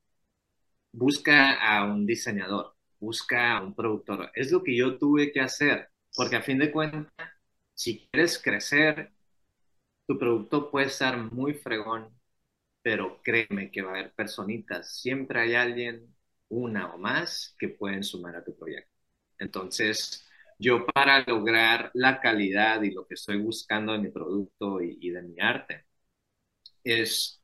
Busca 1.02 1.54
a 1.70 1.84
un 1.84 2.06
diseñador 2.06 2.74
busca 2.98 3.60
un 3.60 3.74
productor. 3.74 4.30
Es 4.34 4.50
lo 4.50 4.62
que 4.64 4.74
yo 4.76 4.98
tuve 4.98 5.30
que 5.32 5.40
hacer, 5.40 5.90
porque 6.16 6.36
a 6.36 6.42
fin 6.42 6.58
de 6.58 6.72
cuentas, 6.72 7.12
si 7.74 8.08
quieres 8.08 8.38
crecer, 8.42 9.12
tu 10.06 10.18
producto 10.18 10.70
puede 10.70 10.86
estar 10.86 11.16
muy 11.18 11.54
fregón, 11.54 12.10
pero 12.82 13.20
créeme 13.22 13.70
que 13.70 13.82
va 13.82 13.90
a 13.90 13.94
haber 14.00 14.14
personitas, 14.14 14.94
siempre 15.00 15.40
hay 15.40 15.54
alguien, 15.56 16.14
una 16.50 16.94
o 16.94 16.98
más, 16.98 17.54
que 17.58 17.68
pueden 17.70 18.04
sumar 18.04 18.36
a 18.36 18.44
tu 18.44 18.56
proyecto. 18.56 18.92
Entonces, 19.38 20.28
yo 20.58 20.86
para 20.86 21.20
lograr 21.26 21.90
la 21.94 22.20
calidad 22.20 22.82
y 22.82 22.92
lo 22.92 23.06
que 23.06 23.14
estoy 23.14 23.38
buscando 23.38 23.92
de 23.94 23.98
mi 24.00 24.10
producto 24.10 24.82
y, 24.82 24.98
y 25.00 25.10
de 25.10 25.22
mi 25.22 25.40
arte, 25.40 25.86
es 26.84 27.42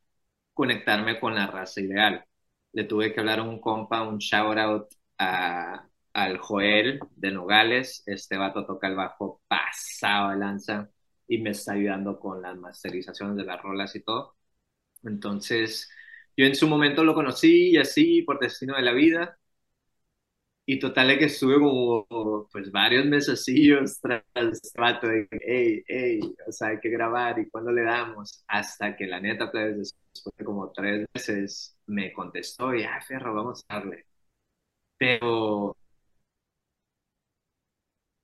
conectarme 0.53 1.19
con 1.19 1.35
la 1.35 1.47
raza 1.47 1.81
ideal. 1.81 2.25
Le 2.73 2.83
tuve 2.85 3.13
que 3.13 3.19
hablar 3.19 3.39
a 3.39 3.43
un 3.43 3.59
compa, 3.59 4.01
un 4.03 4.17
shout 4.19 4.57
out 4.57 4.87
al 6.13 6.37
Joel 6.37 6.99
de 7.15 7.31
Nogales. 7.31 8.03
Este 8.05 8.37
vato 8.37 8.65
toca 8.65 8.87
el 8.87 8.95
bajo 8.95 9.41
pasado 9.47 10.31
de 10.31 10.37
lanza 10.37 10.89
y 11.27 11.37
me 11.39 11.51
está 11.51 11.73
ayudando 11.73 12.19
con 12.19 12.41
las 12.41 12.57
masterizaciones 12.57 13.35
de 13.37 13.45
las 13.45 13.61
rolas 13.61 13.95
y 13.95 14.03
todo. 14.03 14.35
Entonces, 15.03 15.89
yo 16.37 16.45
en 16.45 16.55
su 16.55 16.67
momento 16.67 17.03
lo 17.03 17.15
conocí 17.15 17.71
y 17.71 17.77
así 17.77 18.21
por 18.23 18.39
destino 18.39 18.75
de 18.75 18.83
la 18.83 18.93
vida. 18.93 19.37
Y 20.65 20.79
total 20.79 21.09
de 21.09 21.17
que 21.19 21.25
estuve 21.25 21.59
como 21.59 22.47
pues 22.51 22.71
varios 22.71 23.05
mesecillos 23.05 23.99
tras 24.01 24.23
trato 24.73 25.07
de 25.07 25.27
hey, 25.31 25.83
hey, 25.87 26.19
o 26.47 26.51
sea, 26.51 26.69
hay 26.69 26.79
que 26.79 26.89
grabar 26.89 27.39
y 27.39 27.49
cuándo 27.49 27.71
le 27.71 27.83
damos, 27.83 28.43
hasta 28.47 28.95
que 28.95 29.05
la 29.07 29.19
neta 29.19 29.51
pues 29.51 29.93
después 30.13 30.35
de 30.37 30.45
como 30.45 30.71
tres 30.71 31.05
meses 31.13 31.77
me 31.87 32.13
contestó 32.13 32.73
y 32.73 32.83
ah, 32.83 33.01
Ferro, 33.05 33.33
vamos 33.35 33.65
a 33.67 33.75
darle. 33.75 34.05
Pero, 34.97 35.75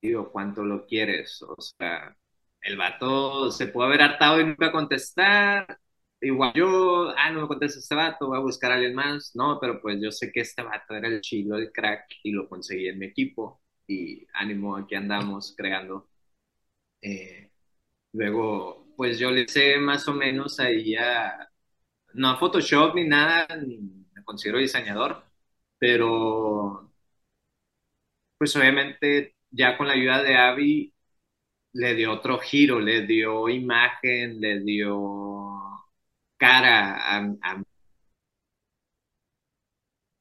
digo, 0.01 0.31
¿cuánto 0.31 0.63
lo 0.63 0.85
quieres? 0.85 1.41
O 1.43 1.55
sea, 1.61 2.15
el 2.61 2.77
vato 2.77 3.51
se 3.51 3.67
puede 3.67 3.87
haber 3.89 4.01
hartado 4.01 4.39
y 4.41 4.45
nunca 4.45 4.71
contestar. 4.71 5.79
Igual 6.21 6.51
yo, 6.53 7.09
ah, 7.17 7.31
no 7.31 7.41
me 7.43 7.47
contesta 7.47 7.79
este 7.79 7.95
vato, 7.95 8.27
voy 8.27 8.37
a 8.37 8.41
buscar 8.41 8.71
a 8.71 8.75
alguien 8.75 8.93
más. 8.95 9.31
No, 9.35 9.57
pero 9.59 9.81
pues 9.81 9.99
yo 10.01 10.11
sé 10.11 10.31
que 10.31 10.41
este 10.41 10.61
vato 10.61 10.93
era 10.95 11.07
el 11.07 11.21
chilo, 11.21 11.55
el 11.57 11.71
crack, 11.71 12.05
y 12.23 12.31
lo 12.31 12.49
conseguí 12.49 12.89
en 12.89 12.99
mi 12.99 13.05
equipo. 13.07 13.61
Y 13.87 14.27
ánimo, 14.33 14.75
aquí 14.75 14.95
andamos 14.95 15.53
creando. 15.57 16.09
Eh, 17.01 17.51
luego, 18.13 18.87
pues 18.97 19.19
yo 19.19 19.31
le 19.31 19.47
sé 19.47 19.77
más 19.79 20.07
o 20.09 20.13
menos 20.13 20.59
ahí 20.59 20.95
a, 20.95 21.49
no 22.15 22.29
a 22.31 22.37
Photoshop 22.39 22.95
ni 22.95 23.05
nada, 23.07 23.47
ni 23.57 23.79
me 24.13 24.23
considero 24.25 24.59
diseñador, 24.59 25.23
pero 25.79 26.91
pues 28.37 28.55
obviamente 28.55 29.35
ya 29.51 29.77
con 29.77 29.87
la 29.87 29.93
ayuda 29.93 30.23
de 30.23 30.35
Abby 30.37 30.93
le 31.73 31.95
dio 31.95 32.13
otro 32.13 32.39
giro, 32.39 32.79
le 32.79 33.05
dio 33.05 33.49
imagen, 33.49 34.39
le 34.41 34.59
dio 34.61 35.38
cara 36.39 36.97
a, 37.17 37.63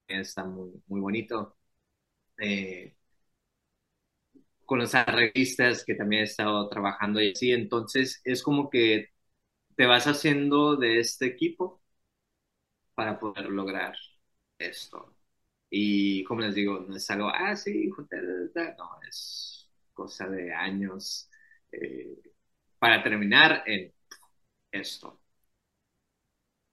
está 0.09 0.45
muy, 0.45 0.83
muy 0.87 1.01
bonito. 1.01 1.57
Eh, 2.39 2.97
con 4.67 4.79
las 4.81 4.93
revistas 5.07 5.85
que 5.85 5.95
también 5.95 6.23
he 6.23 6.25
estado 6.25 6.69
trabajando 6.69 7.21
y 7.21 7.33
así, 7.33 7.53
entonces 7.53 8.21
es 8.25 8.43
como 8.43 8.69
que 8.71 9.09
te 9.77 9.87
vas 9.87 10.07
haciendo 10.07 10.77
de 10.77 11.01
este 11.01 11.27
equipo 11.27 11.83
para 12.95 13.19
poder 13.19 13.47
lograr 13.51 13.95
esto. 14.59 15.15
Y 15.71 16.25
como 16.25 16.41
les 16.43 16.55
digo, 16.55 16.81
no 16.89 16.97
es 16.97 17.11
algo, 17.11 17.29
ah, 17.31 17.57
sí, 17.57 17.91
no, 18.79 19.01
es 19.09 19.71
cosa 19.93 20.29
de 20.29 20.53
años 20.55 21.31
eh, 21.73 22.17
para 22.79 23.03
terminar 23.03 23.63
en 23.67 23.93
esto. 24.73 25.18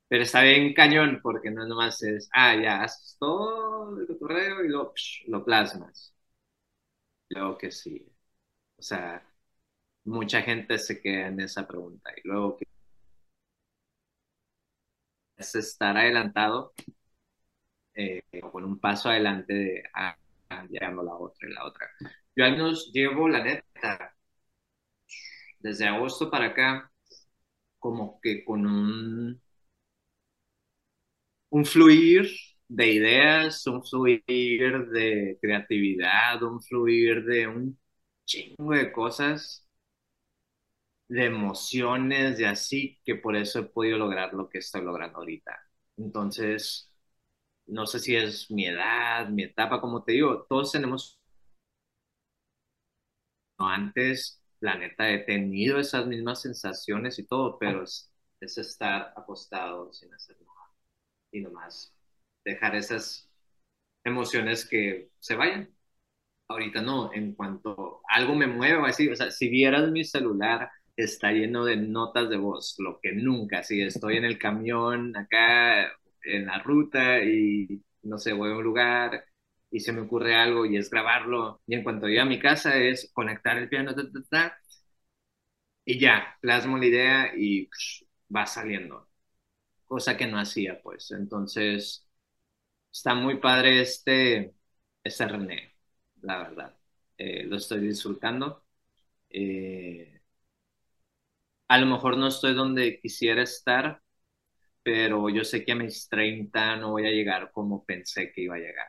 Pero 0.07 0.23
está 0.23 0.41
bien 0.43 0.73
cañón 0.73 1.19
porque 1.21 1.51
no 1.51 1.65
nomás 1.67 2.01
es, 2.03 2.29
ah, 2.33 2.55
ya, 2.55 2.83
haces 2.83 3.17
todo 3.19 3.99
el 3.99 4.17
correo 4.19 4.63
y 4.63 4.69
lo, 4.69 4.93
lo 5.27 5.43
plasmas. 5.45 6.13
Luego 7.29 7.57
que 7.57 7.71
sí. 7.71 8.03
O 8.77 8.81
sea, 8.83 9.23
mucha 10.05 10.41
gente 10.43 10.77
se 10.79 11.01
queda 11.01 11.27
en 11.29 11.41
esa 11.41 11.67
pregunta. 11.67 12.11
Y 12.23 12.27
luego 12.27 12.57
que 12.57 12.65
es 15.37 15.55
estar 15.55 15.95
adelantado 15.97 16.73
eh, 17.93 18.23
con 18.51 18.63
un 18.65 18.79
paso 18.79 19.09
adelante 19.09 19.53
de 19.53 19.83
ah, 19.93 20.17
llegando 20.69 21.03
la 21.03 21.15
otra 21.15 21.47
y 21.49 21.53
la 21.53 21.65
otra. 21.65 21.87
Yo 22.35 22.45
al 22.45 22.51
menos 22.53 22.91
llevo, 22.93 23.27
la 23.29 23.43
neta, 23.43 24.15
desde 25.59 25.87
agosto 25.87 26.29
para 26.29 26.47
acá, 26.47 26.91
como 27.79 28.19
que 28.21 28.43
con 28.45 28.65
un, 28.67 29.41
un 31.55 31.65
fluir 31.65 32.29
de 32.67 32.87
ideas, 32.93 33.65
un 33.67 33.81
fluir 33.83 34.89
de 34.91 35.37
creatividad, 35.41 36.43
un 36.43 36.61
fluir 36.61 37.23
de 37.25 37.47
un 37.47 37.79
chingo 38.25 38.73
de 38.73 38.91
cosas, 38.91 39.65
de 41.07 41.25
emociones, 41.25 42.37
de 42.37 42.47
así, 42.47 42.99
que 43.05 43.15
por 43.15 43.35
eso 43.35 43.59
he 43.59 43.63
podido 43.63 43.97
lograr 43.97 44.33
lo 44.33 44.49
que 44.49 44.59
estoy 44.59 44.83
logrando 44.83 45.19
ahorita. 45.19 45.57
Entonces, 45.97 46.91
no 47.67 47.87
sé 47.87 47.99
si 47.99 48.15
es 48.15 48.51
mi 48.51 48.67
edad, 48.67 49.29
mi 49.29 49.43
etapa, 49.43 49.81
como 49.81 50.03
te 50.03 50.13
digo, 50.13 50.45
todos 50.49 50.71
tenemos... 50.73 51.19
Antes, 53.57 54.41
la 54.61 54.77
neta, 54.77 55.09
he 55.11 55.19
tenido 55.19 55.79
esas 55.79 56.05
mismas 56.07 56.41
sensaciones 56.41 57.19
y 57.19 57.25
todo, 57.25 57.57
pero 57.59 57.83
es, 57.83 58.11
estar 58.39 59.13
acostado 59.17 59.91
sin 59.93 60.13
hacer 60.13 60.37
nada 60.41 60.54
y 61.35 61.41
nomás 61.41 61.93
dejar 62.43 62.75
esas 62.75 63.29
emociones 64.03 64.67
que 64.67 65.09
se 65.19 65.35
vayan. 65.35 65.69
Ahorita 66.47 66.81
no, 66.81 67.13
en 67.13 67.33
cuanto 67.35 68.01
algo 68.09 68.35
me 68.35 68.47
mueve, 68.47 68.87
así, 68.87 69.09
o 69.09 69.15
sea, 69.15 69.31
si 69.31 69.49
vieras 69.49 69.89
mi 69.91 70.03
celular, 70.03 70.69
está 70.95 71.31
lleno 71.31 71.65
de 71.65 71.77
notas 71.77 72.29
de 72.29 72.37
voz, 72.37 72.75
lo 72.79 72.99
que 73.01 73.13
nunca, 73.13 73.63
si 73.63 73.81
estoy 73.81 74.17
en 74.17 74.25
el 74.25 74.37
camión 74.39 75.15
acá 75.17 75.85
en 76.23 76.45
la 76.45 76.59
ruta 76.59 77.23
y 77.23 77.83
no 78.03 78.17
sé, 78.19 78.33
voy 78.33 78.51
a 78.51 78.55
un 78.57 78.63
lugar 78.63 79.25
y 79.71 79.79
se 79.79 79.91
me 79.93 80.01
ocurre 80.01 80.35
algo 80.35 80.65
y 80.65 80.77
es 80.77 80.89
grabarlo 80.89 81.61
y 81.67 81.75
en 81.75 81.83
cuanto 81.83 82.07
llegue 82.07 82.21
a 82.21 82.25
mi 82.25 82.39
casa 82.39 82.77
es 82.77 83.11
conectar 83.13 83.57
el 83.57 83.69
piano 83.69 83.93
y 85.85 85.99
ya, 85.99 86.37
plasmo 86.41 86.77
la 86.77 86.85
idea 86.85 87.31
y 87.37 87.69
va 88.35 88.45
saliendo, 88.45 89.07
cosa 89.87 90.17
que 90.17 90.27
no 90.27 90.39
hacía 90.39 90.81
pues. 90.81 91.11
Entonces, 91.11 92.07
está 92.93 93.15
muy 93.15 93.39
padre 93.39 93.81
este, 93.81 94.55
este 95.03 95.27
René, 95.29 95.75
la 96.21 96.39
verdad. 96.39 96.77
Eh, 97.17 97.43
lo 97.45 97.57
estoy 97.57 97.81
disfrutando. 97.81 98.65
Eh, 99.29 100.21
a 101.67 101.77
lo 101.77 101.85
mejor 101.85 102.17
no 102.17 102.27
estoy 102.27 102.53
donde 102.55 102.99
quisiera 102.99 103.43
estar, 103.43 104.01
pero 104.83 105.29
yo 105.29 105.43
sé 105.45 105.65
que 105.65 105.73
a 105.73 105.75
mis 105.75 106.07
30 106.09 106.75
no 106.77 106.91
voy 106.91 107.07
a 107.07 107.11
llegar 107.11 107.51
como 107.53 107.85
pensé 107.85 108.31
que 108.33 108.41
iba 108.43 108.55
a 108.55 108.59
llegar. 108.59 108.87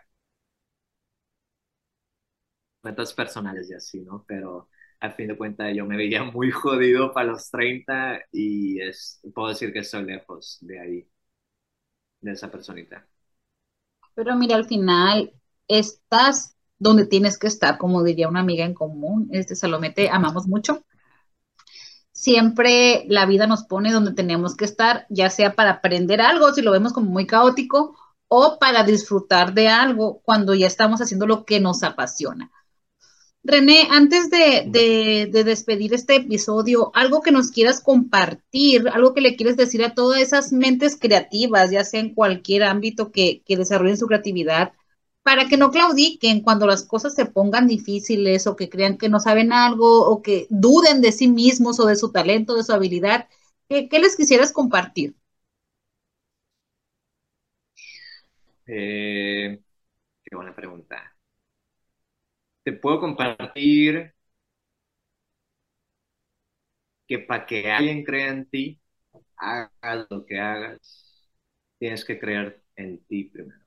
Metas 2.83 3.13
personales 3.13 3.69
y 3.71 3.75
así, 3.75 4.01
¿no? 4.01 4.25
Pero 4.27 4.69
al 5.01 5.15
fin 5.15 5.29
de 5.29 5.37
cuentas 5.37 5.75
yo 5.75 5.87
me 5.87 5.97
veía 5.97 6.25
muy 6.25 6.51
jodido 6.51 7.13
para 7.13 7.29
los 7.29 7.51
30 7.51 8.21
y 8.33 8.81
es, 8.81 9.21
puedo 9.35 9.49
decir 9.49 9.73
que 9.73 9.81
estoy 9.81 10.05
lejos 10.05 10.59
de 10.61 10.81
ahí, 10.81 11.09
de 12.21 12.33
esa 12.33 12.51
personita. 12.51 13.07
Pero 14.15 14.37
mira, 14.37 14.57
al 14.57 14.67
final 14.67 15.33
estás 15.69 16.57
donde 16.79 17.07
tienes 17.07 17.39
que 17.39 17.47
estar, 17.47 17.79
como 17.79 18.03
diría 18.03 18.29
una 18.29 18.41
amiga 18.41 18.65
en 18.65 18.75
común, 18.75 19.29
este 19.33 19.55
Salomé, 19.57 19.91
te 19.91 20.11
amamos 20.11 20.47
mucho. 20.47 20.85
Siempre 22.13 23.05
la 23.09 23.27
vida 23.27 23.47
nos 23.47 23.65
pone 23.65 23.93
donde 23.93 24.13
tenemos 24.13 24.57
que 24.57 24.65
estar, 24.65 25.07
ya 25.11 25.31
sea 25.31 25.55
para 25.55 25.71
aprender 25.71 26.21
algo, 26.21 26.53
si 26.53 26.63
lo 26.63 26.73
vemos 26.73 26.93
como 26.93 27.11
muy 27.11 27.27
caótico, 27.27 27.97
o 28.29 28.59
para 28.59 28.85
disfrutar 28.85 29.55
de 29.55 29.69
algo 29.69 30.21
cuando 30.25 30.55
ya 30.55 30.67
estamos 30.67 31.01
haciendo 31.01 31.27
lo 31.27 31.45
que 31.45 31.61
nos 31.61 31.83
apasiona. 31.83 32.51
René, 33.49 33.87
antes 33.91 34.29
de, 34.29 35.31
despedir 35.45 35.95
este 35.95 36.17
episodio, 36.17 36.91
algo 36.95 37.23
que 37.23 37.31
nos 37.31 37.53
quieras 37.53 37.81
compartir, 37.81 38.89
algo 38.89 39.15
que 39.15 39.21
le 39.21 39.37
quieres 39.37 39.57
decir 39.57 39.85
a 39.85 39.95
todas 39.95 40.21
esas 40.21 40.53
mentes 40.53 40.99
creativas, 40.99 41.71
ya 41.71 41.85
sea 41.85 42.01
en 42.01 42.13
cualquier 42.15 42.65
ámbito 42.65 43.13
que, 43.13 43.43
desarrollen 43.47 43.99
su 43.99 44.09
creatividad, 44.09 44.73
para 45.23 45.49
que 45.49 45.57
no 45.57 45.71
claudiquen 45.71 46.41
cuando 46.43 46.67
las 46.67 46.85
cosas 46.85 47.15
se 47.15 47.27
pongan 47.27 47.69
difíciles 47.69 48.47
o 48.49 48.57
que 48.57 48.69
crean 48.69 48.99
que 48.99 49.09
no 49.09 49.21
saben 49.21 49.53
algo 49.53 50.09
o 50.09 50.23
que 50.23 50.47
duden 50.51 51.01
de 51.01 51.13
sí 51.13 51.29
mismos 51.29 51.79
o 51.81 51.87
de 51.87 51.97
su 51.97 52.11
talento, 52.13 52.57
de 52.57 52.65
su 52.65 52.73
habilidad. 52.73 53.29
¿Qué, 53.69 53.89
les 54.01 54.17
quisieras 54.17 54.53
compartir? 54.53 55.15
Eh, 58.67 59.61
qué 60.25 60.37
buena 60.37 60.55
pregunta 60.55 61.16
te 62.67 62.75
puedo 62.75 63.01
compartir 63.01 64.15
que 67.07 67.19
para 67.21 67.47
que 67.47 67.71
alguien 67.71 68.05
crea 68.05 68.29
en 68.31 68.47
ti, 68.49 68.81
hagas 69.37 70.07
lo 70.11 70.25
que 70.27 70.41
hagas, 70.41 71.29
tienes 71.79 72.05
que 72.05 72.19
creer 72.19 72.63
en 72.77 73.05
ti 73.07 73.25
primero. 73.27 73.65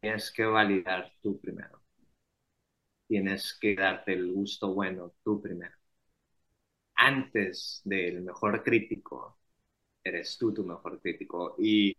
Tienes 0.00 0.30
que 0.32 0.46
validar 0.46 1.12
tú 1.20 1.38
primero. 1.38 1.82
Tienes 3.06 3.58
que 3.60 3.74
darte 3.74 4.14
el 4.14 4.32
gusto 4.32 4.72
bueno 4.72 5.12
tú 5.22 5.38
primero. 5.42 5.76
Antes 6.94 7.80
del 7.84 8.22
mejor 8.22 8.62
crítico, 8.62 9.38
eres 10.04 10.38
tú 10.38 10.54
tu 10.54 10.64
mejor 10.66 11.00
crítico. 11.00 11.56
Y, 11.58 11.96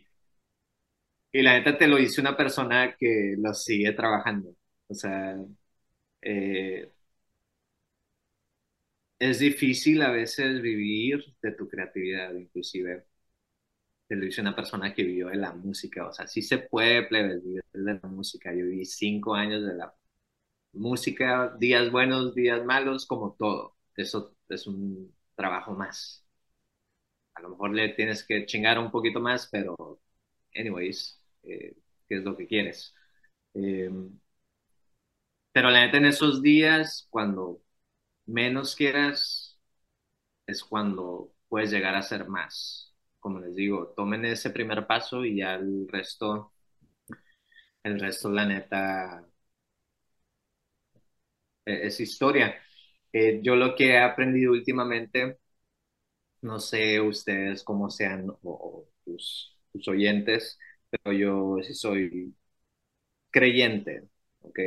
y 1.31 1.41
la 1.41 1.53
neta 1.53 1.77
te 1.77 1.87
lo 1.87 1.97
dice 1.97 2.21
una 2.21 2.35
persona 2.37 2.95
que 2.97 3.35
lo 3.37 3.53
sigue 3.53 3.91
trabajando 3.93 4.55
o 4.91 4.95
sea, 4.95 5.37
eh, 6.21 6.91
es 9.19 9.39
difícil 9.39 10.01
a 10.01 10.11
veces 10.11 10.61
vivir 10.61 11.23
de 11.41 11.53
tu 11.53 11.67
creatividad, 11.69 12.33
inclusive. 12.33 13.05
Te 14.07 14.15
lo 14.15 14.25
dice 14.25 14.41
una 14.41 14.55
persona 14.55 14.93
que 14.93 15.03
vivió 15.03 15.27
de 15.29 15.37
la 15.37 15.53
música. 15.53 16.07
O 16.07 16.13
sea, 16.13 16.27
sí 16.27 16.41
se 16.41 16.59
puede 16.59 17.01
vivir 17.09 17.63
de 17.73 17.93
la 18.01 18.07
música. 18.09 18.51
Yo 18.53 18.65
viví 18.65 18.85
cinco 18.85 19.33
años 19.35 19.63
de 19.65 19.73
la 19.75 19.93
música, 20.73 21.55
días 21.59 21.91
buenos, 21.91 22.35
días 22.35 22.63
malos, 22.65 23.05
como 23.07 23.33
todo. 23.35 23.77
Eso 23.97 24.35
es 24.49 24.67
un 24.67 25.15
trabajo 25.35 25.73
más. 25.73 26.25
A 27.35 27.41
lo 27.41 27.49
mejor 27.49 27.71
le 27.73 27.89
tienes 27.89 28.23
que 28.23 28.45
chingar 28.45 28.77
un 28.79 28.91
poquito 28.91 29.19
más, 29.19 29.47
pero, 29.51 29.75
anyways, 30.55 31.21
eh, 31.43 31.75
¿qué 32.07 32.17
es 32.17 32.23
lo 32.23 32.35
que 32.37 32.47
quieres? 32.47 32.93
Eh, 33.55 33.89
pero 35.51 35.69
la 35.69 35.81
neta 35.85 35.97
en 35.97 36.05
esos 36.05 36.41
días, 36.41 37.07
cuando 37.09 37.61
menos 38.25 38.75
quieras, 38.75 39.59
es 40.47 40.63
cuando 40.63 41.33
puedes 41.49 41.71
llegar 41.71 41.95
a 41.95 42.01
ser 42.03 42.27
más. 42.29 42.95
Como 43.19 43.39
les 43.39 43.55
digo, 43.55 43.93
tomen 43.95 44.25
ese 44.25 44.51
primer 44.51 44.87
paso 44.87 45.25
y 45.25 45.37
ya 45.37 45.55
el 45.55 45.87
resto, 45.89 46.53
el 47.83 47.99
resto, 47.99 48.29
la 48.31 48.45
neta, 48.45 49.25
e-, 51.65 51.87
es 51.87 51.99
historia. 51.99 52.55
Eh, 53.13 53.41
yo 53.43 53.55
lo 53.55 53.75
que 53.75 53.89
he 53.91 53.99
aprendido 53.99 54.51
últimamente, 54.53 55.39
no 56.41 56.59
sé 56.59 56.99
ustedes 57.01 57.63
cómo 57.63 57.89
sean 57.89 58.29
o, 58.43 58.85
tus, 59.05 59.57
oyentes, 59.87 60.59
pero 60.89 61.13
yo 61.17 61.57
sí 61.63 61.73
soy 61.73 62.35
creyente, 63.31 64.09
¿ok? 64.41 64.59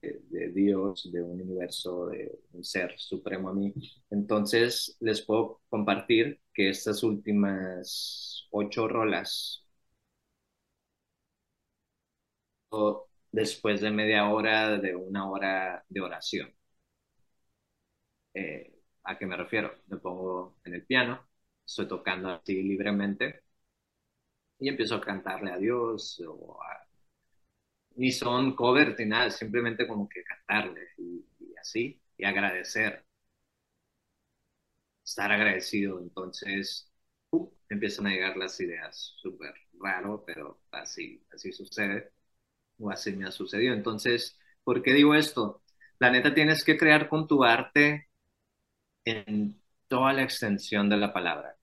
de, 0.00 0.50
Dios, 0.52 1.10
de 1.12 1.22
un 1.22 1.40
universo, 1.40 2.06
de 2.08 2.38
un 2.52 2.64
ser 2.64 2.94
supremo 2.98 3.48
a 3.48 3.54
mí. 3.54 3.72
Entonces, 4.10 4.96
les 5.00 5.22
puedo 5.22 5.60
compartir 5.68 6.40
que 6.54 6.70
estas 6.70 7.02
últimas 7.02 8.46
ocho 8.50 8.88
rolas, 8.88 9.64
después 13.32 13.80
de 13.80 13.90
media 13.92 14.28
hora, 14.30 14.78
de 14.78 14.96
una 14.96 15.30
hora 15.30 15.84
de 15.88 16.00
oración. 16.00 16.52
Eh, 18.34 18.72
¿A 19.04 19.18
qué 19.18 19.26
me 19.26 19.36
refiero? 19.36 19.72
Me 19.88 19.96
pongo 19.98 20.58
en 20.64 20.74
el 20.74 20.84
piano, 20.86 21.28
estoy 21.64 21.88
tocando 21.88 22.28
así 22.30 22.62
libremente 22.62 23.42
y 24.58 24.68
empiezo 24.68 24.96
a 24.96 25.00
cantarle 25.00 25.50
a 25.52 25.56
Dios 25.58 26.22
o 26.26 26.58
a 26.62 26.85
ni 27.96 28.12
son 28.12 28.54
covers 28.54 28.98
ni 28.98 29.06
nada, 29.06 29.30
simplemente 29.30 29.86
como 29.86 30.08
que 30.08 30.22
cantarles 30.24 30.88
y, 30.98 31.24
así, 31.60 32.00
y 32.16 32.24
agradecer. 32.24 33.04
Estar 35.04 35.30
agradecido, 35.32 36.00
entonces 36.00 36.90
empiezan 37.68 38.06
a 38.06 38.10
llegar 38.10 38.36
las 38.36 38.58
ideas, 38.60 39.14
súper 39.20 39.54
raro, 39.80 40.24
pero 40.26 40.60
así, 40.72 41.22
así 41.32 41.52
sucede, 41.52 42.12
o 42.78 42.90
así 42.90 43.12
me 43.14 43.26
ha 43.26 43.32
sucedido. 43.32 43.74
Entonces, 43.74 44.38
¿por 44.64 44.82
qué 44.82 44.94
digo 44.94 45.14
esto? 45.14 45.62
La 46.00 46.10
neta 46.10 46.34
tienes 46.34 46.64
que 46.64 46.78
crear 46.78 47.08
con 47.08 47.26
tu 47.28 47.44
arte 47.44 48.08
en 49.04 49.60
toda 49.88 50.12
la 50.14 50.22
extensión 50.24 50.88
de 50.90 50.96
la 50.98 51.12
palabra. 51.12 51.56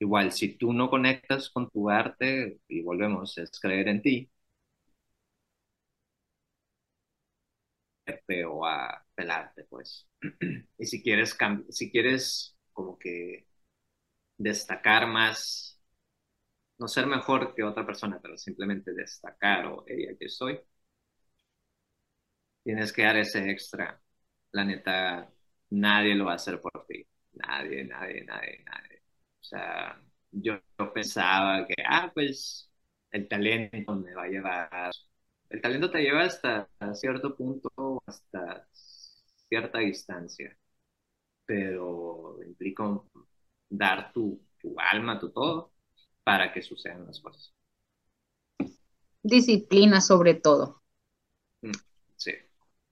Igual, 0.00 0.32
si 0.32 0.56
tú 0.56 0.72
no 0.72 0.90
conectas 0.90 1.50
con 1.50 1.68
tu 1.70 1.88
arte, 1.90 2.58
y 2.68 2.82
volvemos, 2.82 3.36
es 3.38 3.50
creer 3.60 3.88
en 3.88 4.02
ti, 4.02 4.30
o 8.46 8.66
a 8.66 9.04
pelarte, 9.14 9.64
pues. 9.64 10.08
y 10.78 10.86
si 10.86 11.02
quieres, 11.02 11.36
si 11.70 11.90
quieres 11.90 12.56
como 12.72 12.98
que 12.98 13.46
destacar 14.38 15.06
más, 15.08 15.80
no 16.78 16.88
ser 16.88 17.06
mejor 17.06 17.54
que 17.54 17.62
otra 17.64 17.86
persona, 17.86 18.18
pero 18.22 18.36
simplemente 18.38 18.92
destacar 18.94 19.66
o, 19.66 19.84
hey, 19.86 20.06
aquí 20.12 20.24
estoy, 20.26 20.60
tienes 22.62 22.92
que 22.92 23.02
dar 23.02 23.16
ese 23.16 23.50
extra. 23.50 24.00
La 24.52 24.64
neta, 24.64 25.30
nadie 25.70 26.14
lo 26.14 26.26
va 26.26 26.32
a 26.32 26.34
hacer 26.36 26.60
por 26.60 26.86
ti. 26.86 27.06
Nadie, 27.32 27.84
nadie, 27.84 28.24
nadie, 28.24 28.64
nadie. 28.64 29.02
O 29.40 29.44
sea, 29.44 30.00
yo 30.30 30.60
pensaba 30.94 31.66
que, 31.66 31.74
ah, 31.86 32.10
pues 32.14 32.70
el 33.10 33.28
talento 33.28 33.94
me 33.96 34.14
va 34.14 34.24
a 34.24 34.28
llevar 34.28 34.92
el 35.50 35.60
talento 35.60 35.90
te 35.90 36.00
lleva 36.00 36.24
hasta 36.24 36.68
cierto 36.94 37.34
punto, 37.34 38.02
hasta 38.06 38.66
cierta 39.48 39.78
distancia, 39.78 40.56
pero 41.46 42.38
implica 42.46 42.84
dar 43.70 44.12
tu, 44.12 44.40
alma, 44.76 45.18
tu 45.18 45.30
todo, 45.30 45.72
para 46.22 46.52
que 46.52 46.62
sucedan 46.62 47.06
las 47.06 47.20
cosas. 47.20 47.52
Disciplina 49.22 50.00
sobre 50.00 50.34
todo. 50.34 50.82
Mm, 51.62 51.72
sí. 52.16 52.32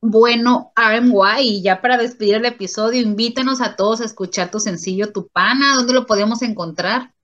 Bueno, 0.01 0.73
RMY, 0.77 1.63
ya 1.63 1.81
para 1.81 1.99
despedir 1.99 2.37
el 2.37 2.47
episodio, 2.47 3.01
invítanos 3.03 3.61
a 3.61 3.77
todos 3.77 4.01
a 4.01 4.05
escuchar 4.05 4.51
tu 4.51 4.61
sencillo 4.61 5.13
Tu 5.13 5.29
Pana. 5.29 5.75
¿Dónde 5.77 5.95
lo 5.95 6.07
podemos 6.07 6.43
encontrar? 6.43 7.16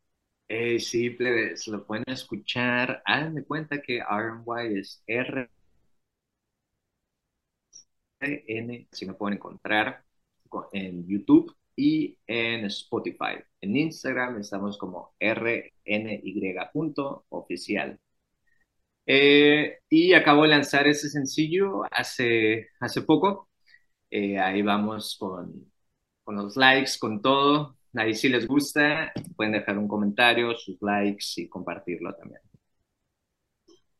Eh, 0.48 0.78
sí, 0.78 1.10
plebes, 1.10 1.66
lo 1.68 1.84
pueden 1.84 2.04
escuchar. 2.06 3.02
Háganme 3.04 3.42
cuenta 3.44 3.80
que 3.82 3.98
RMY 3.98 4.78
es 4.78 5.02
R 5.06 5.48
N, 8.20 8.86
si 8.92 9.06
me 9.06 9.14
pueden 9.14 9.36
encontrar 9.36 10.04
en 10.72 11.06
YouTube 11.06 11.54
y 11.76 12.16
en 12.26 12.64
Spotify. 12.66 13.42
En 13.60 13.76
Instagram 13.76 14.38
estamos 14.40 14.76
como 14.78 15.14
rny.oficial. 15.20 17.98
Eh, 19.06 19.78
y 19.88 20.12
acabo 20.14 20.42
de 20.42 20.48
lanzar 20.50 20.86
ese 20.88 21.08
sencillo 21.10 21.82
hace, 21.90 22.68
hace 22.80 23.02
poco. 23.02 23.48
Eh, 24.10 24.38
ahí 24.38 24.62
vamos 24.62 25.16
con 25.18 25.70
con 26.24 26.36
los 26.36 26.56
likes, 26.56 26.92
con 27.00 27.20
todo. 27.22 27.76
Ahí 27.94 28.14
si 28.14 28.28
les 28.28 28.46
gusta, 28.46 29.12
pueden 29.36 29.52
dejar 29.52 29.76
un 29.78 29.88
comentario, 29.88 30.54
sus 30.56 30.80
likes 30.80 31.26
y 31.36 31.48
compartirlo 31.48 32.14
también. 32.14 32.40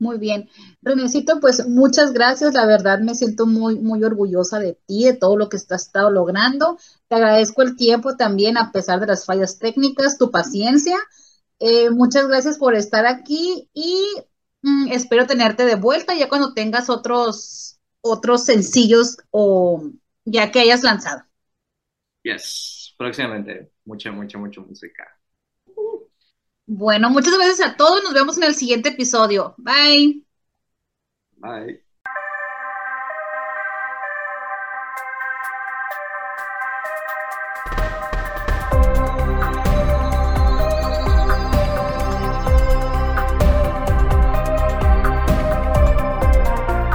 Muy 0.02 0.18
bien. 0.18 0.48
Renecito, 0.82 1.38
pues 1.38 1.68
muchas 1.68 2.12
gracias. 2.12 2.54
La 2.54 2.66
verdad 2.66 2.98
me 2.98 3.14
siento 3.14 3.46
muy, 3.46 3.78
muy 3.78 4.02
orgullosa 4.02 4.58
de 4.58 4.76
ti, 4.86 5.04
de 5.04 5.12
todo 5.12 5.36
lo 5.36 5.48
que 5.48 5.58
has 5.58 5.70
estado 5.70 6.10
logrando. 6.10 6.76
Te 7.06 7.14
agradezco 7.14 7.62
el 7.62 7.76
tiempo 7.76 8.16
también, 8.16 8.58
a 8.58 8.72
pesar 8.72 8.98
de 8.98 9.06
las 9.06 9.24
fallas 9.26 9.60
técnicas, 9.60 10.18
tu 10.18 10.32
paciencia. 10.32 10.96
Eh, 11.60 11.90
muchas 11.90 12.26
gracias 12.26 12.58
por 12.58 12.74
estar 12.74 13.06
aquí 13.06 13.68
y 13.74 13.96
mm, 14.62 14.88
espero 14.90 15.28
tenerte 15.28 15.64
de 15.64 15.76
vuelta 15.76 16.16
ya 16.16 16.28
cuando 16.28 16.52
tengas 16.52 16.90
otros, 16.90 17.78
otros 18.00 18.44
sencillos 18.44 19.18
o 19.30 19.84
ya 20.24 20.50
que 20.50 20.58
hayas 20.58 20.82
lanzado. 20.82 21.22
Yes, 22.24 22.81
próximamente. 23.02 23.72
Mucha, 23.84 24.12
mucha, 24.12 24.38
mucha 24.38 24.60
música. 24.60 25.04
Bueno, 26.66 27.10
muchas 27.10 27.34
gracias 27.36 27.60
a 27.68 27.76
todos. 27.76 28.02
Nos 28.02 28.14
vemos 28.14 28.36
en 28.38 28.44
el 28.44 28.54
siguiente 28.54 28.90
episodio. 28.90 29.54
Bye. 29.58 30.24
Bye. 31.38 31.81